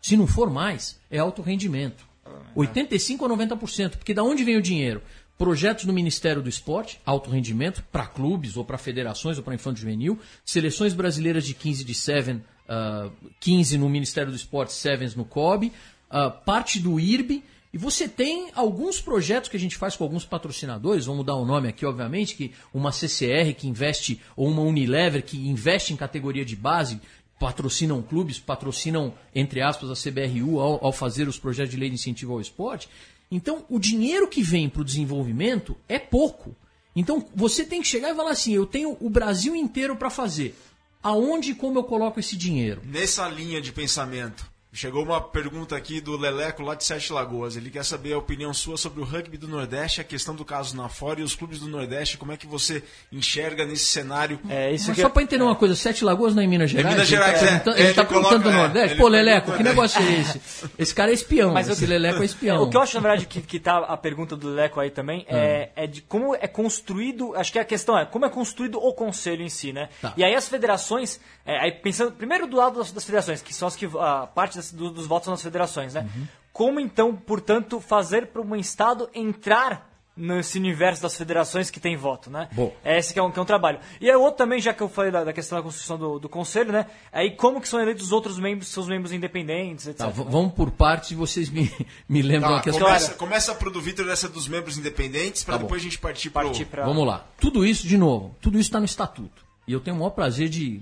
se 0.00 0.16
não 0.16 0.26
for 0.26 0.50
mais, 0.50 1.00
é 1.10 1.18
alto 1.18 1.40
rendimento. 1.40 2.06
85 2.54 3.24
ou 3.24 3.36
90%, 3.36 3.96
porque 3.96 4.14
da 4.14 4.22
onde 4.22 4.44
vem 4.44 4.56
o 4.56 4.62
dinheiro? 4.62 5.02
Projetos 5.36 5.84
no 5.84 5.92
Ministério 5.92 6.40
do 6.40 6.48
Esporte, 6.48 7.00
alto 7.04 7.30
rendimento, 7.30 7.82
para 7.90 8.06
clubes 8.06 8.56
ou 8.56 8.64
para 8.64 8.78
federações 8.78 9.36
ou 9.36 9.42
para 9.42 9.54
infanto 9.54 9.80
juvenil, 9.80 10.18
seleções 10.44 10.94
brasileiras 10.94 11.44
de 11.44 11.54
15 11.54 11.84
de 11.84 11.94
7, 11.94 12.40
ah, 12.68 13.10
15 13.40 13.78
no 13.78 13.88
Ministério 13.88 14.30
do 14.30 14.36
Esporte, 14.36 14.72
7 14.72 15.16
no 15.16 15.24
COB, 15.24 15.72
ah, 16.08 16.30
parte 16.30 16.78
do 16.78 17.00
IRB, 17.00 17.42
e 17.74 17.76
você 17.76 18.06
tem 18.06 18.52
alguns 18.54 19.00
projetos 19.00 19.50
que 19.50 19.56
a 19.56 19.60
gente 19.60 19.76
faz 19.76 19.96
com 19.96 20.04
alguns 20.04 20.24
patrocinadores, 20.24 21.06
vamos 21.06 21.26
dar 21.26 21.34
o 21.34 21.44
nome 21.44 21.66
aqui, 21.66 21.84
obviamente, 21.84 22.36
que 22.36 22.52
uma 22.72 22.92
CCR 22.92 23.52
que 23.52 23.66
investe, 23.66 24.20
ou 24.36 24.48
uma 24.48 24.62
Unilever 24.62 25.24
que 25.24 25.36
investe 25.48 25.92
em 25.92 25.96
categoria 25.96 26.44
de 26.44 26.54
base, 26.54 27.00
patrocinam 27.36 28.00
clubes, 28.00 28.38
patrocinam, 28.38 29.12
entre 29.34 29.60
aspas, 29.60 29.90
a 29.90 29.94
CBRU 29.94 30.60
ao, 30.60 30.86
ao 30.86 30.92
fazer 30.92 31.26
os 31.26 31.36
projetos 31.36 31.72
de 31.72 31.76
lei 31.76 31.88
de 31.88 31.96
incentivo 31.96 32.34
ao 32.34 32.40
esporte. 32.40 32.88
Então, 33.28 33.64
o 33.68 33.80
dinheiro 33.80 34.28
que 34.28 34.40
vem 34.40 34.68
para 34.68 34.82
o 34.82 34.84
desenvolvimento 34.84 35.76
é 35.88 35.98
pouco. 35.98 36.54
Então, 36.94 37.26
você 37.34 37.64
tem 37.64 37.82
que 37.82 37.88
chegar 37.88 38.12
e 38.12 38.14
falar 38.14 38.30
assim: 38.30 38.54
eu 38.54 38.66
tenho 38.66 38.96
o 39.00 39.10
Brasil 39.10 39.56
inteiro 39.56 39.96
para 39.96 40.10
fazer. 40.10 40.56
Aonde 41.02 41.50
e 41.50 41.54
como 41.56 41.80
eu 41.80 41.82
coloco 41.82 42.20
esse 42.20 42.36
dinheiro? 42.36 42.82
Nessa 42.84 43.28
linha 43.28 43.60
de 43.60 43.72
pensamento, 43.72 44.48
chegou 44.74 45.02
uma 45.04 45.20
pergunta 45.20 45.76
aqui 45.76 46.00
do 46.00 46.16
Leleco 46.16 46.62
lá 46.62 46.74
de 46.74 46.84
Sete 46.84 47.12
Lagoas. 47.12 47.56
Ele 47.56 47.70
quer 47.70 47.84
saber 47.84 48.12
a 48.12 48.18
opinião 48.18 48.52
sua 48.52 48.76
sobre 48.76 49.00
o 49.00 49.04
rugby 49.04 49.38
do 49.38 49.46
Nordeste, 49.46 50.00
a 50.00 50.04
questão 50.04 50.34
do 50.34 50.44
caso 50.44 50.76
na 50.76 50.88
fora 50.88 51.20
e 51.20 51.22
os 51.22 51.34
clubes 51.34 51.60
do 51.60 51.68
Nordeste. 51.68 52.18
Como 52.18 52.32
é 52.32 52.36
que 52.36 52.46
você 52.46 52.82
enxerga 53.12 53.64
nesse 53.64 53.84
cenário? 53.84 54.40
É 54.48 54.72
isso 54.72 54.88
Mas 54.88 54.96
que 54.96 55.02
só 55.02 55.08
para 55.08 55.22
entender 55.22 55.44
uma 55.44 55.54
coisa, 55.54 55.76
Sete 55.76 56.04
Lagoas 56.04 56.34
não 56.34 56.42
é 56.42 56.44
em 56.44 56.48
Minas 56.48 56.70
Gerais? 56.70 56.92
Minas 56.94 57.10
Ele 57.10 57.20
tá 57.20 57.26
Gerais, 57.34 57.66
é. 57.66 57.80
Ele 57.80 57.88
está 57.90 58.04
perguntando 58.04 58.42
do 58.42 58.50
é, 58.50 58.52
Nordeste? 58.52 58.90
ele 58.94 59.00
Pô, 59.00 59.08
Leleco, 59.08 59.52
que 59.56 59.62
negócio 59.62 60.02
é 60.02 60.20
esse? 60.20 60.40
Esse 60.76 60.94
cara 60.94 61.10
é 61.10 61.14
espião, 61.14 61.52
Mas 61.52 61.68
esse 61.68 61.84
eu- 61.84 61.88
Leleco 61.88 62.22
é 62.22 62.24
espião. 62.24 62.62
O 62.62 62.68
que 62.70 62.76
eu 62.76 62.80
acho, 62.82 62.94
na 62.96 63.00
verdade, 63.00 63.26
que, 63.26 63.40
que 63.40 63.60
tá 63.60 63.78
a 63.78 63.96
pergunta 63.96 64.36
do 64.36 64.48
Leco 64.48 64.80
aí 64.80 64.90
também 64.90 65.24
é, 65.28 65.70
é 65.76 65.86
de 65.86 66.02
como 66.02 66.34
é 66.34 66.48
construído. 66.48 67.34
Acho 67.36 67.52
que 67.52 67.58
a 67.58 67.64
questão 67.64 67.96
é 67.96 68.04
como 68.04 68.24
é 68.24 68.28
construído 68.28 68.78
o 68.82 68.92
conselho 68.92 69.42
em 69.42 69.48
si, 69.48 69.72
né? 69.72 69.88
Tá. 70.02 70.12
E 70.16 70.24
aí 70.24 70.34
as 70.34 70.48
federações, 70.48 71.20
é, 71.46 71.58
aí 71.58 71.70
pensando 71.72 72.12
primeiro 72.12 72.46
do 72.46 72.56
lado 72.56 72.78
das, 72.78 72.90
das 72.90 73.04
federações, 73.04 73.40
que 73.40 73.54
são 73.54 73.68
as 73.68 73.76
que 73.76 73.86
a 73.98 74.26
parte 74.26 74.56
das- 74.56 74.63
do- 74.72 74.90
dos 74.90 75.06
votos 75.06 75.28
nas 75.28 75.42
federações, 75.42 75.94
né? 75.94 76.08
Como 76.52 76.78
então, 76.78 77.14
portanto, 77.16 77.80
fazer 77.80 78.28
para 78.28 78.40
um 78.40 78.54
estado 78.56 79.08
entrar 79.14 79.92
nesse 80.16 80.56
universo 80.58 81.02
das 81.02 81.16
federações 81.16 81.70
que 81.70 81.80
tem 81.80 81.96
voto, 81.96 82.30
né? 82.30 82.48
Bom. 82.52 82.72
É 82.84 82.96
esse 82.96 83.12
que 83.12 83.18
é 83.18 83.22
um, 83.22 83.32
que 83.32 83.38
é 83.38 83.42
um 83.42 83.44
trabalho. 83.44 83.80
E 84.00 84.08
o 84.12 84.20
outro 84.20 84.38
também, 84.38 84.60
já 84.60 84.72
que 84.72 84.80
eu 84.80 84.88
falei 84.88 85.10
da, 85.10 85.24
da 85.24 85.32
questão 85.32 85.58
da 85.58 85.62
construção 85.64 85.98
do, 85.98 86.20
do 86.20 86.28
conselho, 86.28 86.70
né? 86.70 86.86
Aí 87.12 87.32
como 87.32 87.60
que 87.60 87.68
são 87.68 87.80
eleitos 87.80 88.04
os 88.06 88.12
outros 88.12 88.38
membros, 88.38 88.68
seus 88.68 88.86
membros 88.86 89.12
independentes, 89.12 89.88
etc. 89.88 89.98
Tá, 89.98 90.10
v- 90.10 90.22
vamos 90.28 90.52
por 90.54 90.70
partes 90.70 91.10
e 91.10 91.16
vocês 91.16 91.50
me, 91.50 91.68
me 92.08 92.22
lembram 92.22 92.50
Tá, 92.52 92.58
aqui 92.58 92.70
as 92.70 92.76
começa, 92.78 92.98
coisas. 93.00 93.16
começa 93.16 93.54
pro 93.56 93.72
do 93.72 93.80
Vitor 93.80 94.06
dessa 94.06 94.28
dos 94.28 94.46
membros 94.46 94.78
independentes, 94.78 95.42
para 95.42 95.54
Tá 95.54 95.58
bom. 95.58 95.64
depois 95.64 95.80
a 95.80 95.84
gente 95.84 95.98
partir 95.98 96.30
pro... 96.30 96.42
Partir 96.44 96.66
pra... 96.66 96.84
Vamos 96.84 97.04
lá. 97.04 97.26
Tudo 97.40 97.66
isso, 97.66 97.84
de 97.84 97.98
novo, 97.98 98.36
tudo 98.40 98.56
isso 98.56 98.68
está 98.68 98.78
no 98.78 98.86
estatuto. 98.86 99.44
E 99.66 99.72
eu 99.72 99.80
tenho 99.80 99.96
o 99.96 99.98
maior 99.98 100.10
prazer 100.10 100.48
de 100.48 100.80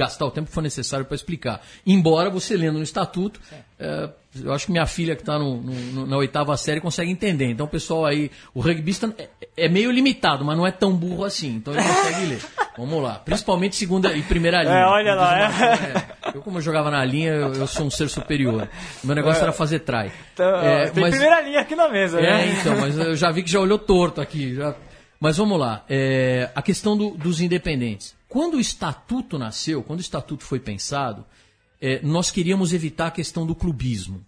gastar 0.00 0.24
o 0.26 0.30
tempo 0.30 0.48
que 0.48 0.54
for 0.54 0.62
necessário 0.62 1.04
para 1.06 1.14
explicar. 1.14 1.60
Embora 1.86 2.28
você 2.30 2.56
lendo 2.56 2.78
no 2.78 2.82
estatuto, 2.82 3.40
é, 3.78 4.08
eu 4.44 4.52
acho 4.52 4.66
que 4.66 4.72
minha 4.72 4.86
filha 4.86 5.14
que 5.14 5.22
está 5.22 5.38
na 5.38 6.16
oitava 6.16 6.56
série 6.56 6.80
consegue 6.80 7.10
entender. 7.10 7.46
Então, 7.50 7.66
o 7.66 7.68
pessoal 7.68 8.06
aí, 8.06 8.30
o 8.54 8.60
rugbyista 8.60 9.14
é, 9.18 9.28
é 9.56 9.68
meio 9.68 9.90
limitado, 9.90 10.44
mas 10.44 10.56
não 10.56 10.66
é 10.66 10.70
tão 10.72 10.92
burro 10.94 11.24
assim. 11.24 11.56
Então 11.56 11.74
ele 11.74 11.82
consegue 11.82 12.26
ler. 12.26 12.40
Vamos 12.78 13.02
lá. 13.02 13.14
Principalmente 13.16 13.76
segunda 13.76 14.12
e 14.16 14.22
primeira 14.22 14.62
linha. 14.62 14.86
olha 14.88 15.14
lá, 15.14 15.38
é. 15.38 15.44
É, 16.28 16.36
Eu, 16.36 16.40
como 16.40 16.58
eu 16.58 16.62
jogava 16.62 16.90
na 16.90 17.04
linha, 17.04 17.32
eu, 17.32 17.52
eu 17.54 17.66
sou 17.66 17.84
um 17.86 17.90
ser 17.90 18.08
superior. 18.08 18.68
Meu 19.04 19.14
negócio 19.14 19.42
era 19.42 19.52
fazer 19.52 19.80
try. 19.80 20.10
Então, 20.32 20.56
É, 20.62 20.88
tem 20.88 21.02
mas- 21.02 21.10
primeira 21.10 21.40
linha 21.42 21.60
aqui 21.60 21.74
na 21.76 21.88
mesa, 21.88 22.18
é, 22.18 22.22
né? 22.22 22.56
então, 22.58 22.76
mas 22.80 22.96
eu 22.96 23.14
já 23.16 23.30
vi 23.30 23.42
que 23.42 23.50
já 23.50 23.60
olhou 23.60 23.78
torto 23.78 24.20
aqui. 24.20 24.54
já- 24.54 24.74
Mas 25.18 25.36
vamos 25.36 25.58
lá. 25.60 25.84
é, 25.90 26.48
a 26.54 26.62
questão 26.62 26.96
do- 26.96 27.10
dos 27.10 27.40
independentes. 27.42 28.14
Quando 28.30 28.58
o 28.58 28.60
estatuto 28.60 29.36
nasceu, 29.36 29.82
quando 29.82 29.98
o 29.98 30.02
estatuto 30.02 30.44
foi 30.44 30.60
pensado, 30.60 31.26
é, 31.80 32.00
nós 32.00 32.30
queríamos 32.30 32.72
evitar 32.72 33.08
a 33.08 33.10
questão 33.10 33.44
do 33.44 33.56
clubismo. 33.56 34.24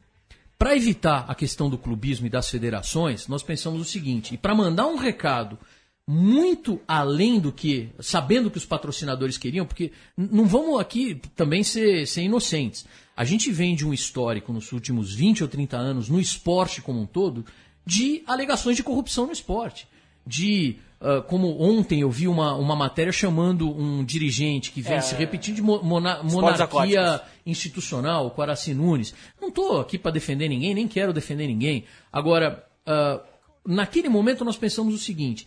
Para 0.59 0.77
evitar 0.77 1.25
a 1.29 1.37
questão 1.37 1.71
do 1.71 1.79
clubismo 1.79 2.27
e 2.27 2.31
das 2.31 2.51
federações, 2.51 3.29
nós 3.29 3.45
pensamos 3.45 3.81
o 3.81 3.85
seguinte: 3.85 4.35
e 4.35 4.37
para 4.37 4.57
mandar 4.57 4.89
um 4.89 4.97
recado 4.97 5.57
muito 6.05 6.81
além 6.87 7.39
do 7.39 7.53
que, 7.53 7.91
sabendo 8.01 8.51
que 8.51 8.59
os 8.59 8.67
patrocinadores 8.67 9.39
queriam, 9.39 9.65
porque 9.65 9.93
não 10.17 10.47
vamos 10.47 10.81
aqui 10.81 11.21
também 11.37 11.63
ser, 11.63 12.05
ser 12.09 12.23
inocentes. 12.23 12.85
A 13.17 13.25
gente 13.25 13.53
vem 13.53 13.77
de 13.77 13.87
um 13.87 13.95
histórico 13.95 14.53
nos 14.53 14.73
últimos 14.73 15.15
20 15.15 15.45
ou 15.45 15.49
30 15.49 15.77
anos, 15.77 16.09
no 16.09 16.21
esporte 16.21 16.83
como 16.83 17.01
um 17.01 17.07
todo, 17.07 17.47
de 17.87 18.25
alegações 18.27 18.77
de 18.77 18.83
corrupção 18.83 19.27
no 19.27 19.33
esporte. 19.33 19.87
De, 20.27 20.77
ah, 21.03 21.21
como 21.23 21.61
ontem 21.61 22.01
eu 22.01 22.11
vi 22.11 22.29
uma, 22.29 22.55
uma 22.55 22.77
matéria 22.77 23.13
chamando 23.13 23.69
um 23.71 24.05
dirigente 24.05 24.71
que 24.71 24.81
vem 24.81 24.95
É. 24.99 25.01
se 25.01 25.15
repetindo 25.15 25.57
de 25.57 25.63
mo- 25.63 25.83
mona- 25.83 26.23
monarquia 26.23 27.21
institucional, 27.45 28.33
o 28.37 28.43
Araci 28.43 28.73
Nunes. 28.75 29.15
Não 29.41 29.49
estou 29.49 29.81
aqui 29.81 29.99
para 29.99 30.11
defender 30.13 30.49
ninguém, 30.49 30.75
nem 30.75 30.87
quero 30.89 31.13
defender 31.13 31.47
ninguém. 31.47 31.85
Agora, 32.13 32.65
ah, 32.87 33.21
naquele 33.67 34.09
momento 34.09 34.45
nós 34.45 34.57
pensamos 34.57 34.95
o 34.95 34.99
seguinte: 34.99 35.47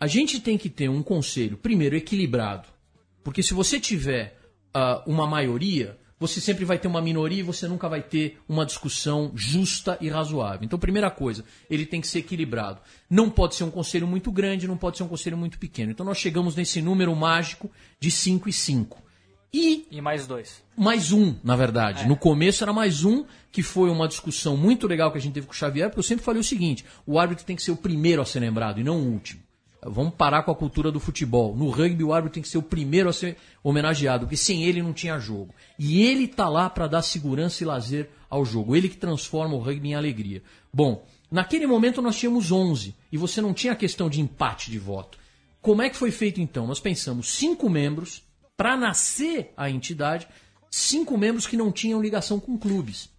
a 0.00 0.06
gente 0.06 0.40
tem 0.40 0.56
que 0.58 0.68
ter 0.68 0.88
um 0.88 1.02
conselho, 1.02 1.56
primeiro, 1.56 1.96
equilibrado. 1.96 2.68
Porque 3.22 3.42
se 3.42 3.54
você 3.54 3.78
tiver 3.80 4.38
ah, 4.72 5.02
uma 5.06 5.26
maioria, 5.26 5.98
você 6.26 6.40
sempre 6.40 6.64
vai 6.64 6.78
ter 6.78 6.88
uma 6.88 7.02
minoria 7.02 7.40
e 7.40 7.42
você 7.42 7.68
nunca 7.68 7.88
vai 7.88 8.02
ter 8.02 8.38
uma 8.48 8.64
discussão 8.64 9.30
justa 9.34 9.98
e 10.00 10.08
razoável. 10.08 10.64
Então, 10.64 10.78
primeira 10.78 11.10
coisa, 11.10 11.44
ele 11.68 11.84
tem 11.84 12.00
que 12.00 12.06
ser 12.06 12.20
equilibrado. 12.20 12.80
Não 13.10 13.28
pode 13.28 13.54
ser 13.54 13.64
um 13.64 13.70
conselho 13.70 14.06
muito 14.06 14.32
grande, 14.32 14.66
não 14.66 14.76
pode 14.76 14.96
ser 14.96 15.02
um 15.02 15.08
conselho 15.08 15.36
muito 15.36 15.58
pequeno. 15.58 15.92
Então, 15.92 16.06
nós 16.06 16.16
chegamos 16.16 16.56
nesse 16.56 16.80
número 16.80 17.14
mágico 17.14 17.70
de 18.00 18.10
5 18.10 18.48
e 18.48 18.52
5. 18.52 19.04
E 19.52 19.86
E 19.88 20.00
mais 20.00 20.26
dois. 20.26 20.64
mais 20.76 21.12
um, 21.12 21.36
na 21.44 21.54
verdade. 21.54 22.08
No 22.08 22.16
começo 22.16 22.64
era 22.64 22.72
mais 22.72 23.04
um, 23.04 23.24
que 23.52 23.62
foi 23.62 23.88
uma 23.88 24.08
discussão 24.08 24.56
muito 24.56 24.88
legal 24.88 25.12
que 25.12 25.18
a 25.18 25.20
gente 25.20 25.34
teve 25.34 25.46
com 25.46 25.52
o 25.52 25.56
Xavier, 25.56 25.88
porque 25.90 26.00
eu 26.00 26.04
sempre 26.04 26.24
falei 26.24 26.40
o 26.40 26.44
seguinte: 26.44 26.84
o 27.06 27.20
árbitro 27.20 27.44
tem 27.44 27.54
que 27.54 27.62
ser 27.62 27.70
o 27.70 27.76
primeiro 27.76 28.20
a 28.20 28.24
ser 28.24 28.40
lembrado 28.40 28.80
e 28.80 28.82
não 28.82 28.98
o 28.98 29.12
último. 29.12 29.43
Vamos 29.86 30.14
parar 30.14 30.42
com 30.42 30.50
a 30.50 30.54
cultura 30.54 30.90
do 30.90 30.98
futebol. 30.98 31.54
No 31.54 31.68
rugby, 31.68 32.02
o 32.02 32.12
árbitro 32.12 32.34
tem 32.34 32.42
que 32.42 32.48
ser 32.48 32.58
o 32.58 32.62
primeiro 32.62 33.08
a 33.08 33.12
ser 33.12 33.36
homenageado, 33.62 34.26
porque 34.26 34.36
sem 34.36 34.64
ele 34.64 34.82
não 34.82 34.92
tinha 34.92 35.18
jogo. 35.18 35.54
E 35.78 36.02
ele 36.02 36.26
tá 36.26 36.48
lá 36.48 36.70
para 36.70 36.86
dar 36.86 37.02
segurança 37.02 37.62
e 37.62 37.66
lazer 37.66 38.08
ao 38.30 38.44
jogo. 38.44 38.74
Ele 38.74 38.88
que 38.88 38.96
transforma 38.96 39.54
o 39.54 39.58
rugby 39.58 39.88
em 39.88 39.94
alegria. 39.94 40.42
Bom, 40.72 41.04
naquele 41.30 41.66
momento 41.66 42.00
nós 42.00 42.16
tínhamos 42.16 42.50
11 42.50 42.94
e 43.12 43.18
você 43.18 43.40
não 43.40 43.52
tinha 43.52 43.72
a 43.72 43.76
questão 43.76 44.08
de 44.08 44.20
empate 44.20 44.70
de 44.70 44.78
voto. 44.78 45.18
Como 45.60 45.82
é 45.82 45.90
que 45.90 45.96
foi 45.96 46.10
feito 46.10 46.40
então? 46.40 46.66
Nós 46.66 46.80
pensamos 46.80 47.30
cinco 47.30 47.68
membros 47.68 48.22
para 48.56 48.76
nascer 48.76 49.52
a 49.56 49.68
entidade, 49.70 50.28
cinco 50.70 51.16
membros 51.18 51.46
que 51.46 51.56
não 51.56 51.72
tinham 51.72 52.00
ligação 52.00 52.38
com 52.40 52.56
clubes. 52.56 53.10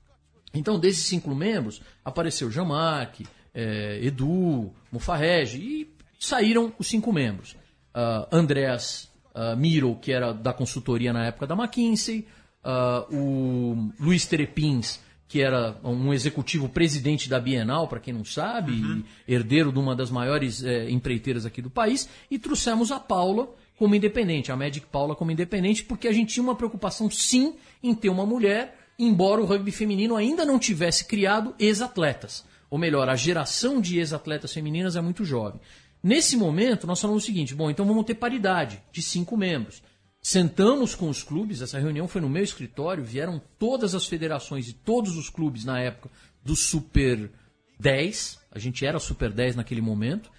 Então, 0.53 0.79
desses 0.79 1.05
cinco 1.05 1.35
membros, 1.35 1.81
apareceu 2.03 2.49
Jean-Marc, 2.49 3.25
eh, 3.53 3.99
Edu, 4.01 4.71
Mufarrege, 4.91 5.57
e 5.57 5.94
saíram 6.19 6.73
os 6.77 6.87
cinco 6.87 7.11
membros. 7.11 7.55
Ah, 7.93 8.27
Andrés 8.31 9.11
ah, 9.33 9.55
Miro, 9.55 9.95
que 10.01 10.11
era 10.11 10.33
da 10.33 10.53
consultoria 10.53 11.11
na 11.11 11.25
época 11.25 11.47
da 11.47 11.55
McKinsey, 11.55 12.27
ah, 12.63 13.05
o 13.11 13.91
Luiz 13.99 14.25
Terepins, 14.25 14.99
que 15.27 15.41
era 15.41 15.77
um 15.83 16.13
executivo 16.13 16.69
presidente 16.69 17.27
da 17.27 17.39
Bienal, 17.39 17.87
para 17.87 17.99
quem 17.99 18.13
não 18.13 18.23
sabe, 18.23 18.73
e 18.73 19.33
herdeiro 19.33 19.71
de 19.71 19.79
uma 19.79 19.95
das 19.95 20.11
maiores 20.11 20.63
eh, 20.63 20.89
empreiteiras 20.89 21.45
aqui 21.45 21.61
do 21.61 21.69
país, 21.69 22.07
e 22.29 22.37
trouxemos 22.37 22.91
a 22.91 22.99
Paula 22.99 23.49
como 23.77 23.95
independente, 23.95 24.51
a 24.51 24.55
Magic 24.55 24.85
Paula 24.85 25.15
como 25.15 25.31
independente, 25.31 25.83
porque 25.83 26.07
a 26.07 26.13
gente 26.13 26.35
tinha 26.35 26.43
uma 26.43 26.55
preocupação 26.55 27.09
sim 27.09 27.55
em 27.81 27.93
ter 27.93 28.09
uma 28.09 28.25
mulher, 28.25 28.77
embora 28.97 29.41
o 29.41 29.45
rugby 29.45 29.71
feminino 29.71 30.15
ainda 30.15 30.45
não 30.45 30.59
tivesse 30.59 31.05
criado 31.05 31.55
ex-atletas. 31.59 32.45
Ou 32.69 32.77
melhor, 32.77 33.09
a 33.09 33.15
geração 33.15 33.81
de 33.81 33.97
ex-atletas 33.97 34.53
femininas 34.53 34.95
é 34.95 35.01
muito 35.01 35.25
jovem. 35.25 35.59
Nesse 36.05 36.37
momento, 36.37 36.85
nós 36.85 37.01
falamos 37.01 37.23
o 37.23 37.25
seguinte: 37.25 37.55
bom, 37.55 37.67
então 37.67 37.83
vamos 37.83 38.05
ter 38.05 38.13
paridade 38.13 38.79
de 38.91 39.01
cinco 39.01 39.35
membros. 39.35 39.81
Sentamos 40.21 40.93
com 40.93 41.09
os 41.09 41.23
clubes, 41.23 41.63
essa 41.63 41.79
reunião 41.79 42.07
foi 42.07 42.21
no 42.21 42.29
meu 42.29 42.43
escritório, 42.43 43.03
vieram 43.03 43.41
todas 43.57 43.95
as 43.95 44.05
federações 44.05 44.69
e 44.69 44.73
todos 44.73 45.17
os 45.17 45.31
clubes 45.31 45.65
na 45.65 45.79
época 45.79 46.11
do 46.43 46.55
Super 46.55 47.31
10, 47.79 48.39
a 48.51 48.59
gente 48.59 48.85
era 48.85 48.99
Super 48.99 49.31
10 49.31 49.55
naquele 49.55 49.81
momento, 49.81 50.29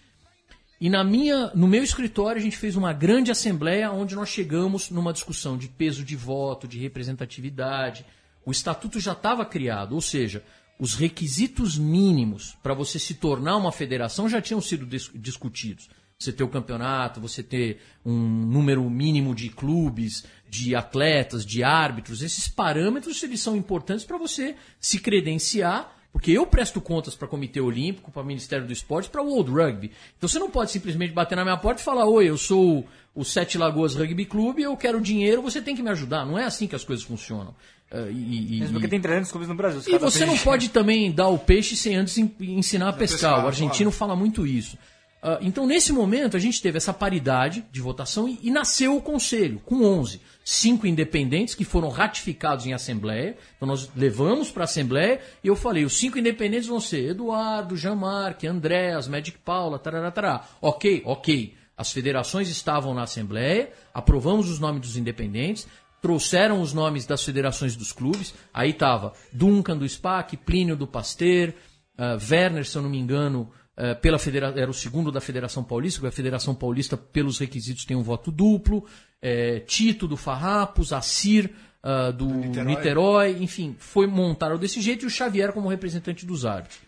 e 0.80 0.88
na 0.88 1.02
minha, 1.02 1.50
no 1.52 1.66
meu 1.66 1.82
escritório 1.82 2.40
a 2.40 2.44
gente 2.44 2.56
fez 2.56 2.76
uma 2.76 2.92
grande 2.92 3.32
assembleia 3.32 3.90
onde 3.90 4.14
nós 4.14 4.28
chegamos 4.28 4.88
numa 4.90 5.12
discussão 5.12 5.58
de 5.58 5.66
peso 5.66 6.04
de 6.04 6.14
voto, 6.14 6.68
de 6.68 6.78
representatividade. 6.78 8.06
O 8.44 8.52
estatuto 8.52 9.00
já 9.00 9.12
estava 9.12 9.44
criado, 9.44 9.96
ou 9.96 10.00
seja, 10.00 10.44
os 10.78 10.94
requisitos 10.94 11.78
mínimos 11.78 12.56
para 12.62 12.74
você 12.74 12.98
se 12.98 13.14
tornar 13.14 13.56
uma 13.56 13.72
federação 13.72 14.28
já 14.28 14.40
tinham 14.40 14.60
sido 14.60 14.84
dis- 14.86 15.10
discutidos. 15.14 15.88
Você 16.18 16.32
ter 16.32 16.44
o 16.44 16.48
campeonato, 16.48 17.20
você 17.20 17.42
ter 17.42 17.78
um 18.04 18.16
número 18.16 18.88
mínimo 18.88 19.34
de 19.34 19.50
clubes, 19.50 20.24
de 20.48 20.74
atletas, 20.74 21.44
de 21.44 21.62
árbitros, 21.62 22.22
esses 22.22 22.48
parâmetros 22.48 23.22
eles 23.22 23.40
são 23.40 23.54
importantes 23.54 24.04
para 24.04 24.16
você 24.16 24.56
se 24.80 24.98
credenciar 24.98 25.94
porque 26.16 26.32
eu 26.32 26.46
presto 26.46 26.80
contas 26.80 27.14
para 27.14 27.26
o 27.26 27.28
Comitê 27.28 27.60
Olímpico, 27.60 28.10
para 28.10 28.22
o 28.22 28.24
Ministério 28.24 28.66
do 28.66 28.72
Esporte, 28.72 29.10
para 29.10 29.20
o 29.20 29.28
World 29.28 29.50
Rugby. 29.50 29.92
Então 30.16 30.26
você 30.26 30.38
não 30.38 30.48
pode 30.48 30.70
simplesmente 30.70 31.12
bater 31.12 31.36
na 31.36 31.44
minha 31.44 31.58
porta 31.58 31.82
e 31.82 31.84
falar: 31.84 32.06
Oi, 32.06 32.30
eu 32.30 32.38
sou 32.38 32.88
o 33.14 33.22
Sete 33.22 33.58
Lagoas 33.58 33.94
Rugby 33.94 34.24
Clube, 34.24 34.62
eu 34.62 34.74
quero 34.78 34.98
dinheiro, 34.98 35.42
você 35.42 35.60
tem 35.60 35.76
que 35.76 35.82
me 35.82 35.90
ajudar. 35.90 36.24
Não 36.24 36.38
é 36.38 36.44
assim 36.44 36.66
que 36.66 36.74
as 36.74 36.84
coisas 36.84 37.04
funcionam. 37.04 37.54
Ah, 37.90 38.06
e, 38.10 38.56
e- 38.56 38.60
Mesmo 38.60 38.74
porque 38.74 38.88
tem 38.88 39.00
300 39.00 39.30
clubes 39.30 39.48
no 39.48 39.54
Brasil. 39.54 39.80
e 39.80 39.98
você 39.98 40.18
peixe- 40.20 40.26
não 40.26 40.36
pode 40.42 40.70
também 40.70 41.12
dar 41.12 41.28
o 41.28 41.38
peixe 41.38 41.76
sem 41.76 41.94
antes 41.96 42.18
en- 42.18 42.30
ensinar 42.40 42.88
a 42.88 42.92
pescar. 42.92 43.30
pescar, 43.32 43.44
O 43.44 43.48
argentino 43.48 43.90
fala 43.90 44.16
muito 44.16 44.46
isso. 44.46 44.76
Ah, 45.22 45.38
então, 45.40 45.66
nesse 45.66 45.92
momento, 45.92 46.36
a 46.36 46.40
gente 46.40 46.60
teve 46.60 46.76
essa 46.76 46.92
paridade 46.92 47.64
de 47.72 47.80
votação 47.80 48.28
e, 48.28 48.38
e 48.42 48.50
nasceu 48.50 48.96
o 48.96 49.00
conselho, 49.00 49.60
com 49.64 49.82
11. 49.84 50.20
Cinco 50.44 50.86
independentes 50.86 51.54
que 51.54 51.64
foram 51.64 51.88
ratificados 51.88 52.66
em 52.66 52.72
assembleia. 52.72 53.36
Então, 53.56 53.66
nós 53.66 53.90
levamos 53.96 54.50
para 54.50 54.62
a 54.62 54.64
assembleia 54.64 55.20
e 55.42 55.48
eu 55.48 55.56
falei: 55.56 55.84
os 55.84 55.96
cinco 55.96 56.18
independentes 56.18 56.68
vão 56.68 56.78
ser 56.80 57.10
Eduardo, 57.10 57.76
Jean-Marc, 57.76 58.44
Andréas, 58.46 59.08
Magic 59.08 59.38
Paula, 59.38 59.78
tarará, 59.78 60.10
tarará. 60.10 60.44
Ok, 60.60 61.02
ok. 61.04 61.54
As 61.76 61.92
federações 61.92 62.48
estavam 62.48 62.94
na 62.94 63.02
assembleia, 63.02 63.70
aprovamos 63.92 64.48
os 64.48 64.58
nomes 64.60 64.80
dos 64.80 64.96
independentes, 64.96 65.66
trouxeram 66.06 66.60
os 66.60 66.72
nomes 66.72 67.04
das 67.04 67.24
federações 67.24 67.74
dos 67.74 67.90
clubes. 67.90 68.32
Aí 68.54 68.72
tava 68.72 69.12
Duncan 69.32 69.76
do 69.76 69.88
SPAC, 69.88 70.36
Plínio 70.36 70.76
do 70.76 70.86
Pasteur, 70.86 71.52
ah, 71.98 72.16
Werner, 72.30 72.64
se 72.64 72.78
eu 72.78 72.82
não 72.82 72.88
me 72.88 72.96
engano, 72.96 73.50
ah, 73.76 73.92
pela 73.96 74.16
federa 74.16 74.54
era 74.56 74.70
o 74.70 74.74
segundo 74.74 75.10
da 75.10 75.20
Federação 75.20 75.64
Paulista, 75.64 75.98
porque 75.98 76.14
a 76.14 76.16
Federação 76.16 76.54
Paulista, 76.54 76.96
pelos 76.96 77.40
requisitos, 77.40 77.84
tem 77.84 77.96
um 77.96 78.04
voto 78.04 78.30
duplo. 78.30 78.84
eh, 79.20 79.64
Tito 79.66 80.06
do 80.06 80.16
Farrapos, 80.16 80.92
Assir 80.92 81.50
ah, 81.82 82.12
do, 82.12 82.26
Niterói. 82.26 82.64
Niterói. 82.64 83.36
enfim, 83.40 83.74
foi 83.76 84.06
montado 84.06 84.56
desse 84.58 84.80
jeito 84.80 85.04
e 85.04 85.06
o 85.06 85.10
Xavier 85.10 85.52
como 85.52 85.68
representante 85.68 86.24
dos 86.24 86.46
árbitros. 86.46 86.78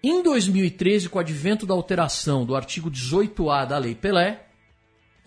Em 0.00 0.22
2013, 0.22 1.08
com 1.08 1.18
o 1.18 1.20
advento 1.20 1.66
da 1.66 1.74
alteração 1.74 2.44
do 2.44 2.54
artigo 2.54 2.88
18A 2.88 3.66
da 3.66 3.78
Lei 3.78 3.96
Pelé, 3.96 4.47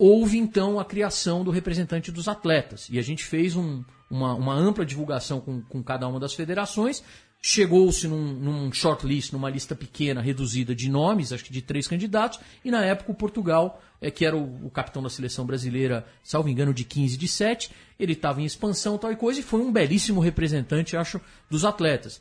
houve 0.04 0.36
então 0.36 0.80
a 0.80 0.84
criação 0.84 1.44
do 1.44 1.50
representante 1.52 2.10
dos 2.10 2.26
atletas. 2.26 2.88
E 2.90 2.98
a 2.98 3.02
gente 3.02 3.22
fez 3.24 3.54
um- 3.54 3.84
uma, 4.10 4.34
uma 4.34 4.54
ampla 4.54 4.84
divulgação 4.84 5.40
com, 5.40 5.62
com 5.62 5.80
cada 5.82 6.08
uma 6.08 6.18
das 6.18 6.34
federações. 6.34 7.02
Chegou-se 7.40 8.08
num, 8.08 8.32
num 8.34 8.72
shortlist, 8.72 9.32
numa 9.32 9.48
lista 9.48 9.74
pequena, 9.76 10.20
reduzida 10.20 10.74
de 10.74 10.88
nomes, 10.88 11.32
acho 11.32 11.44
que 11.44 11.52
de 11.52 11.62
três 11.62 11.86
candidatos, 11.86 12.40
e 12.64 12.70
na 12.70 12.84
época 12.84 13.12
o 13.12 13.14
Portugal, 13.14 13.80
eh, 14.00 14.10
que 14.10 14.24
era 14.24 14.36
o, 14.36 14.66
o 14.66 14.70
capitão 14.70 15.02
da 15.02 15.08
seleção 15.08 15.44
brasileira, 15.46 16.04
salvo 16.22 16.48
engano, 16.48 16.74
de 16.74 16.84
15 16.84 17.16
de 17.16 17.26
7, 17.28 17.70
ele 17.98 18.12
estava 18.12 18.40
em 18.40 18.44
expansão 18.44 18.96
tal 18.98 19.10
e 19.12 19.16
coisa, 19.16 19.40
e 19.40 19.42
foi 19.42 19.60
um 19.60 19.72
belíssimo 19.72 20.20
representante, 20.20 20.96
acho, 20.96 21.20
dos 21.50 21.64
atletas 21.64 22.20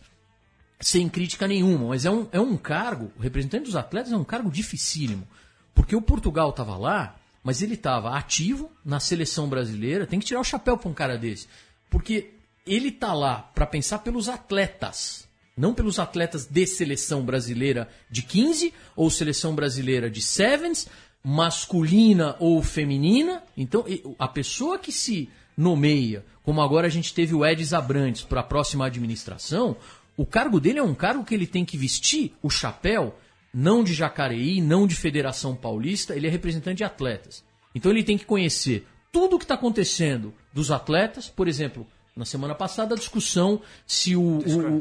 sem 0.79 1.07
crítica 1.07 1.47
nenhuma, 1.47 1.89
mas 1.89 2.05
é 2.05 2.09
um, 2.11 2.27
é 2.31 2.39
um 2.39 2.57
cargo, 2.57 3.11
o 3.17 3.21
representante 3.21 3.65
dos 3.65 3.75
atletas 3.75 4.11
é 4.11 4.17
um 4.17 4.23
cargo 4.23 4.49
dificílimo, 4.49 5.27
porque 5.75 5.95
o 5.95 6.01
Portugal 6.01 6.49
estava 6.49 6.75
lá, 6.75 7.15
mas 7.43 7.61
ele 7.61 7.73
estava 7.73 8.15
ativo 8.17 8.71
na 8.83 8.99
seleção 8.99 9.47
brasileira, 9.47 10.05
tem 10.05 10.19
que 10.19 10.25
tirar 10.25 10.39
o 10.39 10.45
chapéu 10.45 10.77
para 10.77 10.89
um 10.89 10.93
cara 10.93 11.17
desse, 11.17 11.47
porque 11.89 12.31
ele 12.65 12.89
está 12.89 13.13
lá 13.13 13.37
para 13.53 13.65
pensar 13.65 13.99
pelos 13.99 14.29
atletas, 14.29 15.27
não 15.57 15.73
pelos 15.73 15.99
atletas 15.99 16.45
de 16.45 16.65
seleção 16.65 17.23
brasileira 17.23 17.89
de 18.09 18.21
15 18.21 18.73
ou 18.95 19.09
seleção 19.09 19.55
brasileira 19.55 20.09
de 20.09 20.21
sevens, 20.21 20.87
masculina 21.23 22.35
ou 22.39 22.61
feminina. 22.63 23.43
Então, 23.55 23.85
a 24.17 24.27
pessoa 24.27 24.79
que 24.79 24.91
se 24.91 25.29
nomeia, 25.57 26.25
como 26.43 26.61
agora 26.61 26.87
a 26.87 26.89
gente 26.89 27.13
teve 27.13 27.35
o 27.35 27.45
Edis 27.45 27.73
Abrantes 27.73 28.23
para 28.23 28.41
a 28.41 28.43
próxima 28.43 28.85
administração, 28.85 29.75
o 30.17 30.25
cargo 30.25 30.59
dele 30.59 30.79
é 30.79 30.83
um 30.83 30.95
cargo 30.95 31.23
que 31.23 31.33
ele 31.33 31.47
tem 31.47 31.65
que 31.65 31.77
vestir 31.77 32.33
o 32.41 32.49
chapéu, 32.49 33.17
não 33.53 33.83
de 33.83 33.93
Jacareí, 33.93 34.61
não 34.61 34.87
de 34.87 34.95
Federação 34.95 35.55
Paulista, 35.55 36.15
ele 36.15 36.27
é 36.27 36.29
representante 36.29 36.77
de 36.77 36.83
atletas. 36.83 37.43
Então 37.75 37.91
ele 37.91 38.03
tem 38.03 38.17
que 38.17 38.25
conhecer 38.25 38.87
tudo 39.11 39.35
o 39.35 39.39
que 39.39 39.45
está 39.45 39.55
acontecendo 39.55 40.33
dos 40.53 40.71
atletas, 40.71 41.27
por 41.29 41.47
exemplo, 41.47 41.85
na 42.15 42.25
semana 42.25 42.53
passada 42.53 42.93
a 42.93 42.97
discussão 42.97 43.61
se 43.87 44.15
o, 44.15 44.21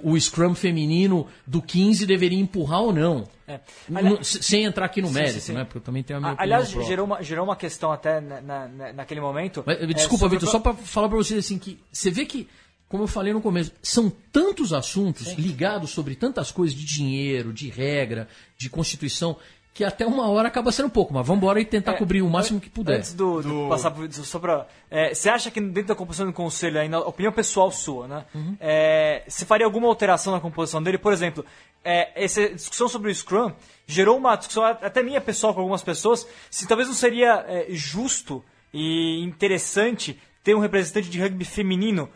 o, 0.04 0.10
o 0.12 0.20
Scrum 0.20 0.54
feminino 0.54 1.26
do 1.46 1.62
15 1.62 2.04
deveria 2.04 2.38
empurrar 2.38 2.80
ou 2.82 2.92
não. 2.92 3.28
É. 3.46 3.60
N- 3.88 4.18
s- 4.18 4.42
sem 4.42 4.64
entrar 4.64 4.86
aqui 4.86 5.00
no 5.00 5.08
Sim, 5.08 5.14
mérito, 5.14 5.34
sim, 5.34 5.40
sim. 5.40 5.52
né? 5.52 5.64
Porque 5.64 5.78
eu 5.78 5.82
também 5.82 6.02
tenho 6.02 6.18
a 6.18 6.22
minha 6.22 6.34
Aliás, 6.38 6.68
gerou 6.70 7.06
uma, 7.06 7.22
gerou 7.22 7.44
uma 7.44 7.54
questão 7.56 7.92
até 7.92 8.20
na, 8.20 8.40
na- 8.40 8.68
na- 8.68 8.92
naquele 8.92 9.20
momento. 9.20 9.62
Mas, 9.66 9.80
é, 9.80 9.86
desculpa, 9.86 10.24
sobre 10.24 10.38
Vitor, 10.38 10.50
só 10.50 10.58
para 10.58 10.74
falar 10.74 11.08
para 11.08 11.16
vocês 11.18 11.38
assim 11.44 11.58
que 11.58 11.78
você 11.92 12.10
vê 12.10 12.24
que, 12.26 12.48
como 12.90 13.04
eu 13.04 13.06
falei 13.06 13.32
no 13.32 13.40
começo, 13.40 13.70
são 13.80 14.10
tantos 14.32 14.72
assuntos 14.72 15.28
ligados 15.34 15.90
sobre 15.90 16.16
tantas 16.16 16.50
coisas 16.50 16.76
de 16.76 16.84
dinheiro, 16.84 17.52
de 17.52 17.70
regra, 17.70 18.26
de 18.58 18.68
constituição, 18.68 19.36
que 19.72 19.84
até 19.84 20.04
uma 20.04 20.28
hora 20.28 20.48
acaba 20.48 20.72
sendo 20.72 20.90
pouco. 20.90 21.14
Mas 21.14 21.24
vamos 21.24 21.40
embora 21.40 21.60
e 21.60 21.64
tentar 21.64 21.92
É, 21.92 21.96
cobrir 21.96 22.20
o 22.20 22.28
máximo 22.28 22.60
que 22.60 22.68
puder. 22.68 22.96
Antes 22.96 23.14
do, 23.14 23.42
do 23.42 23.68
passar 23.68 23.92
por, 23.92 24.12
só 24.12 24.40
pra, 24.40 24.66
é, 24.90 25.14
você 25.14 25.30
acha 25.30 25.52
que 25.52 25.60
dentro 25.60 25.84
da 25.84 25.94
composição 25.94 26.26
do 26.26 26.32
conselho, 26.32 26.80
aí, 26.80 26.88
na 26.88 26.98
opinião 26.98 27.32
pessoal 27.32 27.70
sua, 27.70 28.08
né? 28.08 28.24
Uhum. 28.34 28.56
é, 28.58 29.22
você 29.28 29.46
faria 29.46 29.64
alguma 29.64 29.86
alteração 29.86 30.32
na 30.32 30.40
composição 30.40 30.82
dele? 30.82 30.98
Por 30.98 31.12
exemplo, 31.12 31.46
é, 31.84 32.10
essa 32.24 32.48
discussão 32.48 32.88
sobre 32.88 33.08
o 33.08 33.14
Scrum 33.14 33.52
gerou 33.86 34.18
uma 34.18 34.34
discussão 34.34 34.64
até 34.64 35.00
minha 35.00 35.20
pessoal 35.20 35.54
com 35.54 35.60
algumas 35.60 35.84
pessoas, 35.84 36.26
se 36.50 36.66
talvez 36.66 36.88
não 36.88 36.94
seria 36.96 37.44
é, 37.46 37.66
justo 37.70 38.44
e 38.74 39.22
interessante 39.22 40.20
ter 40.42 40.56
um 40.56 40.60
representante 40.60 41.08
de 41.08 41.20
rugby 41.20 41.44
feminino 41.44 42.08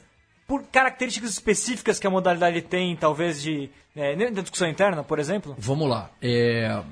por 0.46 0.64
características 0.64 1.30
específicas 1.30 1.98
que 1.98 2.06
a 2.06 2.10
modalidade 2.10 2.62
tem, 2.62 2.96
talvez 2.96 3.42
de 3.42 3.70
é, 3.96 4.16
da 4.30 4.42
discussão 4.42 4.68
interna, 4.68 5.04
por 5.04 5.18
exemplo? 5.18 5.54
Vamos 5.58 5.88
lá. 5.88 6.10
É, 6.20 6.82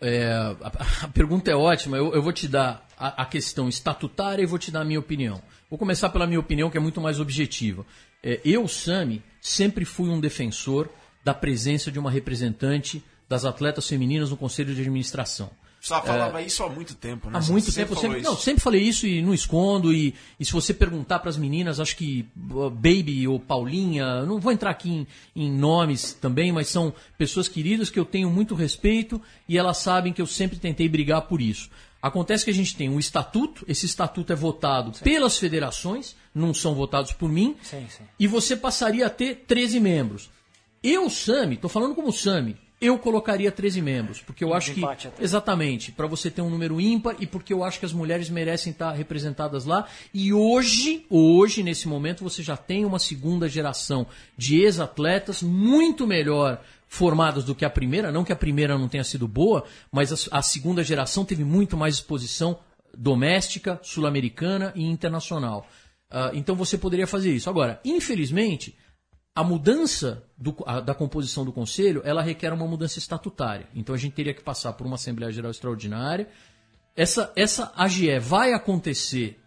é, 0.00 0.32
a, 0.60 0.72
a, 1.04 1.08
pergunta 1.08 1.50
é 1.50 1.54
ótima. 1.54 1.96
Eu, 1.96 2.14
eu 2.14 2.22
vou 2.22 2.32
te 2.32 2.46
dar 2.46 2.86
a, 2.98 3.22
a, 3.22 3.26
questão 3.26 3.68
estatutária 3.68 4.42
e 4.42 4.46
vou 4.46 4.58
te 4.58 4.70
dar 4.70 4.80
a 4.80 4.84
minha 4.84 5.00
opinião. 5.00 5.42
Vou 5.68 5.78
começar 5.78 6.10
pela 6.10 6.26
minha 6.26 6.40
opinião, 6.40 6.70
que 6.70 6.76
é 6.76 6.80
muito 6.80 7.00
mais 7.00 7.18
objetiva. 7.18 7.84
É, 8.22 8.40
eu, 8.44 8.68
Sami, 8.68 9.22
sempre 9.40 9.84
fui 9.84 10.08
um 10.08 10.20
defensor 10.20 10.88
da 11.24 11.34
presença 11.34 11.90
de 11.90 11.98
uma 11.98 12.10
representante 12.10 13.02
das 13.28 13.44
atletas 13.44 13.88
femininas 13.88 14.30
no 14.30 14.36
conselho 14.36 14.74
de 14.74 14.80
administração. 14.80 15.50
Só 15.82 16.00
falava 16.00 16.40
é, 16.40 16.46
isso 16.46 16.62
há 16.62 16.68
muito 16.68 16.94
tempo, 16.94 17.28
né? 17.28 17.40
Há 17.40 17.50
muito 17.50 17.68
você 17.68 17.84
tempo. 17.84 17.98
Sempre, 17.98 18.22
não, 18.22 18.36
sempre 18.36 18.62
falei 18.62 18.82
isso 18.82 19.04
e 19.04 19.20
não 19.20 19.34
escondo. 19.34 19.92
E, 19.92 20.14
e 20.38 20.44
se 20.44 20.52
você 20.52 20.72
perguntar 20.72 21.18
para 21.18 21.28
as 21.28 21.36
meninas, 21.36 21.80
acho 21.80 21.96
que 21.96 22.24
uh, 22.52 22.70
Baby 22.70 23.26
ou 23.26 23.40
Paulinha, 23.40 24.24
não 24.24 24.38
vou 24.38 24.52
entrar 24.52 24.70
aqui 24.70 24.88
em, 24.88 25.06
em, 25.34 25.50
nomes 25.50 26.12
também, 26.12 26.52
mas 26.52 26.68
são 26.68 26.94
pessoas 27.18 27.48
queridas 27.48 27.90
que 27.90 27.98
eu 27.98 28.04
tenho 28.04 28.30
muito 28.30 28.54
respeito 28.54 29.20
e 29.48 29.58
elas 29.58 29.78
sabem 29.78 30.12
que 30.12 30.22
eu 30.22 30.26
sempre 30.26 30.56
tentei 30.56 30.88
brigar 30.88 31.22
por 31.22 31.42
isso. 31.42 31.68
Acontece 32.00 32.44
que 32.44 32.52
a 32.52 32.54
gente 32.54 32.76
tem 32.76 32.88
um 32.88 33.00
estatuto, 33.00 33.64
esse 33.66 33.84
estatuto 33.84 34.32
é 34.32 34.36
votado 34.36 34.96
sim. 34.96 35.02
pelas 35.02 35.36
federações, 35.36 36.14
não 36.32 36.54
são 36.54 36.76
votados 36.76 37.12
por 37.12 37.28
mim, 37.28 37.56
sim, 37.60 37.84
sim. 37.88 38.04
e 38.20 38.28
você 38.28 38.56
passaria 38.56 39.06
a 39.06 39.10
ter 39.10 39.44
13 39.48 39.80
membros. 39.80 40.30
Eu, 40.80 41.10
Sami, 41.10 41.56
estou 41.56 41.68
falando 41.68 41.96
como 41.96 42.12
Sami, 42.12 42.56
eu 42.82 42.98
colocaria 42.98 43.52
13 43.52 43.80
membros, 43.80 44.20
porque 44.20 44.42
eu 44.42 44.52
acho 44.52 44.74
que. 44.74 44.80
Exatamente, 45.20 45.92
para 45.92 46.08
você 46.08 46.28
ter 46.28 46.42
um 46.42 46.50
número 46.50 46.80
ímpar 46.80 47.14
e 47.20 47.26
porque 47.28 47.52
eu 47.52 47.62
acho 47.62 47.78
que 47.78 47.86
as 47.86 47.92
mulheres 47.92 48.28
merecem 48.28 48.72
estar 48.72 48.90
representadas 48.90 49.64
lá. 49.64 49.86
E 50.12 50.32
hoje, 50.32 51.06
hoje, 51.08 51.62
nesse 51.62 51.86
momento, 51.86 52.24
você 52.24 52.42
já 52.42 52.56
tem 52.56 52.84
uma 52.84 52.98
segunda 52.98 53.48
geração 53.48 54.04
de 54.36 54.60
ex-atletas 54.60 55.44
muito 55.44 56.08
melhor 56.08 56.60
formadas 56.88 57.44
do 57.44 57.54
que 57.54 57.64
a 57.64 57.70
primeira. 57.70 58.10
Não 58.10 58.24
que 58.24 58.32
a 58.32 58.36
primeira 58.36 58.76
não 58.76 58.88
tenha 58.88 59.04
sido 59.04 59.28
boa, 59.28 59.64
mas 59.92 60.12
a, 60.12 60.38
a 60.38 60.42
segunda 60.42 60.82
geração 60.82 61.24
teve 61.24 61.44
muito 61.44 61.76
mais 61.76 61.94
exposição 61.94 62.58
doméstica, 62.92 63.78
sul-americana 63.80 64.72
e 64.74 64.82
internacional. 64.82 65.68
Uh, 66.10 66.34
então 66.34 66.56
você 66.56 66.76
poderia 66.76 67.06
fazer 67.06 67.32
isso. 67.32 67.48
Agora, 67.48 67.80
infelizmente 67.84 68.76
a 69.34 69.42
mudança 69.42 70.22
do, 70.36 70.54
a, 70.66 70.80
da 70.80 70.94
composição 70.94 71.44
do 71.44 71.52
conselho 71.52 72.02
ela 72.04 72.22
requer 72.22 72.52
uma 72.52 72.66
mudança 72.66 72.98
estatutária. 72.98 73.66
Então 73.74 73.94
a 73.94 73.98
gente 73.98 74.12
teria 74.12 74.34
que 74.34 74.42
passar 74.42 74.72
por 74.74 74.86
uma 74.86 74.96
Assembleia 74.96 75.32
Geral 75.32 75.50
Extraordinária. 75.50 76.28
Essa, 76.94 77.32
essa 77.34 77.72
AGE 77.76 78.18
vai 78.18 78.52
acontecer 78.52 79.38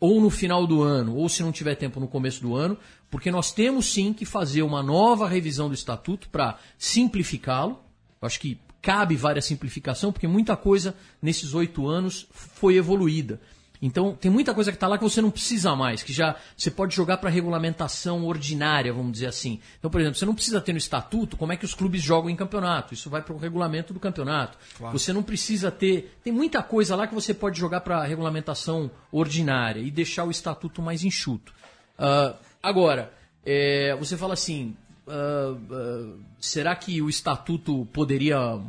ou 0.00 0.20
no 0.20 0.30
final 0.30 0.66
do 0.66 0.82
ano, 0.82 1.14
ou 1.14 1.28
se 1.28 1.42
não 1.42 1.52
tiver 1.52 1.74
tempo 1.74 2.00
no 2.00 2.08
começo 2.08 2.40
do 2.40 2.56
ano, 2.56 2.76
porque 3.10 3.30
nós 3.30 3.52
temos 3.52 3.92
sim 3.92 4.14
que 4.14 4.24
fazer 4.24 4.62
uma 4.62 4.82
nova 4.82 5.28
revisão 5.28 5.68
do 5.68 5.74
estatuto 5.74 6.30
para 6.30 6.58
simplificá-lo. 6.78 7.78
Acho 8.22 8.40
que 8.40 8.58
cabe 8.80 9.14
várias 9.14 9.44
simplificação, 9.44 10.10
porque 10.10 10.26
muita 10.26 10.56
coisa 10.56 10.96
nesses 11.20 11.52
oito 11.52 11.86
anos 11.86 12.26
foi 12.32 12.76
evoluída. 12.76 13.40
Então, 13.82 14.14
tem 14.14 14.30
muita 14.30 14.52
coisa 14.52 14.70
que 14.70 14.76
está 14.76 14.86
lá 14.86 14.98
que 14.98 15.04
você 15.04 15.22
não 15.22 15.30
precisa 15.30 15.74
mais, 15.74 16.02
que 16.02 16.12
já 16.12 16.36
você 16.54 16.70
pode 16.70 16.94
jogar 16.94 17.16
para 17.16 17.30
regulamentação 17.30 18.26
ordinária, 18.26 18.92
vamos 18.92 19.12
dizer 19.12 19.26
assim. 19.26 19.58
Então, 19.78 19.90
por 19.90 20.00
exemplo, 20.00 20.18
você 20.18 20.26
não 20.26 20.34
precisa 20.34 20.60
ter 20.60 20.72
no 20.72 20.78
estatuto 20.78 21.36
como 21.36 21.52
é 21.52 21.56
que 21.56 21.64
os 21.64 21.74
clubes 21.74 22.02
jogam 22.02 22.28
em 22.28 22.36
campeonato. 22.36 22.92
Isso 22.92 23.08
vai 23.08 23.22
para 23.22 23.34
o 23.34 23.38
regulamento 23.38 23.94
do 23.94 24.00
campeonato. 24.00 24.58
Claro. 24.76 24.98
Você 24.98 25.12
não 25.12 25.22
precisa 25.22 25.70
ter. 25.70 26.18
Tem 26.22 26.32
muita 26.32 26.62
coisa 26.62 26.94
lá 26.94 27.06
que 27.06 27.14
você 27.14 27.32
pode 27.32 27.58
jogar 27.58 27.80
para 27.80 28.04
regulamentação 28.04 28.90
ordinária 29.10 29.80
e 29.80 29.90
deixar 29.90 30.24
o 30.24 30.30
estatuto 30.30 30.82
mais 30.82 31.02
enxuto. 31.02 31.54
Uh, 31.98 32.36
agora, 32.62 33.12
é, 33.44 33.96
você 33.98 34.16
fala 34.16 34.34
assim. 34.34 34.76
Uh, 35.06 35.54
uh, 35.74 36.20
será 36.38 36.76
que 36.76 37.00
o 37.00 37.08
estatuto 37.08 37.88
poderia 37.92 38.60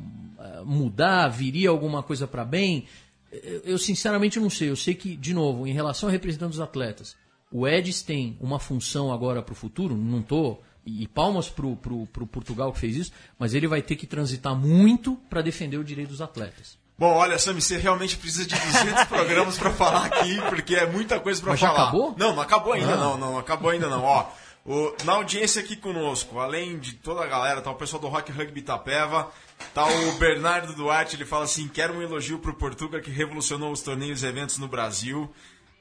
mudar? 0.66 1.28
Viria 1.28 1.70
alguma 1.70 2.01
coisa 2.01 2.26
para 2.26 2.43
bem? 2.43 2.88
Eu 3.64 3.78
sinceramente 3.78 4.40
não 4.40 4.50
sei. 4.50 4.70
Eu 4.70 4.76
sei 4.76 4.94
que, 4.94 5.16
de 5.16 5.34
novo, 5.34 5.66
em 5.66 5.74
relação 5.74 6.10
a 6.10 6.12
representantes 6.12 6.58
dos 6.58 6.68
atletas, 6.68 7.16
o 7.52 7.68
Edis 7.68 8.02
tem 8.02 8.38
uma 8.40 8.60
função 8.60 9.12
agora 9.12 9.42
para 9.42 9.54
o 9.54 9.56
futuro, 9.56 9.96
não 9.96 10.20
estou. 10.20 10.64
E 10.84 11.08
palmas 11.08 11.48
para 11.48 11.68
o 11.68 11.78
Portugal 12.08 12.74
que 12.74 12.80
fez 12.80 12.96
isso, 12.96 13.12
mas 13.38 13.54
ele 13.54 13.68
vai 13.68 13.84
ter 13.84 13.96
que 13.96 14.08
transitar 14.08 14.56
muito 14.56 15.16
para 15.30 15.44
defender 15.44 15.78
o 15.78 15.84
direito 15.84 16.10
dos 16.10 16.22
atletas. 16.22 16.76
Bom, 16.98 17.14
olha, 17.14 17.38
Sami, 17.38 17.62
você 17.62 17.78
realmente 17.78 18.18
precisa 18.18 18.46
de 18.46 18.56
200 18.56 19.06
programas 19.10 19.58
para 19.58 19.72
falar 19.72 20.06
aqui, 20.06 20.40
porque 20.50 20.76
é 20.76 20.86
muita 20.88 21.20
coisa 21.20 21.42
para 21.42 21.56
falar. 21.56 21.74
Já 21.74 21.82
acabou? 21.82 22.16
Não, 22.18 22.36
não 22.36 22.42
acabou 22.42 22.74
ainda, 22.74 22.94
ah. 22.94 22.98
não, 22.98 23.18
não, 23.18 23.38
acabou 23.38 23.70
ainda 23.72 23.90
não. 23.90 24.04
Ó, 24.04 24.26
o, 24.66 24.93
na 25.03 25.14
audiência 25.14 25.62
aqui 25.62 25.76
conosco, 25.76 26.39
além 26.39 26.78
de 26.78 26.93
toda 26.93 27.24
a 27.24 27.28
galera, 27.28 27.62
tá 27.62 27.72
o 27.72 27.76
pessoal 27.76 28.01
do 28.01 28.07
Rock 28.07 28.32
Rugby 28.32 28.59
Itapeva, 28.59 29.32
tá 29.74 29.86
o 29.88 30.12
Bernardo 30.20 30.74
Duarte, 30.74 31.16
ele 31.16 31.26
fala 31.26 31.45
assim: 31.45 31.68
quero 31.68 31.95
um 31.95 32.01
elogio 32.01 32.38
pro 32.38 32.53
Portuga 32.53 33.01
que 33.01 33.09
revolucionou 33.09 33.72
os 33.72 33.82
torneios 33.82 34.22
e 34.22 34.28
eventos 34.28 34.57
no 34.59 34.68
Brasil. 34.68 35.32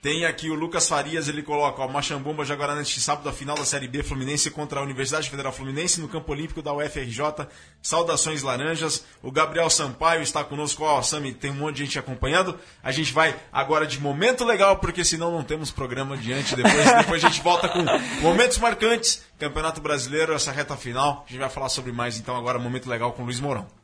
Tem 0.03 0.25
aqui 0.25 0.49
o 0.49 0.55
Lucas 0.55 0.89
Farias, 0.89 1.29
ele 1.29 1.43
coloca, 1.43 1.83
ó, 1.83 1.87
Machambomba 1.87 2.43
já 2.43 2.55
agora 2.55 2.75
neste 2.75 2.99
sábado 3.03 3.29
a 3.29 3.33
final 3.35 3.55
da 3.55 3.67
Série 3.67 3.87
B 3.87 4.03
Fluminense 4.03 4.51
contra 4.51 4.81
a 4.81 4.83
Universidade 4.83 5.29
Federal 5.29 5.53
Fluminense 5.53 6.01
no 6.01 6.09
Campo 6.09 6.33
Olímpico 6.33 6.63
da 6.63 6.73
UFRJ. 6.73 7.47
Saudações 7.83 8.41
laranjas. 8.41 9.05
O 9.23 9.31
Gabriel 9.31 9.69
Sampaio 9.69 10.23
está 10.23 10.43
conosco, 10.43 10.85
ó, 10.85 11.03
Sami, 11.03 11.35
tem 11.35 11.51
um 11.51 11.57
monte 11.57 11.77
de 11.77 11.85
gente 11.85 11.99
acompanhando. 11.99 12.59
A 12.83 12.91
gente 12.91 13.13
vai 13.13 13.39
agora 13.53 13.87
de 13.87 14.01
momento 14.01 14.43
legal, 14.43 14.79
porque 14.79 15.05
senão 15.05 15.31
não 15.31 15.45
temos 15.45 15.71
programa 15.71 16.15
adiante. 16.15 16.57
Depois, 16.57 16.73
depois 16.97 17.23
a 17.23 17.29
gente 17.29 17.43
volta 17.43 17.69
com 17.69 17.85
momentos 18.23 18.57
marcantes, 18.57 19.23
Campeonato 19.39 19.83
Brasileiro, 19.83 20.33
essa 20.33 20.51
reta 20.51 20.79
final. 20.79 21.27
A 21.29 21.31
gente 21.31 21.41
vai 21.41 21.51
falar 21.51 21.69
sobre 21.69 21.93
mais 21.93 22.19
então 22.19 22.35
agora, 22.35 22.59
momento 22.59 22.89
legal 22.89 23.13
com 23.13 23.21
o 23.21 23.25
Luiz 23.27 23.39
Mourão. 23.39 23.80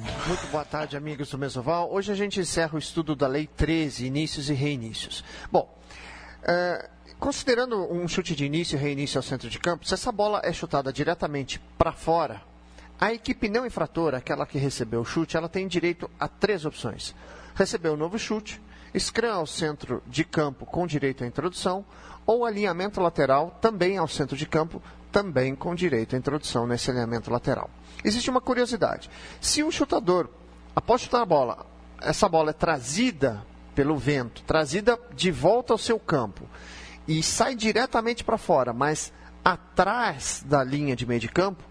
Muito 0.00 0.46
boa 0.50 0.64
tarde, 0.64 0.96
amigos 0.96 1.28
do 1.28 1.36
Mesoval. 1.36 1.92
Hoje 1.92 2.10
a 2.10 2.14
gente 2.14 2.40
encerra 2.40 2.74
o 2.74 2.78
estudo 2.78 3.14
da 3.14 3.26
Lei 3.26 3.46
13, 3.46 4.06
inícios 4.06 4.48
e 4.48 4.54
reinícios. 4.54 5.22
Bom, 5.52 5.78
é, 6.42 6.88
considerando 7.18 7.76
um 7.92 8.08
chute 8.08 8.34
de 8.34 8.46
início 8.46 8.76
e 8.76 8.80
reinício 8.80 9.18
ao 9.18 9.22
centro 9.22 9.50
de 9.50 9.58
campo, 9.58 9.86
se 9.86 9.92
essa 9.92 10.10
bola 10.10 10.40
é 10.42 10.54
chutada 10.54 10.90
diretamente 10.90 11.60
para 11.76 11.92
fora, 11.92 12.40
a 12.98 13.12
equipe 13.12 13.50
não 13.50 13.66
infratora, 13.66 14.16
aquela 14.16 14.46
que 14.46 14.56
recebeu 14.56 15.02
o 15.02 15.04
chute, 15.04 15.36
ela 15.36 15.50
tem 15.50 15.68
direito 15.68 16.10
a 16.18 16.26
três 16.26 16.64
opções. 16.64 17.14
Receber 17.54 17.90
um 17.90 17.96
novo 17.96 18.18
chute, 18.18 18.60
scrum 18.98 19.32
ao 19.32 19.46
centro 19.46 20.02
de 20.06 20.24
campo 20.24 20.66
com 20.66 20.86
direito 20.86 21.24
à 21.24 21.26
introdução, 21.26 21.84
ou 22.26 22.44
alinhamento 22.44 23.00
lateral 23.00 23.58
também 23.60 23.98
ao 23.98 24.08
centro 24.08 24.36
de 24.36 24.46
campo, 24.46 24.82
também 25.10 25.54
com 25.54 25.74
direito 25.74 26.14
à 26.14 26.18
introdução 26.18 26.66
nesse 26.66 26.90
alinhamento 26.90 27.30
lateral. 27.30 27.70
Existe 28.04 28.30
uma 28.30 28.40
curiosidade. 28.40 29.10
Se 29.40 29.62
o 29.62 29.70
chutador, 29.70 30.28
após 30.74 31.02
chutar 31.02 31.22
a 31.22 31.26
bola, 31.26 31.66
essa 32.00 32.28
bola 32.28 32.50
é 32.50 32.54
trazida 32.54 33.44
pelo 33.74 33.96
vento, 33.96 34.42
trazida 34.42 34.98
de 35.14 35.30
volta 35.30 35.72
ao 35.72 35.78
seu 35.78 35.98
campo 35.98 36.44
e 37.06 37.22
sai 37.22 37.54
diretamente 37.54 38.24
para 38.24 38.38
fora, 38.38 38.72
mas 38.72 39.12
atrás 39.44 40.44
da 40.46 40.62
linha 40.62 40.94
de 40.94 41.06
meio 41.06 41.20
de 41.20 41.28
campo, 41.28 41.62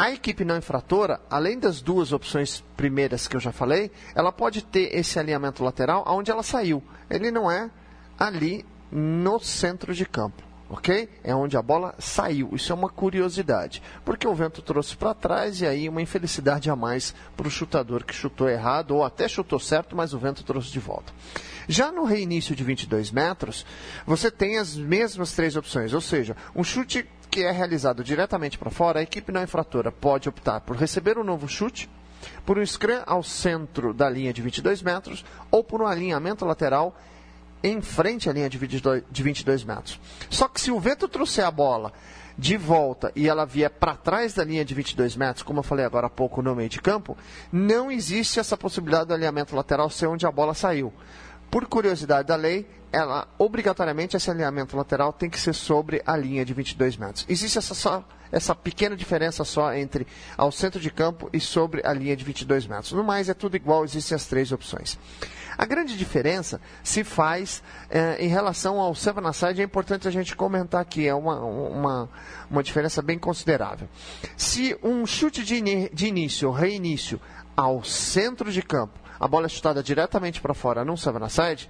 a 0.00 0.10
equipe 0.10 0.46
não 0.46 0.56
infratora, 0.56 1.20
além 1.28 1.58
das 1.58 1.82
duas 1.82 2.10
opções 2.10 2.64
primeiras 2.74 3.28
que 3.28 3.36
eu 3.36 3.40
já 3.40 3.52
falei, 3.52 3.90
ela 4.14 4.32
pode 4.32 4.64
ter 4.64 4.96
esse 4.96 5.18
alinhamento 5.18 5.62
lateral 5.62 6.04
aonde 6.06 6.30
ela 6.30 6.42
saiu. 6.42 6.82
Ele 7.10 7.30
não 7.30 7.50
é 7.50 7.70
ali 8.18 8.64
no 8.90 9.38
centro 9.38 9.94
de 9.94 10.06
campo 10.06 10.42
ok? 10.70 11.08
É 11.24 11.34
onde 11.34 11.56
a 11.56 11.62
bola 11.62 11.94
saiu. 11.98 12.50
Isso 12.52 12.72
é 12.72 12.74
uma 12.74 12.88
curiosidade, 12.88 13.82
porque 14.04 14.26
o 14.26 14.34
vento 14.34 14.62
trouxe 14.62 14.96
para 14.96 15.12
trás 15.12 15.60
e 15.60 15.66
aí 15.66 15.88
uma 15.88 16.00
infelicidade 16.00 16.70
a 16.70 16.76
mais 16.76 17.12
para 17.36 17.48
o 17.48 17.50
chutador 17.50 18.04
que 18.04 18.14
chutou 18.14 18.48
errado 18.48 18.92
ou 18.92 19.04
até 19.04 19.26
chutou 19.28 19.58
certo, 19.58 19.96
mas 19.96 20.14
o 20.14 20.18
vento 20.18 20.44
trouxe 20.44 20.70
de 20.70 20.78
volta. 20.78 21.12
Já 21.68 21.90
no 21.90 22.04
reinício 22.04 22.54
de 22.54 22.62
22 22.62 23.10
metros, 23.10 23.66
você 24.06 24.30
tem 24.30 24.58
as 24.58 24.76
mesmas 24.76 25.32
três 25.32 25.56
opções, 25.56 25.92
ou 25.92 26.00
seja, 26.00 26.36
um 26.54 26.62
chute 26.62 27.06
que 27.30 27.44
é 27.44 27.50
realizado 27.52 28.02
diretamente 28.02 28.58
para 28.58 28.70
fora, 28.70 28.98
a 28.98 29.02
equipe 29.02 29.30
não 29.30 29.42
infratora 29.42 29.92
pode 29.92 30.28
optar 30.28 30.60
por 30.60 30.76
receber 30.76 31.16
um 31.16 31.24
novo 31.24 31.48
chute, 31.48 31.88
por 32.44 32.58
um 32.58 32.66
scrum 32.66 33.02
ao 33.06 33.22
centro 33.22 33.94
da 33.94 34.10
linha 34.10 34.32
de 34.32 34.42
22 34.42 34.82
metros 34.82 35.24
ou 35.50 35.62
por 35.62 35.80
um 35.80 35.86
alinhamento 35.86 36.44
lateral 36.44 36.94
em 37.62 37.80
frente 37.80 38.28
à 38.28 38.32
linha 38.32 38.50
de 38.50 38.58
22, 38.58 39.04
de 39.10 39.22
22 39.22 39.64
metros. 39.64 40.00
Só 40.28 40.48
que 40.48 40.60
se 40.60 40.70
o 40.70 40.80
vento 40.80 41.06
trouxer 41.06 41.44
a 41.44 41.50
bola 41.50 41.92
de 42.36 42.56
volta 42.56 43.12
e 43.14 43.28
ela 43.28 43.44
vier 43.44 43.70
para 43.70 43.94
trás 43.94 44.34
da 44.34 44.42
linha 44.42 44.64
de 44.64 44.74
22 44.74 45.14
metros, 45.14 45.42
como 45.42 45.60
eu 45.60 45.62
falei 45.62 45.84
agora 45.84 46.06
há 46.06 46.10
pouco 46.10 46.42
no 46.42 46.56
meio 46.56 46.68
de 46.68 46.80
campo, 46.80 47.16
não 47.52 47.92
existe 47.92 48.40
essa 48.40 48.56
possibilidade 48.56 49.06
do 49.06 49.14
alinhamento 49.14 49.54
lateral 49.54 49.90
ser 49.90 50.06
onde 50.06 50.26
a 50.26 50.32
bola 50.32 50.54
saiu. 50.54 50.92
Por 51.50 51.66
curiosidade 51.66 52.28
da 52.28 52.36
lei, 52.36 52.66
ela 52.92 53.28
obrigatoriamente 53.38 54.16
esse 54.16 54.30
alinhamento 54.30 54.76
lateral 54.76 55.12
tem 55.12 55.30
que 55.30 55.38
ser 55.38 55.54
sobre 55.54 56.02
a 56.04 56.16
linha 56.16 56.44
de 56.44 56.52
22 56.52 56.96
metros. 56.96 57.24
Existe 57.28 57.58
essa, 57.58 57.74
só, 57.74 58.04
essa 58.32 58.54
pequena 58.54 58.96
diferença 58.96 59.44
só 59.44 59.72
entre 59.72 60.06
ao 60.36 60.50
centro 60.50 60.80
de 60.80 60.90
campo 60.90 61.30
e 61.32 61.40
sobre 61.40 61.86
a 61.86 61.92
linha 61.92 62.16
de 62.16 62.24
22 62.24 62.66
metros. 62.66 62.92
No 62.92 63.04
mais, 63.04 63.28
é 63.28 63.34
tudo 63.34 63.56
igual, 63.56 63.84
existem 63.84 64.16
as 64.16 64.26
três 64.26 64.52
opções. 64.52 64.98
A 65.56 65.66
grande 65.66 65.96
diferença 65.96 66.60
se 66.82 67.04
faz 67.04 67.62
eh, 67.90 68.16
em 68.18 68.28
relação 68.28 68.80
ao 68.80 68.94
seven 68.94 69.26
aside, 69.26 69.60
é 69.60 69.64
importante 69.64 70.08
a 70.08 70.10
gente 70.10 70.34
comentar 70.34 70.80
aqui, 70.80 71.06
é 71.06 71.14
uma, 71.14 71.38
uma, 71.44 72.08
uma 72.50 72.62
diferença 72.62 73.02
bem 73.02 73.18
considerável. 73.18 73.86
Se 74.36 74.76
um 74.82 75.04
chute 75.04 75.44
de, 75.44 75.56
ini 75.56 75.90
de 75.92 76.06
início, 76.06 76.50
reinício, 76.50 77.20
ao 77.54 77.84
centro 77.84 78.50
de 78.50 78.62
campo, 78.62 78.98
a 79.20 79.28
bola 79.28 79.44
é 79.44 79.48
chutada 79.50 79.82
diretamente 79.82 80.40
para 80.40 80.54
fora 80.54 80.84
num 80.84 80.96
seven 80.96 81.22
aside, 81.22 81.68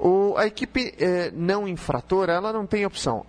o, 0.00 0.34
a 0.36 0.46
equipe 0.46 0.92
eh, 0.98 1.30
não 1.32 1.68
infratora, 1.68 2.32
ela 2.32 2.52
não 2.52 2.66
tem 2.66 2.84
opção. 2.84 3.24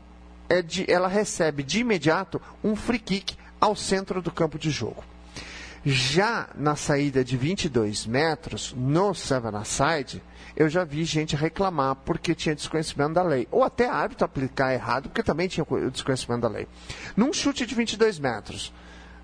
É 0.50 0.64
de, 0.64 0.92
ela 0.92 1.08
recebe 1.08 1.62
de 1.62 1.82
imediato 1.82 2.42
um 2.64 2.76
free 2.76 2.98
kick 2.98 3.38
ao 3.62 3.76
centro 3.76 4.24
do 4.24 4.32
campo 4.32 4.58
de 4.58 4.72
jogo. 4.72 5.04
Já 5.86 6.50
na 6.56 6.76
saída 6.76 7.24
de 7.24 7.38
22 7.38 8.06
metros, 8.06 8.74
no 8.76 9.14
Seven 9.14 9.56
Aside, 9.56 10.22
eu 10.56 10.68
já 10.68 10.84
vi 10.84 11.06
gente 11.06 11.36
reclamar 11.36 11.96
porque 11.96 12.36
tinha 12.36 12.54
desconhecimento 12.54 13.14
da 13.14 13.24
lei. 13.24 13.48
Ou 13.50 13.64
até 13.64 13.88
árbitro 13.88 14.26
aplicar 14.26 14.74
errado, 14.74 15.04
porque 15.10 15.24
também 15.24 15.48
tinha 15.48 15.66
desconhecimento 15.90 16.42
da 16.42 16.50
lei. 16.50 16.68
Num 17.16 17.32
chute 17.32 17.66
de 17.66 17.76
22 17.76 18.20
metros, 18.20 18.74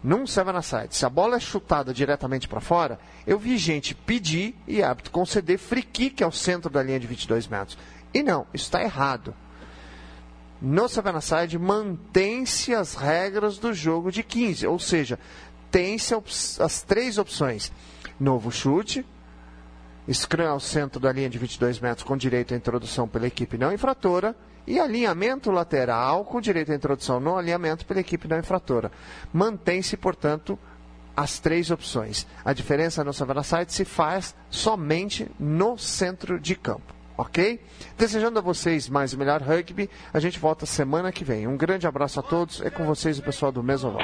num 0.05 0.27
Seven 0.27 0.55
Aside, 0.55 0.95
se 0.95 1.03
a 1.03 1.09
bola 1.09 1.37
é 1.37 1.39
chutada 1.39 1.91
diretamente 1.91 2.47
para 2.47 2.61
fora, 2.61 2.99
eu 3.25 3.39
vi 3.39 3.57
gente 3.57 3.95
pedir 3.95 4.53
e 4.67 4.83
árbitro 4.83 5.11
conceder 5.11 5.57
free 5.57 5.81
kick 5.81 6.23
ao 6.23 6.31
centro 6.31 6.69
da 6.69 6.83
linha 6.83 6.99
de 6.99 7.07
22 7.07 7.47
metros. 7.47 7.75
E 8.13 8.21
não, 8.21 8.45
isso 8.53 8.65
está 8.65 8.83
errado. 8.83 9.33
No 10.61 10.87
Seven 10.87 11.15
Aside, 11.15 11.57
mantém-se 11.57 12.75
as 12.75 12.93
regras 12.93 13.57
do 13.57 13.73
jogo 13.73 14.11
de 14.11 14.21
15, 14.21 14.67
ou 14.67 14.77
seja, 14.77 15.17
tem-se 15.71 16.13
as 16.59 16.83
três 16.83 17.17
opções: 17.17 17.71
novo 18.19 18.51
chute, 18.51 19.03
scrum 20.07 20.47
ao 20.47 20.59
centro 20.59 20.99
da 20.99 21.11
linha 21.11 21.31
de 21.31 21.39
22 21.39 21.79
metros 21.79 22.07
com 22.07 22.15
direito 22.15 22.53
à 22.53 22.57
introdução 22.57 23.07
pela 23.07 23.25
equipe 23.25 23.57
não 23.57 23.73
infratora 23.73 24.35
e 24.67 24.79
alinhamento 24.79 25.51
lateral 25.51 26.25
com 26.25 26.41
direito 26.41 26.71
à 26.71 26.75
introdução 26.75 27.19
no 27.19 27.37
alinhamento 27.37 27.85
pela 27.85 27.99
equipe 27.99 28.27
não 28.27 28.39
infratora. 28.39 28.91
Mantém-se, 29.33 29.95
portanto, 29.95 30.57
as 31.15 31.39
três 31.39 31.71
opções. 31.71 32.27
A 32.43 32.51
diferença 32.51 33.03
no 33.03 33.13
Savannah 33.13 33.43
se 33.67 33.85
faz 33.85 34.35
somente 34.49 35.29
no 35.39 35.77
centro 35.77 36.39
de 36.39 36.55
campo. 36.55 36.93
Ok? 37.17 37.61
Desejando 37.97 38.39
a 38.39 38.41
vocês 38.41 38.89
mais 38.89 39.13
e 39.13 39.17
melhor 39.17 39.41
rugby, 39.41 39.89
a 40.13 40.19
gente 40.19 40.37
volta 40.37 40.65
semana 40.65 41.13
que 41.13 41.23
vem. 41.23 41.47
Um 41.47 41.55
grande 41.55 41.87
abraço 41.87 42.19
a 42.19 42.23
todos. 42.23 42.61
É 42.61 42.69
com 42.69 42.85
vocês 42.85 43.17
o 43.17 43.23
pessoal 43.23 43.53
do 43.53 43.63
Mesoval. 43.63 44.01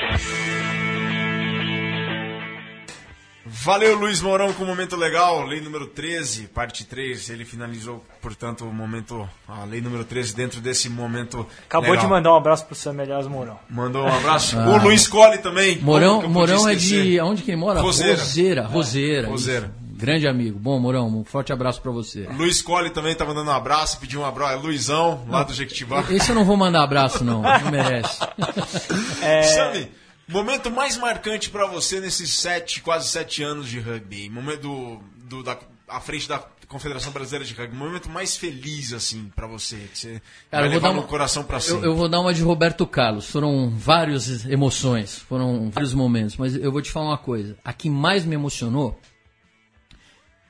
Valeu, 3.54 3.98
Luiz 3.98 4.22
Mourão, 4.22 4.54
com 4.54 4.64
o 4.64 4.66
momento 4.66 4.96
legal. 4.96 5.46
Lei 5.46 5.60
número 5.60 5.86
13, 5.86 6.48
parte 6.48 6.86
3. 6.86 7.30
Ele 7.30 7.44
finalizou, 7.44 8.02
portanto, 8.22 8.64
o 8.64 8.74
momento, 8.74 9.28
a 9.46 9.66
lei 9.66 9.82
número 9.82 10.06
13 10.06 10.34
dentro 10.34 10.62
desse 10.62 10.90
momento. 10.90 11.46
Acabou 11.66 11.92
legal. 11.92 12.06
de 12.06 12.10
mandar 12.10 12.34
um 12.34 12.38
abraço 12.38 12.66
pro 12.66 12.76
Sam 12.76 13.02
Elias 13.02 13.28
Mourão. 13.28 13.60
Mandou 13.70 14.04
um 14.04 14.08
abraço. 14.08 14.58
O 14.58 14.78
Luiz 14.78 15.06
Colli 15.06 15.38
também. 15.40 15.78
Mourão, 15.82 16.28
Mourão 16.30 16.68
é 16.68 16.76
de. 16.76 17.20
Onde 17.20 17.44
que 17.44 17.52
ele 17.52 17.58
mora? 17.58 17.82
Roseira. 17.82 18.18
Roseira. 18.18 18.68
Roseira. 18.68 19.28
Roseira. 19.28 19.66
isso. 19.66 19.82
Grande 20.02 20.28
amigo. 20.28 20.58
Bom, 20.58 20.80
Mourão, 20.80 21.08
um 21.08 21.24
forte 21.24 21.54
abraço 21.54 21.80
pra 21.80 21.92
você. 21.92 22.28
Luiz 22.36 22.60
Colli 22.60 22.90
também 22.90 23.14
tá 23.14 23.24
mandando 23.24 23.52
um 23.52 23.54
abraço, 23.54 24.00
pediu 24.00 24.22
um 24.22 24.26
abraço. 24.26 24.54
É 24.54 24.56
Luizão, 24.56 25.24
lá 25.30 25.44
do 25.44 25.54
Jequitibá. 25.54 26.04
Esse 26.10 26.32
eu 26.32 26.36
não 26.36 26.44
vou 26.44 26.58
mandar 26.58 26.82
abraço, 26.82 27.24
não. 27.24 27.44
Não 27.44 27.72
merece. 27.72 28.20
É, 29.22 29.44
Sami, 29.44 29.92
momento 30.32 30.72
mais 30.72 30.98
marcante 30.98 31.50
pra 31.50 31.66
você 31.68 32.00
nesses 32.00 32.34
sete, 32.36 32.82
quase 32.82 33.08
sete 33.10 33.44
anos 33.44 33.68
de 33.68 33.80
rugby. 33.80 34.30
Momento 34.30 34.62
do, 34.62 35.00
do- 35.28 35.44
da, 35.44 35.58
à 35.88 36.00
frente 36.00 36.28
da 36.28 36.40
Confederação 36.68 37.12
Brasileira 37.12 37.44
de 37.44 37.54
Rugby. 37.54 37.76
Momento 37.76 38.10
mais 38.10 38.38
feliz, 38.38 38.94
assim, 38.94 39.30
pra 39.36 39.46
você. 39.46 39.76
Que 39.92 39.98
você 40.00 40.22
Cara, 40.50 40.66
vai 40.68 40.68
eu 40.68 40.72
vou 40.80 40.90
levar 40.90 40.94
no 40.94 41.02
uma- 41.02 41.08
coração 41.08 41.44
pra 41.44 41.58
Eu, 41.58 41.62
sempre. 41.62 41.86
eu 41.88 41.96
vou 41.96 42.08
dar 42.08 42.22
uma 42.22 42.34
de 42.34 42.42
Roberto 42.42 42.88
Carlos. 42.88 43.26
Foram 43.30 43.70
várias 43.70 44.46
emoções, 44.46 45.18
foram 45.20 45.70
vários 45.70 45.94
momentos, 45.94 46.38
mas 46.38 46.56
eu 46.56 46.72
vou 46.72 46.82
te 46.82 46.90
falar 46.90 47.08
uma 47.08 47.18
coisa. 47.18 47.58
A 47.64 47.74
que 47.74 47.90
mais 47.90 48.24
me 48.24 48.36
emocionou 48.36 48.98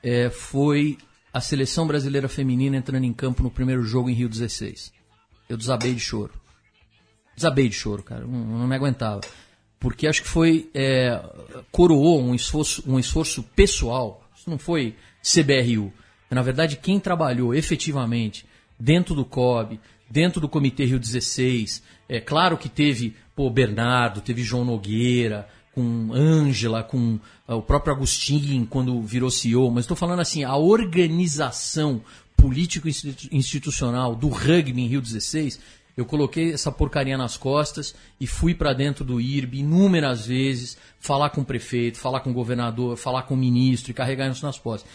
é, 0.02 0.30
foi 0.30 0.96
a 1.32 1.40
seleção 1.40 1.86
brasileira 1.86 2.28
feminina 2.28 2.76
entrando 2.76 3.04
em 3.04 3.12
campo 3.12 3.42
no 3.42 3.50
primeiro 3.50 3.82
jogo 3.82 4.08
em 4.10 4.14
Rio 4.14 4.28
16. 4.28 4.92
Eu 5.48 5.56
desabei 5.56 5.94
de 5.94 6.00
choro. 6.00 6.32
Desabei 7.34 7.68
de 7.68 7.74
choro, 7.74 8.02
cara. 8.02 8.20
Não, 8.26 8.58
não 8.58 8.66
me 8.68 8.76
aguentava. 8.76 9.20
Porque 9.82 10.06
acho 10.06 10.22
que 10.22 10.28
foi. 10.28 10.70
é, 10.72 11.20
coroou 11.72 12.22
um 12.22 12.36
esforço, 12.36 12.84
um 12.86 13.00
esforço 13.00 13.42
pessoal. 13.42 14.24
Isso 14.36 14.48
não 14.48 14.56
foi 14.56 14.94
CBRU. 15.20 15.92
Na 16.30 16.40
verdade, 16.40 16.76
quem 16.76 17.00
trabalhou 17.00 17.52
efetivamente 17.52 18.46
dentro 18.78 19.12
do 19.12 19.24
COB, 19.24 19.80
dentro 20.08 20.40
do 20.40 20.48
Comitê 20.48 20.84
Rio 20.84 21.00
16, 21.00 21.82
é 22.08 22.20
claro 22.20 22.56
que 22.56 22.68
teve 22.68 23.16
pô, 23.34 23.50
Bernardo, 23.50 24.20
teve 24.20 24.42
João 24.42 24.64
Nogueira, 24.64 25.48
com 25.74 26.12
Ângela, 26.12 26.84
com 26.84 27.18
ah, 27.48 27.56
o 27.56 27.62
próprio 27.62 27.92
Agostinho 27.92 28.64
quando 28.66 29.02
virou 29.02 29.30
CEO, 29.30 29.68
mas 29.70 29.84
estou 29.84 29.96
falando 29.96 30.20
assim, 30.20 30.44
a 30.44 30.56
organização 30.56 32.02
político-institucional 32.36 34.14
do 34.14 34.28
rugby 34.28 34.80
em 34.80 34.86
Rio 34.86 35.00
16, 35.00 35.58
eu 35.96 36.06
coloquei 36.06 36.52
essa 36.52 36.72
porcaria 36.72 37.18
nas 37.18 37.36
costas 37.36 37.94
e 38.20 38.26
fui 38.26 38.54
para 38.54 38.72
dentro 38.72 39.04
do 39.04 39.20
IRB 39.20 39.58
inúmeras 39.58 40.26
vezes, 40.26 40.78
falar 40.98 41.30
com 41.30 41.42
o 41.42 41.44
prefeito, 41.44 41.98
falar 41.98 42.20
com 42.20 42.30
o 42.30 42.34
governador, 42.34 42.96
falar 42.96 43.24
com 43.24 43.34
o 43.34 43.36
ministro 43.36 43.90
e 43.90 43.94
carregar 43.94 44.30
isso 44.30 44.44
nas 44.44 44.58
costas. 44.58 44.90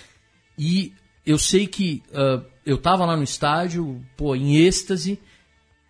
E 0.58 0.94
eu 1.26 1.38
sei 1.38 1.68
que 1.68 2.02
ah, 2.14 2.42
eu 2.66 2.76
estava 2.76 3.06
lá 3.06 3.16
no 3.16 3.24
estádio, 3.24 4.04
pô, 4.16 4.36
em 4.36 4.58
êxtase, 4.58 5.20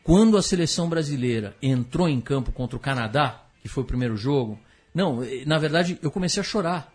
quando 0.03 0.37
a 0.37 0.41
seleção 0.41 0.89
brasileira 0.89 1.55
entrou 1.61 2.07
em 2.07 2.21
campo 2.21 2.51
contra 2.51 2.77
o 2.77 2.79
Canadá, 2.79 3.43
que 3.61 3.67
foi 3.67 3.83
o 3.83 3.87
primeiro 3.87 4.15
jogo, 4.15 4.59
não, 4.93 5.23
eh, 5.23 5.43
na 5.45 5.57
verdade 5.57 5.97
eu 6.01 6.11
comecei 6.11 6.41
a 6.41 6.43
chorar. 6.43 6.93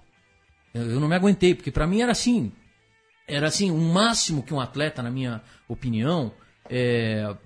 Eu 0.72 0.98
não 0.98 1.08
me 1.08 1.14
aguentei, 1.14 1.54
porque 1.54 1.70
para 1.70 1.86
mim 1.86 2.00
era 2.00 2.12
assim, 2.12 2.52
era 3.28 3.46
assim, 3.46 3.70
o 3.70 3.78
máximo 3.78 4.42
que 4.42 4.54
um 4.54 4.60
atleta, 4.60 5.02
na 5.02 5.10
minha 5.10 5.42
opinião, 5.68 6.32
é, 6.70 7.36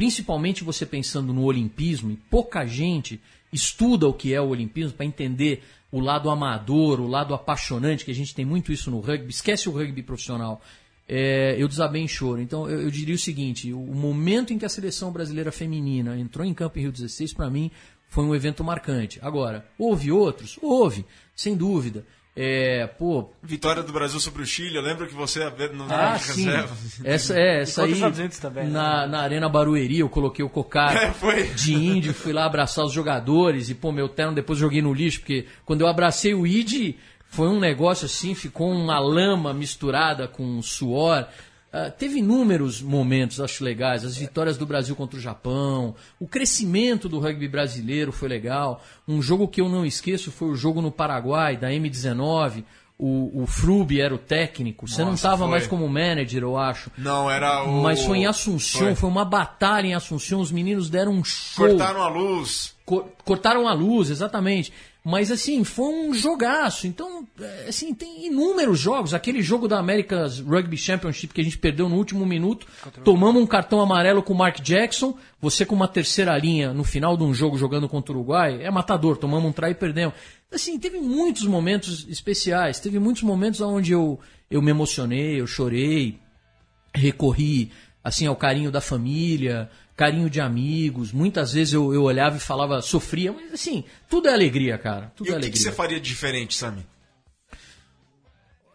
principalmente 0.00 0.64
você 0.64 0.86
pensando 0.86 1.30
no 1.30 1.44
olimpismo, 1.44 2.10
e 2.10 2.16
pouca 2.16 2.64
gente 2.64 3.20
estuda 3.52 4.08
o 4.08 4.14
que 4.14 4.32
é 4.32 4.40
o 4.40 4.48
olimpismo 4.48 4.94
para 4.94 5.04
entender 5.04 5.62
o 5.92 6.00
lado 6.00 6.30
amador, 6.30 7.02
o 7.02 7.06
lado 7.06 7.34
apaixonante, 7.34 8.06
que 8.06 8.10
a 8.10 8.14
gente 8.14 8.34
tem 8.34 8.46
muito 8.46 8.72
isso 8.72 8.90
no 8.90 8.98
rugby, 8.98 9.28
esquece 9.28 9.68
o 9.68 9.72
rugby 9.72 10.02
profissional. 10.02 10.62
É, 11.06 11.54
eu 11.58 11.68
desabei 11.68 12.00
em 12.00 12.08
choro. 12.08 12.40
Então 12.40 12.66
eu, 12.66 12.80
eu 12.80 12.90
diria 12.90 13.14
o 13.14 13.18
seguinte: 13.18 13.74
o, 13.74 13.94
momento 13.94 14.54
em 14.54 14.58
que 14.58 14.64
a 14.64 14.70
seleção 14.70 15.12
brasileira 15.12 15.52
feminina 15.52 16.18
entrou 16.18 16.46
em 16.46 16.54
campo 16.54 16.78
em 16.78 16.82
Rio 16.82 16.92
16, 16.92 17.34
para 17.34 17.50
mim, 17.50 17.70
foi 18.08 18.24
um 18.24 18.34
evento 18.34 18.64
marcante. 18.64 19.18
Agora, 19.20 19.66
houve 19.78 20.10
outros? 20.10 20.58
Houve, 20.62 21.04
sem 21.36 21.54
dúvida. 21.54 22.06
É, 22.36 22.86
pô, 22.86 23.28
Vitória 23.42 23.82
do 23.82 23.92
Brasil 23.92 24.20
sobre 24.20 24.42
o 24.42 24.46
Chile, 24.46 24.76
eu 24.76 24.82
lembro 24.82 25.06
que 25.06 25.14
você 25.14 25.40
no 25.74 25.84
ah, 25.84 25.86
na 25.86 26.18
sim. 26.18 26.44
reserva. 26.44 26.76
Essa, 27.04 27.34
é, 27.34 27.62
essa 27.62 27.84
aí. 27.84 28.00
também, 28.40 28.64
né? 28.64 28.70
na, 28.70 29.06
na 29.06 29.20
Arena 29.20 29.48
Barueri, 29.48 29.98
eu 29.98 30.08
coloquei 30.08 30.44
o 30.44 30.48
cocar 30.48 30.94
É, 30.96 31.12
foi. 31.12 31.48
de 31.48 31.74
índio, 31.74 32.14
fui 32.14 32.32
lá 32.32 32.46
abraçar 32.46 32.84
os 32.84 32.92
jogadores 32.92 33.68
e, 33.68 33.74
pô, 33.74 33.90
meu 33.90 34.08
terno 34.08 34.32
depois 34.32 34.58
joguei 34.58 34.80
no 34.80 34.94
lixo, 34.94 35.20
porque 35.20 35.46
quando 35.64 35.80
eu 35.80 35.88
abracei 35.88 36.32
o 36.32 36.46
ID, 36.46 36.94
foi 37.30 37.48
um 37.48 37.58
negócio 37.58 38.06
assim, 38.06 38.34
ficou 38.34 38.70
uma 38.70 39.00
lama 39.00 39.52
misturada 39.52 40.28
com 40.28 40.62
suor. 40.62 41.26
Ah, 41.72 41.88
teve 41.90 42.18
inúmeros 42.18 42.82
momentos, 42.82 43.40
acho 43.40 43.62
legais. 43.62 44.04
As 44.04 44.16
vitórias 44.16 44.58
do 44.58 44.66
Brasil 44.66 44.96
contra 44.96 45.16
o 45.18 45.22
Japão, 45.22 45.94
o 46.18 46.26
crescimento 46.26 47.08
do 47.08 47.20
rugby 47.20 47.46
brasileiro 47.46 48.10
foi 48.10 48.28
legal. 48.28 48.82
Um 49.06 49.22
jogo 49.22 49.46
que 49.46 49.60
eu 49.60 49.68
não 49.68 49.86
esqueço 49.86 50.32
foi 50.32 50.48
o 50.48 50.56
jogo 50.56 50.82
no 50.82 50.90
Paraguai, 50.90 51.56
da 51.56 51.68
M19. 51.70 52.64
O, 53.02 53.42
o 53.44 53.46
Frube 53.46 53.98
era 53.98 54.14
o 54.14 54.18
técnico. 54.18 54.86
Você 54.86 55.00
não 55.02 55.12
Nossa, 55.12 55.26
estava 55.28 55.38
foi. 55.44 55.48
mais 55.48 55.66
como 55.66 55.88
manager, 55.88 56.42
eu 56.42 56.58
acho. 56.58 56.90
Não, 56.98 57.30
era 57.30 57.62
o. 57.62 57.80
Mas 57.82 58.02
foi 58.04 58.18
em 58.18 58.26
Assunção, 58.26 58.80
Foi. 58.88 58.94
foi. 58.94 59.08
uma 59.08 59.24
batalha 59.24 59.86
em 59.86 59.94
Assunção, 59.94 60.38
os 60.40 60.52
meninos 60.52 60.90
deram 60.90 61.12
um 61.12 61.24
show. 61.24 61.66
Cortaram 61.66 62.02
a 62.02 62.08
luz. 62.08 62.74
Co- 62.84 63.08
cortaram 63.24 63.66
a 63.66 63.72
luz, 63.72 64.10
exatamente. 64.10 64.70
Mas 65.04 65.30
assim, 65.30 65.64
foi 65.64 65.94
um 65.94 66.14
jogaço. 66.14 66.86
Então, 66.86 67.26
é, 67.40 67.66
assim, 67.68 67.94
tem 67.94 68.26
inúmeros 68.26 68.78
jogos. 68.78 69.14
Aquele 69.14 69.42
jogo 69.42 69.66
da 69.66 69.78
America's 69.78 70.40
Rugby 70.40 70.76
Championship 70.76 71.32
que 71.32 71.40
a 71.40 71.44
gente 71.44 71.58
perdeu 71.58 71.88
no 71.88 71.96
último 71.96 72.26
minuto. 72.26 72.66
Tomamos 73.02 73.42
um 73.42 73.46
cartão 73.46 73.80
amarelo 73.80 74.22
com 74.22 74.34
o 74.34 74.36
Mark 74.36 74.60
Jackson. 74.60 75.16
Você 75.40 75.64
com 75.64 75.74
uma 75.74 75.88
terceira 75.88 76.36
linha 76.36 76.74
no 76.74 76.84
final 76.84 77.16
de 77.16 77.24
um 77.24 77.32
jogo 77.32 77.56
jogando 77.56 77.88
contra 77.88 78.12
o 78.12 78.16
Uruguai. 78.16 78.62
É 78.62 78.70
matador. 78.70 79.16
Tomamos 79.16 79.48
um 79.48 79.52
try 79.52 79.70
e 79.70 79.74
perdemos. 79.74 80.14
Assim, 80.52 80.78
teve 80.78 80.98
muitos 81.00 81.44
momentos 81.44 82.06
especiais. 82.08 82.78
Teve 82.78 82.98
muitos 82.98 83.22
momentos 83.22 83.60
onde 83.60 83.92
eu, 83.92 84.20
eu 84.50 84.60
me 84.60 84.70
emocionei, 84.70 85.40
eu 85.40 85.46
chorei 85.46 86.18
recorri 86.94 87.70
assim, 88.02 88.26
ao 88.26 88.36
carinho 88.36 88.70
da 88.70 88.80
família, 88.80 89.70
carinho 90.00 90.30
de 90.30 90.40
amigos. 90.40 91.12
Muitas 91.12 91.52
vezes 91.52 91.74
eu, 91.74 91.92
eu 91.92 92.04
olhava 92.04 92.38
e 92.38 92.40
falava, 92.40 92.80
sofria, 92.80 93.32
mas 93.32 93.52
assim, 93.52 93.84
tudo 94.08 94.28
é 94.28 94.32
alegria, 94.32 94.78
cara. 94.78 95.12
Tudo 95.14 95.26
E 95.26 95.28
é 95.28 95.32
o 95.32 95.34
que, 95.34 95.42
alegria. 95.42 95.52
que 95.52 95.58
você 95.58 95.70
faria 95.72 96.00
diferente, 96.00 96.54
Sami? 96.56 96.86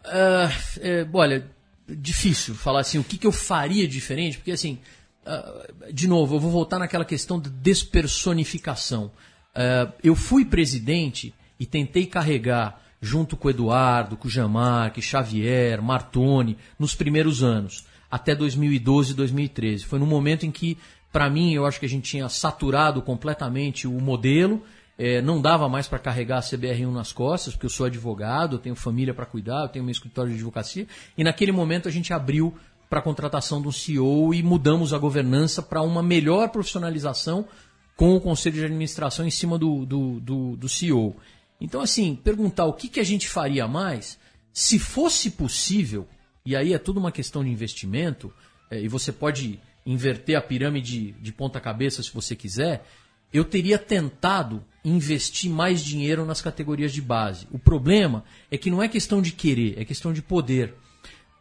Ah, 0.05 0.51
é, 0.81 1.03
olha, 1.11 1.49
difícil 1.89 2.53
falar 2.53 2.81
assim, 2.81 2.99
o 2.99 3.03
que, 3.03 3.17
que 3.17 3.25
eu 3.25 3.31
faria 3.31 3.87
diferente, 3.87 4.37
porque 4.37 4.51
assim, 4.51 4.77
ah, 5.25 5.65
de 5.91 6.07
novo, 6.07 6.35
eu 6.35 6.39
vou 6.39 6.51
voltar 6.51 6.77
naquela 6.77 7.03
questão 7.03 7.39
de 7.39 7.49
despersonificação. 7.49 9.11
Ah, 9.55 9.91
eu 10.03 10.15
fui 10.15 10.45
presidente 10.45 11.33
e 11.59 11.65
tentei 11.65 12.05
carregar, 12.05 12.79
junto 13.01 13.35
com 13.35 13.47
o 13.47 13.51
Eduardo, 13.51 14.15
com 14.15 14.27
o 14.27 14.31
Jamarque, 14.31 15.01
Xavier, 15.01 15.81
Martoni, 15.81 16.55
nos 16.77 16.93
primeiros 16.93 17.41
anos, 17.41 17.83
até 18.11 18.35
2012, 18.35 19.15
2013. 19.15 19.85
Foi 19.85 19.97
no 19.97 20.05
momento 20.05 20.45
em 20.45 20.51
que, 20.51 20.77
para 21.15 21.29
mim, 21.29 21.53
eu 21.53 21.65
acho 21.65 21.79
que 21.79 21.85
a 21.85 21.89
gente 21.89 22.11
tinha 22.11 22.27
saturado 22.27 23.01
completamente 23.01 23.87
o 23.87 24.01
modelo, 24.01 24.61
é, 24.97 25.21
não 25.21 25.41
dava 25.41 25.69
mais 25.69 25.87
para 25.87 25.97
carregar 25.97 26.39
a 26.39 26.41
CBR1 26.41 26.91
nas 26.91 27.13
costas, 27.13 27.53
porque 27.53 27.67
eu 27.67 27.69
sou 27.69 27.85
advogado, 27.85 28.57
eu 28.57 28.59
tenho 28.59 28.75
família 28.75 29.13
para 29.13 29.25
cuidar, 29.25 29.61
eu 29.61 29.69
tenho 29.69 29.85
meu 29.85 29.93
escritório 29.93 30.29
de 30.29 30.35
advocacia. 30.35 30.85
E 31.17 31.23
naquele 31.23 31.53
momento 31.53 31.87
a 31.87 31.91
gente 31.91 32.11
abriu 32.11 32.53
para 32.89 32.99
a 32.99 33.01
contratação 33.01 33.61
do 33.61 33.71
CEO 33.71 34.33
e 34.33 34.43
mudamos 34.43 34.93
a 34.93 34.97
governança 34.97 35.61
para 35.61 35.81
uma 35.81 36.03
melhor 36.03 36.49
profissionalização 36.49 37.47
com 37.95 38.13
o 38.13 38.19
conselho 38.19 38.55
de 38.55 38.65
administração 38.65 39.25
em 39.25 39.31
cima 39.31 39.57
do, 39.57 39.85
do, 39.85 40.19
do, 40.19 40.57
do 40.57 40.67
CEO. 40.67 41.15
Então, 41.61 41.79
assim, 41.79 42.13
perguntar 42.13 42.65
o 42.65 42.73
que, 42.73 42.89
que 42.89 42.99
a 42.99 43.05
gente 43.05 43.29
faria 43.29 43.69
mais, 43.69 44.19
se 44.51 44.77
fosse 44.77 45.31
possível, 45.31 46.09
e 46.45 46.57
aí 46.57 46.73
é 46.73 46.77
tudo 46.77 46.99
uma 46.99 47.09
questão 47.09 47.41
de 47.41 47.49
investimento, 47.49 48.33
é, 48.69 48.81
e 48.81 48.89
você 48.89 49.13
pode 49.13 49.61
inverter 49.85 50.37
a 50.37 50.41
pirâmide 50.41 51.11
de 51.13 51.31
ponta 51.31 51.59
cabeça 51.59 52.01
se 52.01 52.11
você 52.11 52.35
quiser, 52.35 52.87
eu 53.31 53.43
teria 53.43 53.77
tentado 53.77 54.63
investir 54.83 55.49
mais 55.49 55.83
dinheiro 55.83 56.25
nas 56.25 56.41
categorias 56.41 56.93
de 56.93 57.01
base. 57.01 57.47
O 57.51 57.59
problema 57.59 58.23
é 58.49 58.57
que 58.57 58.71
não 58.71 58.81
é 58.81 58.87
questão 58.87 59.21
de 59.21 59.31
querer, 59.31 59.79
é 59.79 59.85
questão 59.85 60.13
de 60.13 60.21
poder. 60.21 60.73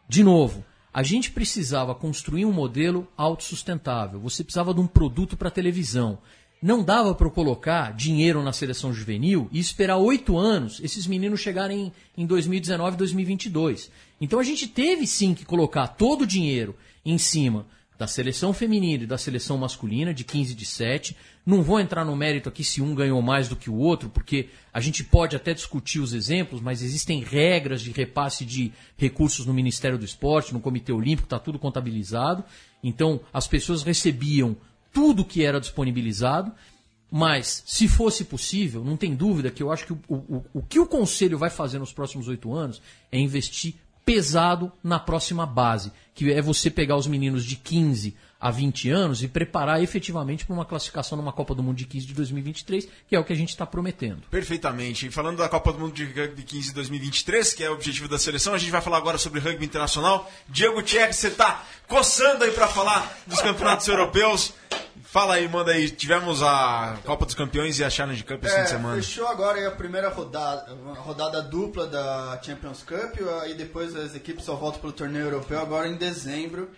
De 0.07 0.23
novo, 0.23 0.63
a 0.93 1.03
gente 1.03 1.31
precisava 1.31 1.95
construir 1.95 2.45
um 2.45 2.51
modelo 2.51 3.07
autossustentável. 3.17 4.19
Você 4.19 4.43
precisava 4.43 4.73
de 4.73 4.79
um 4.79 4.87
produto 4.87 5.35
para 5.35 5.51
televisão. 5.51 6.19
Não 6.61 6.83
dava 6.83 7.13
para 7.13 7.29
colocar 7.29 7.93
dinheiro 7.93 8.41
na 8.41 8.53
seleção 8.53 8.93
juvenil 8.93 9.47
e 9.51 9.59
esperar 9.59 9.97
oito 9.97 10.37
anos 10.37 10.79
esses 10.81 11.05
meninos 11.05 11.41
chegarem 11.41 11.91
em 12.17 12.25
2019, 12.25 12.97
2022. 12.97 13.91
Então 14.19 14.39
a 14.39 14.43
gente 14.43 14.67
teve 14.67 15.05
sim 15.05 15.33
que 15.33 15.45
colocar 15.45 15.87
todo 15.89 16.21
o 16.21 16.27
dinheiro 16.27 16.75
em 17.05 17.17
cima 17.17 17.67
da 17.97 18.07
seleção 18.07 18.53
feminina 18.53 19.03
e 19.03 19.07
da 19.07 19.17
seleção 19.17 19.57
masculina, 19.57 20.13
de 20.13 20.23
15 20.23 20.53
de 20.53 20.65
7. 20.65 21.15
Não 21.45 21.63
vou 21.63 21.79
entrar 21.79 22.03
no 22.03 22.15
mérito 22.15 22.49
aqui 22.49 22.63
se 22.63 22.81
um 22.81 22.93
ganhou 22.93 23.21
mais 23.21 23.47
do 23.47 23.55
que 23.55 23.69
o 23.69 23.75
outro, 23.75 24.09
porque 24.09 24.49
a 24.73 24.79
gente 24.79 25.03
pode 25.03 25.35
até 25.35 25.53
discutir 25.53 25.99
os 25.99 26.13
exemplos, 26.13 26.59
mas 26.59 26.81
existem 26.81 27.21
regras 27.21 27.81
de 27.81 27.91
repasse 27.91 28.43
de 28.43 28.73
recursos 28.97 29.45
no 29.45 29.53
Ministério 29.53 29.97
do 29.97 30.05
Esporte, 30.05 30.53
no 30.53 30.59
Comitê 30.59 30.91
Olímpico, 30.91 31.25
está 31.25 31.39
tudo 31.39 31.57
contabilizado. 31.57 32.43
Então, 32.83 33.21
as 33.33 33.47
pessoas 33.47 33.83
recebiam 33.83 34.57
tudo 34.91 35.25
que 35.25 35.43
era 35.43 35.59
disponibilizado, 35.59 36.51
mas 37.09 37.63
se 37.65 37.87
fosse 37.87 38.25
possível, 38.25 38.83
não 38.83 38.97
tem 38.97 39.15
dúvida 39.15 39.51
que 39.51 39.63
eu 39.63 39.71
acho 39.71 39.85
que 39.85 39.93
o, 39.93 39.99
o, 40.09 40.45
o 40.53 40.61
que 40.61 40.79
o 40.79 40.85
Conselho 40.85 41.37
vai 41.37 41.49
fazer 41.49 41.79
nos 41.79 41.93
próximos 41.93 42.27
oito 42.27 42.53
anos 42.53 42.81
é 43.11 43.17
investir 43.17 43.75
pesado 44.05 44.71
na 44.83 44.99
próxima 44.99 45.45
base, 45.45 45.91
que 46.13 46.31
é 46.31 46.41
você 46.41 46.69
pegar 46.69 46.95
os 46.95 47.07
meninos 47.07 47.43
de 47.43 47.55
15 47.55 48.15
a 48.45 48.51
20 48.51 48.91
anos 48.91 49.23
e 49.23 49.27
preparar 49.27 49.81
efetivamente 49.81 50.45
para 50.45 50.53
uma 50.53 50.65
classificação 50.65 51.17
numa 51.17 51.33
Copa 51.33 51.55
do 51.55 51.63
Mundo 51.63 51.77
de 51.77 51.85
15 51.85 52.05
de 52.05 52.13
2023, 52.13 52.87
que 53.07 53.15
é 53.15 53.19
o 53.19 53.23
que 53.23 53.33
a 53.33 53.35
gente 53.35 53.49
está 53.49 53.65
prometendo. 53.65 54.21
Perfeitamente. 54.29 55.07
E 55.07 55.09
falando 55.09 55.37
da 55.37 55.49
Copa 55.49 55.73
do 55.73 55.79
Mundo 55.79 55.93
de 55.93 56.05
Rugby 56.05 56.43
15 56.43 56.71
2023, 56.75 57.55
que 57.55 57.63
é 57.63 57.71
o 57.71 57.73
objetivo 57.73 58.07
da 58.07 58.19
seleção, 58.19 58.53
a 58.53 58.59
gente 58.59 58.69
vai 58.69 58.81
falar 58.81 58.97
agora 58.97 59.17
sobre 59.17 59.39
rugby 59.39 59.65
internacional. 59.65 60.29
Diego 60.47 60.79
Tchek, 60.83 61.15
você 61.15 61.29
está 61.29 61.65
coçando 61.87 62.43
aí 62.43 62.51
para 62.51 62.67
falar 62.67 63.17
dos 63.25 63.41
campeonatos 63.41 63.87
europeus. 63.87 64.53
Fala 65.01 65.35
aí, 65.35 65.47
manda 65.47 65.71
aí. 65.71 65.89
Tivemos 65.89 66.43
a 66.43 66.99
Copa 67.03 67.25
dos 67.25 67.33
Campeões 67.33 67.79
e 67.79 67.83
a 67.83 67.89
Challenge 67.89 68.23
Cup 68.23 68.43
esse 68.43 68.55
fim 68.55 68.63
de 68.63 68.69
semana. 68.69 68.97
É, 68.99 69.01
fechou 69.01 69.27
agora 69.27 69.57
aí 69.57 69.65
a 69.65 69.71
primeira 69.71 70.09
rodada, 70.09 70.71
uma 70.75 70.93
rodada 70.93 71.41
dupla 71.41 71.87
da 71.87 72.39
Champions 72.43 72.83
Cup, 72.83 73.27
aí 73.41 73.55
depois 73.55 73.95
as 73.95 74.13
equipes 74.13 74.45
só 74.45 74.53
voltam 74.53 74.81
para 74.81 74.89
o 74.91 74.93
torneio 74.93 75.25
europeu 75.25 75.59
agora 75.59 75.87
em 75.87 75.95
dezembro. 75.95 76.69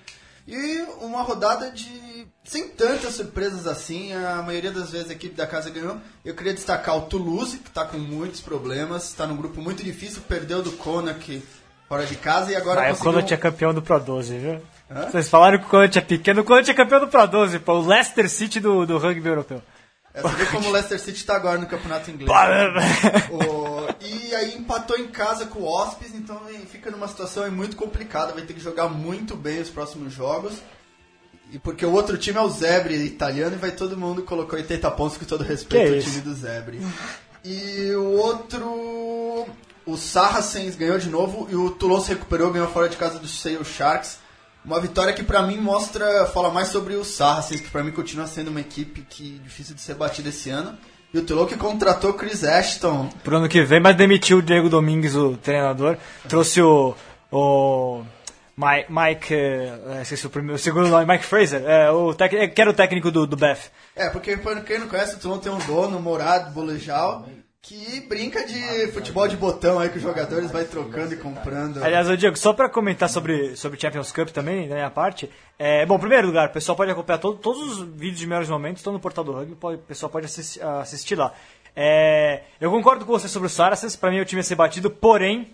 E 0.48 0.82
uma 1.02 1.22
rodada 1.24 1.70
de 1.72 2.26
sem 2.45 2.70
tantas 2.70 3.16
surpresas 3.16 3.68
assim, 3.68 4.14
a 4.14 4.41
maioria 4.41 4.72
das 4.72 4.91
vezes 4.91 5.10
a 5.10 5.14
equipe 5.14 5.36
da 5.36 5.45
casa 5.45 5.70
ganhou. 5.70 5.98
Eu 6.24 6.34
queria 6.34 6.54
destacar 6.54 6.95
o 6.98 7.02
Toulouse, 7.02 7.58
que 7.58 7.68
está 7.68 7.84
com 7.84 7.98
muitos 7.98 8.39
problemas, 8.39 9.10
está 9.10 9.28
num 9.28 9.36
grupo 9.36 9.62
muito 9.62 9.84
difícil, 9.84 10.22
perdeu 10.28 10.62
do 10.64 10.72
Connacht 10.72 11.43
fora 11.89 12.06
de 12.06 12.16
casa 12.16 12.52
e 12.52 12.56
agora 12.56 12.80
Ah, 12.82 12.84
o 12.86 12.88
conseguiu... 12.91 13.12
Connacht 13.12 13.34
é 13.34 13.38
campeão 13.38 13.74
do 13.74 13.82
Pro 13.82 14.00
12, 14.00 14.38
viu? 14.38 14.62
Vocês 15.12 15.28
falaram 15.28 15.60
que 15.60 15.66
o 15.66 15.70
Connacht 15.70 15.98
é 15.98 16.02
pequeno, 16.02 16.41
o 16.41 16.45
Connacht 16.45 16.72
é 16.72 16.74
campeão 16.74 17.02
do 17.02 17.08
Pro 17.10 17.28
12, 17.28 17.60
pô, 17.60 17.74
o 17.74 17.86
Leicester 17.86 18.30
City 18.30 18.62
do, 18.62 18.86
do 18.86 18.98
rugby 18.98 19.28
europeu. 19.28 19.62
É, 20.14 20.22
você 20.22 20.36
vê 20.36 20.45
como 20.45 20.70
o 20.70 20.72
Leicester 20.72 21.00
City 21.00 21.18
está 21.20 21.36
agora 21.36 21.60
no 21.60 21.68
campeonato 21.68 22.10
inglês. 22.10 22.32
O- 23.30 23.87
e 24.28 24.36
aí 24.36 24.58
empatou 24.58 24.98
em 24.98 25.08
casa 25.08 25.46
com 25.46 25.60
o 25.60 25.66
Hospes, 25.66 26.14
então 26.14 26.42
fica 26.70 26.92
numa 26.92 27.08
situação 27.08 27.50
muito 27.52 27.76
complicada, 27.76 28.34
vai 28.34 28.44
ter 28.44 28.54
que 28.54 28.60
jogar 28.60 28.90
muito 28.90 29.36
bem 29.36 29.62
os 29.62 29.70
próximos 29.70 30.14
jogos. 30.14 30.54
E 31.52 31.58
porque 31.58 31.86
o 31.86 31.92
outro 31.92 32.18
time 32.18 32.38
é 32.38 32.42
o 32.42 32.50
Zebre 32.50 32.96
italiano 32.96 33.56
e 33.56 33.60
vai 33.60 33.72
todo 33.72 33.96
mundo 33.98 34.22
colocou 34.24 34.60
80 34.60 34.92
pontos 34.92 35.18
com 35.18 35.26
todo 35.26 35.44
respeito 35.44 35.86
Que 35.86 35.94
ao 35.94 35.98
isso? 35.98 36.10
time 36.10 36.22
do 36.22 36.34
Zebre. 36.34 36.82
E 37.44 37.92
o 37.96 38.12
outro 38.18 39.48
o 39.86 39.96
Saracens 39.96 40.76
ganhou 40.76 41.00
de 41.00 41.10
novo 41.10 41.48
e 41.50 41.56
o 41.56 41.72
Toulon 41.72 42.02
se 42.02 42.10
recuperou, 42.10 42.52
ganhou 42.52 42.68
fora 42.68 42.90
de 42.90 42.98
casa 42.98 43.18
do 43.18 43.28
Sale 43.28 43.64
Sharks. 43.64 44.20
Uma 44.66 44.82
vitória 44.82 45.14
que 45.14 45.24
pra 45.24 45.42
mim 45.44 45.58
mostra, 45.58 46.26
fala 46.26 46.52
mais 46.52 46.68
sobre 46.68 46.96
o 46.96 47.06
Saracens, 47.06 47.62
que 47.62 47.70
pra 47.70 47.82
mim 47.82 47.94
continua 47.94 48.28
sendo 48.28 48.50
uma 48.50 48.60
equipe 48.60 49.02
que 49.10 49.40
difícil 49.40 49.74
de 49.74 49.80
ser 49.80 49.96
batida 49.96 50.28
esse 50.28 50.50
ano. 50.50 50.78
E 51.14 51.20
o 51.20 51.26
Toulon 51.26 51.45
que 51.45 51.55
contratou 51.55 52.14
Chris 52.14 52.43
Ashton, 52.43 53.10
Pro 53.24 53.38
ano 53.38 53.47
que 53.47 53.62
vem, 53.62 53.80
mas 53.80 53.95
demitiu 53.95 54.39
o 54.39 54.41
Diego 54.41 54.70
Domingues, 54.70 55.16
o 55.16 55.38
treinador. 55.38 55.97
Trouxe 56.28 56.62
o. 56.62 56.95
o 57.32 58.03
Mike. 58.58 58.91
Mike 58.91 59.34
eh, 59.34 60.01
esqueci 60.01 60.26
o, 60.26 60.30
primeiro, 60.30 60.55
o 60.55 60.60
segundo 60.60 60.89
nome, 60.89 61.05
Mike 61.05 61.24
Fraser, 61.24 61.64
é, 61.64 61.91
o 61.91 62.14
tec, 62.14 62.34
é, 62.34 62.47
que 62.47 62.60
era 62.60 62.72
o 62.72 62.74
técnico 62.74 63.12
do, 63.12 63.28
do 63.28 63.38
Beth. 63.38 63.72
É, 63.95 64.10
porque 64.10 64.36
pra 64.36 64.60
quem 64.62 64.80
não 64.80 64.88
conhece, 64.88 65.16
o 65.16 65.20
Toulon 65.20 65.38
tem 65.38 65.51
um 65.51 65.60
dono, 65.60 66.01
Morado 66.01 66.51
Bolejal, 66.51 67.28
que 67.68 67.99
brinca 68.07 68.45
de 68.45 68.88
futebol 68.93 69.28
de 69.28 69.36
botão 69.36 69.78
aí 69.78 69.89
que 69.89 69.97
os 69.97 70.01
jogadores 70.03 70.49
vai 70.51 70.63
trocando 70.63 71.13
e 71.13 71.18
comprando. 71.18 71.84
Aliás, 71.84 72.07
Diego, 72.18 72.38
só 72.38 72.53
pra 72.53 72.70
comentar 72.70 73.09
sobre, 73.09 73.57
sobre 73.57 73.78
Champions 73.78 74.09
Cup 74.11 74.30
também, 74.30 74.70
da 74.70 74.76
minha 74.76 74.89
parte. 74.89 75.30
É, 75.59 75.86
bom, 75.86 75.95
em 75.95 75.99
primeiro 75.99 76.28
lugar, 76.28 76.47
o 76.47 76.51
pessoal 76.53 76.78
pode 76.78 76.91
acompanhar 76.91 77.18
todo- 77.18 77.38
todos 77.38 77.61
os 77.80 77.88
vídeos 77.89 78.20
de 78.20 78.26
melhores 78.28 78.47
momentos, 78.47 78.80
estão 78.80 78.93
no 78.93 78.99
portal 79.01 79.24
do 79.24 79.34
rugby, 79.34 79.57
o 79.61 79.78
pessoal 79.80 80.09
pode 80.09 80.28
assistir, 80.28 80.63
assistir 80.63 81.15
lá. 81.15 81.34
É, 81.76 82.43
eu 82.61 82.72
concordo 82.72 83.03
com 83.05 83.11
você 83.11 83.28
sobre 83.28 83.47
o 83.47 83.49
Saracens, 83.49 83.97
pra 83.97 84.11
mim 84.11 84.22
o 84.22 84.26
time 84.26 84.39
ia 84.39 84.43
ser 84.43 84.55
batido, 84.55 84.89
porém, 84.89 85.53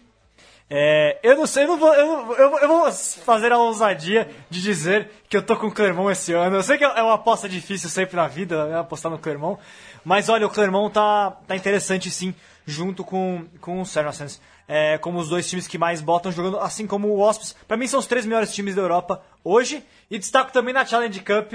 é, 0.69 1.17
eu 1.23 1.35
não 1.35 1.45
sei, 1.47 1.63
eu, 1.63 1.67
não 1.67 1.77
vou, 1.77 1.93
eu, 1.93 2.05
não- 2.05 2.33
eu, 2.35 2.49
vou- 2.51 2.59
eu 2.59 2.67
vou 2.67 2.91
fazer 2.91 3.51
a 3.51 3.57
ousadia 3.57 4.29
de 4.49 4.61
dizer 4.61 5.09
que 5.27 5.35
eu 5.35 5.41
tô 5.41 5.55
com 5.57 5.67
o 5.67 5.71
Clermont 5.71 6.11
esse 6.11 6.31
ano. 6.31 6.55
Eu 6.55 6.63
sei 6.63 6.77
que 6.77 6.83
é 6.83 7.01
uma 7.01 7.15
aposta 7.15 7.49
difícil 7.49 7.89
sempre 7.89 8.15
na 8.15 8.27
vida, 8.27 8.65
né, 8.67 8.79
apostar 8.79 9.11
no 9.11 9.17
Clermont, 9.19 9.59
mas 10.03 10.29
olha, 10.29 10.45
o 10.45 10.49
Clermont 10.49 10.93
tá, 10.93 11.31
tá 11.47 11.55
interessante 11.55 12.09
sim, 12.11 12.33
junto 12.65 13.03
com, 13.03 13.45
com 13.61 13.81
o 13.81 13.85
Saracens. 13.85 14.39
É, 14.67 14.97
como 14.97 15.19
os 15.19 15.27
dois 15.27 15.49
times 15.49 15.67
que 15.67 15.77
mais 15.77 16.01
botam 16.01 16.31
jogando, 16.31 16.59
assim 16.59 16.87
como 16.87 17.09
o 17.09 17.17
Wasps. 17.17 17.55
Pra 17.67 17.75
mim 17.75 17.85
são 17.85 17.99
os 17.99 18.05
três 18.05 18.25
melhores 18.25 18.53
times 18.53 18.75
da 18.75 18.81
Europa 18.81 19.21
hoje. 19.43 19.83
E 20.09 20.17
destaco 20.17 20.53
também 20.53 20.73
na 20.73 20.85
Challenge 20.85 21.19
Cup, 21.19 21.53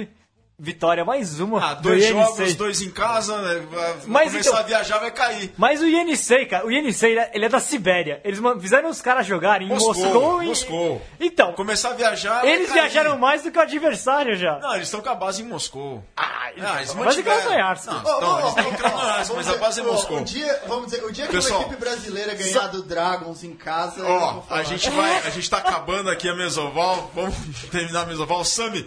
vitória 0.61 1.05
mais 1.05 1.39
uma 1.39 1.71
Ah, 1.71 1.75
do 1.75 1.83
dois 1.83 2.05
INC. 2.05 2.13
jogos, 2.13 2.55
dois 2.57 2.83
em 2.83 2.91
casa, 2.91 3.41
né? 3.43 3.65
vai 3.71 3.95
Mas 4.07 4.31
começar 4.33 4.51
então- 4.51 4.61
a 4.61 4.63
viajar, 4.63 4.99
vai 4.99 5.11
cair. 5.13 5.55
Mas 5.57 5.81
o 5.81 5.87
Yenisei, 5.87 6.47
cara, 6.47 6.67
o 6.67 6.71
Yenisei, 6.71 7.13
ele 7.13 7.21
é- 7.21 7.31
ele 7.35 7.45
é 7.45 7.49
da 7.49 7.61
Sibéria. 7.61 8.21
Eles 8.25 8.41
fizeram 8.61 8.89
os 8.91 9.01
caras 9.01 9.25
jogarem 9.25 9.69
em 9.69 9.71
Moscou, 9.71 9.95
Moscou, 9.95 10.43
e... 10.43 10.47
Moscou. 10.47 11.03
Então, 11.21 11.53
Começar 11.53 11.91
a 11.91 11.95
viajar. 11.95 12.41
vai 12.41 12.51
eles 12.51 12.69
cair. 12.69 12.81
viajaram 12.81 13.17
mais 13.17 13.43
do 13.45 13.53
que 13.53 13.59
o 13.59 13.63
adversário 13.63 14.37
já. 14.37 14.59
Não, 14.59 14.75
eles 14.75 14.89
estão 14.89 15.01
com 15.01 15.09
a 15.11 15.15
base 15.15 15.43
em 15.43 15.47
Moscou. 15.47 16.03
Ah, 16.17 16.35
Ah, 16.61 16.79
eles 16.79 16.93
mas 16.95 16.95
mantiveram. 16.95 17.37
é 17.37 17.41
Krasnoyarsk. 17.43 17.87
Não, 17.87 18.41
eles 18.41 18.55
Krasnoyarsk, 18.79 19.29
vamos 19.29 19.47
mas 19.47 19.49
a 19.49 19.59
base 19.59 19.81
é 19.81 19.83
Moscou. 19.85 20.19
O 20.19 20.25
dia, 20.25 20.63
vamos 20.67 20.87
dizer, 20.87 21.05
o 21.05 21.13
dia 21.13 21.27
que 21.27 21.33
Pessoal, 21.33 21.61
uma 21.61 21.67
equipe 21.69 21.81
brasileira 21.81 22.35
ganhar 22.35 22.67
do 22.69 22.83
Dragons 22.83 23.45
em 23.45 23.55
casa, 23.55 24.03
Ó, 24.05 24.43
a 24.51 24.63
gente 24.65 24.91
vai, 24.91 25.19
a 25.19 25.31
gente 25.31 25.49
tá 25.49 25.59
acabando 25.59 26.09
aqui 26.11 26.29
a 26.29 26.35
Mesoval, 26.35 27.11
vamos 27.15 27.35
terminar 27.71 28.03
a 28.03 28.07
Mesoval. 28.07 28.45
Sami, 28.45 28.85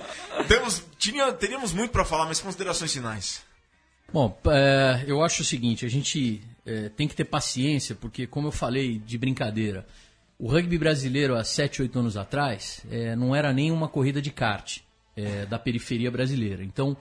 temos, 0.47 0.81
tinha, 0.97 1.31
teríamos 1.33 1.60
muito 1.73 1.91
pra 1.91 2.03
falar, 2.03 2.25
mas 2.25 2.41
considerações 2.41 2.91
finais. 2.91 3.43
Bom, 4.11 4.37
é, 4.47 5.05
eu 5.07 5.23
acho 5.23 5.41
o 5.41 5.45
seguinte, 5.45 5.85
a 5.85 5.89
gente 5.89 6.41
é, 6.65 6.89
tem 6.89 7.07
que 7.07 7.15
ter 7.15 7.25
paciência, 7.25 7.95
porque 7.95 8.25
como 8.25 8.47
eu 8.47 8.51
falei 8.51 8.99
de 8.99 9.17
brincadeira, 9.17 9.85
o 10.39 10.47
rugby 10.47 10.77
brasileiro 10.77 11.35
há 11.35 11.43
7, 11.43 11.83
8 11.83 11.99
anos 11.99 12.17
atrás 12.17 12.83
é, 12.89 13.15
não 13.15 13.35
era 13.35 13.53
nem 13.53 13.71
uma 13.71 13.87
corrida 13.87 14.21
de 14.21 14.31
kart. 14.31 14.79
é, 15.15 15.45
da 15.45 15.59
periferia 15.59 16.09
brasileira. 16.09 16.63
Então, 16.63 16.91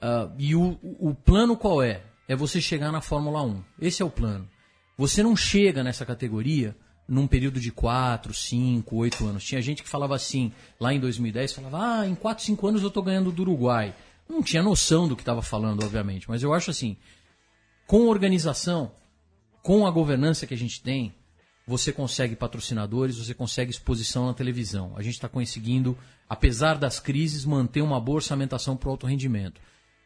uh, 0.00 0.32
e 0.38 0.54
o, 0.54 0.78
o 0.82 1.14
plano 1.14 1.56
qual 1.56 1.82
é? 1.82 2.02
É 2.26 2.36
você 2.36 2.60
chegar 2.60 2.92
na 2.92 3.00
Fórmula 3.00 3.42
1. 3.42 3.62
Esse 3.80 4.02
é 4.02 4.04
o 4.04 4.10
plano. 4.10 4.48
Você 4.96 5.22
não 5.22 5.36
chega 5.36 5.82
nessa 5.82 6.04
categoria 6.04 6.76
num 7.08 7.26
período 7.26 7.58
de 7.58 7.72
4, 7.72 8.34
5, 8.34 8.94
8 8.94 9.26
anos. 9.26 9.44
Tinha 9.44 9.62
gente 9.62 9.82
que 9.82 9.88
falava 9.88 10.14
assim, 10.14 10.52
lá 10.78 10.92
em 10.92 11.00
2010, 11.00 11.52
falava, 11.52 12.00
ah, 12.00 12.06
em 12.06 12.14
4, 12.14 12.44
5 12.44 12.66
anos 12.66 12.82
eu 12.82 12.88
estou 12.88 13.02
ganhando 13.02 13.32
do 13.32 13.42
Uruguai. 13.42 13.94
Não 14.28 14.42
tinha 14.42 14.62
noção 14.62 15.08
do 15.08 15.16
que 15.16 15.22
estava 15.22 15.40
falando, 15.40 15.82
obviamente, 15.82 16.28
mas 16.28 16.42
eu 16.42 16.52
acho 16.52 16.70
assim, 16.70 16.96
com 17.86 18.06
organização, 18.08 18.92
com 19.62 19.86
a 19.86 19.90
governança 19.90 20.46
que 20.46 20.52
a 20.52 20.56
gente 20.58 20.82
tem, 20.82 21.14
você 21.66 21.92
consegue 21.92 22.36
patrocinadores, 22.36 23.16
você 23.18 23.34
consegue 23.34 23.70
exposição 23.70 24.26
na 24.26 24.34
televisão. 24.34 24.92
A 24.96 25.02
gente 25.02 25.14
está 25.14 25.28
conseguindo, 25.28 25.96
apesar 26.28 26.78
das 26.78 27.00
crises, 27.00 27.44
manter 27.44 27.82
uma 27.82 28.00
boa 28.00 28.16
orçamentação 28.16 28.76
para 28.76 28.88
o 28.88 28.92
alto 28.92 29.06
rendimento. 29.06 29.60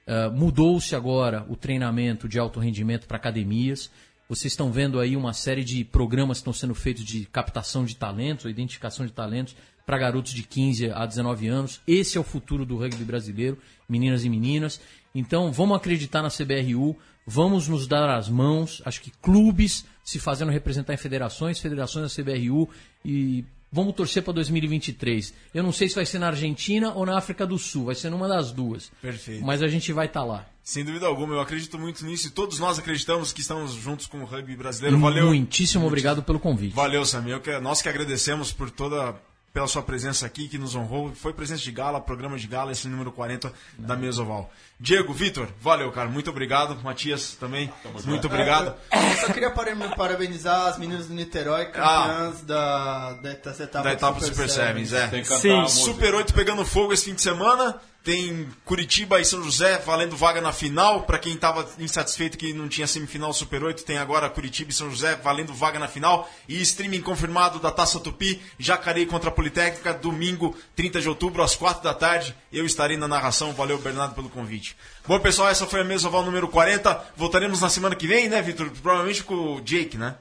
Uh, 0.07 0.33
Mudou-se 0.37 0.97
agora 0.97 1.47
o 1.49 1.55
treinamento 1.55 2.29
de 2.29 2.39
alto 2.39 2.59
rendimento 2.59 3.07
para 3.07 3.17
academias. 3.17 3.91
Vocês 4.29 4.53
estão 4.53 4.73
vendo 4.73 4.99
aí 4.99 5.17
uma 5.17 5.33
série 5.33 5.65
de 5.65 5.85
programas 5.85 6.39
que 6.39 6.43
estão 6.43 6.53
sendo 6.53 6.75
feitos 6.75 7.05
de 7.05 7.27
captação 7.27 7.85
de 7.85 7.97
talentos, 7.97 8.47
identificação 8.47 9.05
de 9.05 9.13
talentos 9.13 9.55
para 9.85 9.99
garotos 9.99 10.33
de 10.33 10.43
15 10.43 10.91
a 10.91 11.05
19 11.05 11.49
anos. 11.49 11.81
Esse 11.87 12.17
é 12.17 12.21
o 12.21 12.25
futuro 12.25 12.65
do 12.65 12.77
rugby 12.77 13.05
brasileiro, 13.05 13.59
meninas 13.89 14.25
e 14.25 14.29
meninas. 14.29 14.81
Então, 15.15 15.53
vamos 15.53 15.77
acreditar 15.77 16.23
na 16.23 16.31
CBRU, 16.31 16.97
vamos 17.27 17.69
nos 17.69 17.87
dar 17.87 18.09
as 18.17 18.29
mãos. 18.29 18.81
Acho 18.85 19.01
que 19.03 19.11
clubes 19.11 19.85
se 20.05 20.19
fazendo 20.19 20.51
representar 20.51 20.95
em 20.95 20.99
federações, 20.99 21.59
federações 21.59 22.15
da 22.15 22.23
CBRU 22.23 22.69
e 23.05 23.45
vamos 23.73 23.95
torcer 23.95 24.23
para 24.23 24.35
2023. 24.35 25.33
Eu 25.55 25.63
não 25.63 25.73
sei 25.73 25.89
se 25.89 25.95
vai 25.95 26.05
ser 26.05 26.19
na 26.19 26.29
Argentina 26.29 26.93
ou 26.93 27.07
na 27.07 27.17
África 27.17 27.47
do 27.47 27.59
Sul, 27.59 27.87
vai 27.87 27.95
ser 27.95 28.11
numa 28.11 28.29
das 28.29 28.53
duas. 28.53 28.93
Perfeito. 29.01 29.45
Mas 29.45 29.63
a 29.63 29.69
gente 29.69 29.93
vai 29.93 30.07
estar 30.07 30.21
tá 30.21 30.27
lá. 30.27 30.47
Sem 30.63 30.85
dúvida 30.85 31.07
alguma, 31.07 31.35
eu 31.35 31.41
acredito 31.41 31.77
muito 31.79 32.05
nisso 32.05 32.29
e 32.29 32.31
todos 32.31 32.61
nós 32.61 32.79
acreditamos 32.79 33.33
que 33.33 33.41
estamos 33.41 33.73
juntos 33.73 34.07
com 34.07 34.19
o 34.19 34.25
rugby 34.25 34.55
brasileiro. 34.55 34.99
Valeu. 34.99 35.27
Muitíssimo 35.27 35.87
obrigado 35.87 36.23
pelo 36.23 36.39
convite. 36.39 36.75
Valeu, 36.75 37.05
Samir. 37.05 37.41
Nós 37.61 37.83
que 37.83 37.89
agradecemos 37.89 38.53
por 38.53 38.71
toda 38.71 39.17
pela 39.53 39.67
sua 39.67 39.83
presença 39.83 40.25
aqui, 40.25 40.49
que 40.49 40.57
nos 40.57 40.75
honrou. 40.75 41.13
Foi 41.15 41.33
presença 41.33 41.63
de 41.63 41.71
gala, 41.71 42.01
programa 42.01 42.39
de 42.39 42.47
gala, 42.47 42.73
esse 42.73 42.89
número 42.89 43.13
40 43.13 43.53
da 43.79 43.95
Mesoval. 43.95 44.51
Diego, 44.81 45.13
Vitor, 45.13 45.49
valeu, 45.61 45.93
cara. 45.93 46.09
Muito 46.09 46.31
obrigado. 46.31 46.81
Matias 46.83 47.35
também, 47.35 47.73
muito 48.05 48.27
obrigado. 48.27 48.75
É, 48.91 49.13
eu 49.13 49.17
só 49.19 49.33
queria 49.33 49.51
parabenizar 49.51 50.69
as 50.69 50.79
meninas 50.79 51.07
do 51.07 51.15
Niterói, 51.15 51.67
campeãs 51.67 52.43
ah, 52.43 52.43
da, 52.45 53.13
dessa 53.13 53.65
etapa, 53.65 53.85
da 53.85 53.93
etapa 53.93 54.19
do 54.19 54.25
Super, 54.27 54.49
Super 54.49 54.49
Sevens. 54.49 54.89
Sevens. 54.89 55.31
É. 55.31 55.37
Sim. 55.39 55.69
Super 55.69 56.15
8 56.15 56.35
pegando 56.35 56.65
fogo 56.65 56.93
esse 56.93 57.05
fim 57.05 57.15
de 57.15 57.23
semana. 57.23 57.81
Tem 58.05 58.49
Curitiba 58.65 59.21
e 59.21 59.25
São 59.25 59.43
José 59.45 59.79
valendo 59.79 60.17
vaga 60.17 60.41
na 60.41 60.53
final. 60.53 61.03
Para 61.03 61.19
quem 61.19 61.35
estava 61.35 61.69
insatisfeito 61.79 62.37
que 62.37 62.53
não 62.53 62.69
tinha 62.69 62.87
semifinal 62.87 63.33
Super 63.33 63.63
8, 63.63 63.85
tem 63.85 63.99
agora 63.99 64.29
Curitiba 64.29 64.71
e 64.71 64.75
São 64.75 64.91
José 64.91 65.15
valendo 65.15 65.55
vaga 65.55 65.79
na 65.79 65.87
final. 65.87 66.29
E 66.49 66.61
streaming 66.61 67.01
confirmado 67.01 67.61
da 67.61 67.71
Taça 67.71 68.01
Tupi, 68.01 68.43
Jacareí 68.59 69.07
contra 69.07 69.31
a 69.31 69.33
Politécnica, 69.33 69.95
domingo, 69.95 70.57
30 70.75 71.01
de 71.01 71.09
outubro, 71.09 71.43
às 71.43 71.55
4 71.55 71.83
da 71.83 71.95
tarde. 71.95 72.35
Eu 72.53 72.67
estarei 72.67 72.97
na 72.97 73.07
narração. 73.07 73.53
Valeu, 73.53 73.79
Bernardo, 73.79 74.15
pelo 74.15 74.29
convite. 74.29 74.77
Bom, 75.07 75.21
pessoal, 75.21 75.49
essa 75.49 75.67
foi 75.67 75.81
a 75.81 75.85
mesa 75.85 76.09
oval 76.09 76.25
número 76.25 76.49
40. 76.49 77.13
Voltaremos 77.17 77.61
na 77.61 77.69
semana 77.69 77.95
que 77.95 78.09
vem, 78.09 78.29
né, 78.29 78.43
Vitor? 78.43 78.69
Provavelmente 78.83 79.23
com 79.23 79.57
o 79.57 79.61
Jake, 79.61 79.97
né? 79.97 80.17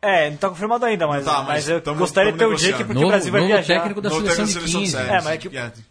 É, 0.00 0.28
não 0.28 0.36
está 0.36 0.48
confirmado 0.48 0.84
ainda, 0.84 1.08
mas, 1.08 1.24
tá, 1.24 1.38
mas, 1.38 1.46
mas 1.46 1.68
eu 1.68 1.80
tamo, 1.80 1.98
gostaria 1.98 2.30
de 2.30 2.38
ter 2.38 2.46
o 2.46 2.54
Jake 2.54 2.84
porque 2.84 3.04
o 3.04 3.08
Brasil 3.08 3.32
vai 3.32 3.46
viajar. 3.46 3.74
técnico 3.74 4.00
da 4.00 4.10
seleção, 4.10 4.44
de 4.44 4.60
15. 4.60 4.96
É, 4.96 5.20
mas 5.22 5.26
é 5.26 5.36
que 5.38 5.48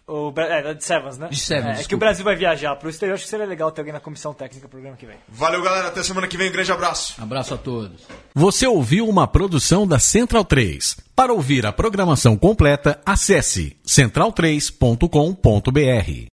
o, 0.08 0.34
é, 0.38 0.74
de 0.74 0.84
Sevens, 0.84 1.18
né? 1.18 1.28
De 1.30 1.38
Sevens, 1.38 1.80
é, 1.80 1.82
é, 1.82 1.84
que 1.84 1.94
o 1.94 1.98
Brasil 1.98 2.24
vai 2.24 2.36
viajar 2.36 2.74
para 2.78 2.88
o 2.88 2.90
exterior, 2.90 3.16
acho 3.16 3.26
que 3.26 3.30
seria 3.30 3.46
legal 3.46 3.70
ter 3.70 3.82
alguém 3.82 3.94
na 3.94 4.00
comissão 4.00 4.34
técnica 4.34 4.62
pro 4.62 4.78
programa 4.78 4.96
que 4.96 5.06
vem. 5.06 5.18
Valeu, 5.28 5.62
galera, 5.62 5.90
até 5.90 6.02
semana 6.04 6.26
que 6.26 6.38
vem, 6.38 6.50
grande 6.50 6.72
abraço. 6.72 7.22
Abraço 7.22 7.54
a 7.54 7.58
todos. 7.58 8.02
Você 8.34 8.66
ouviu 8.66 9.10
uma 9.10 9.28
produção 9.28 9.86
da 9.86 10.00
Central 10.00 10.46
3. 10.46 10.96
Para 11.14 11.34
ouvir 11.34 11.66
a 11.66 11.74
programação 11.74 12.38
completa, 12.38 13.02
acesse 13.06 13.76
central3.com.br. 13.86 16.26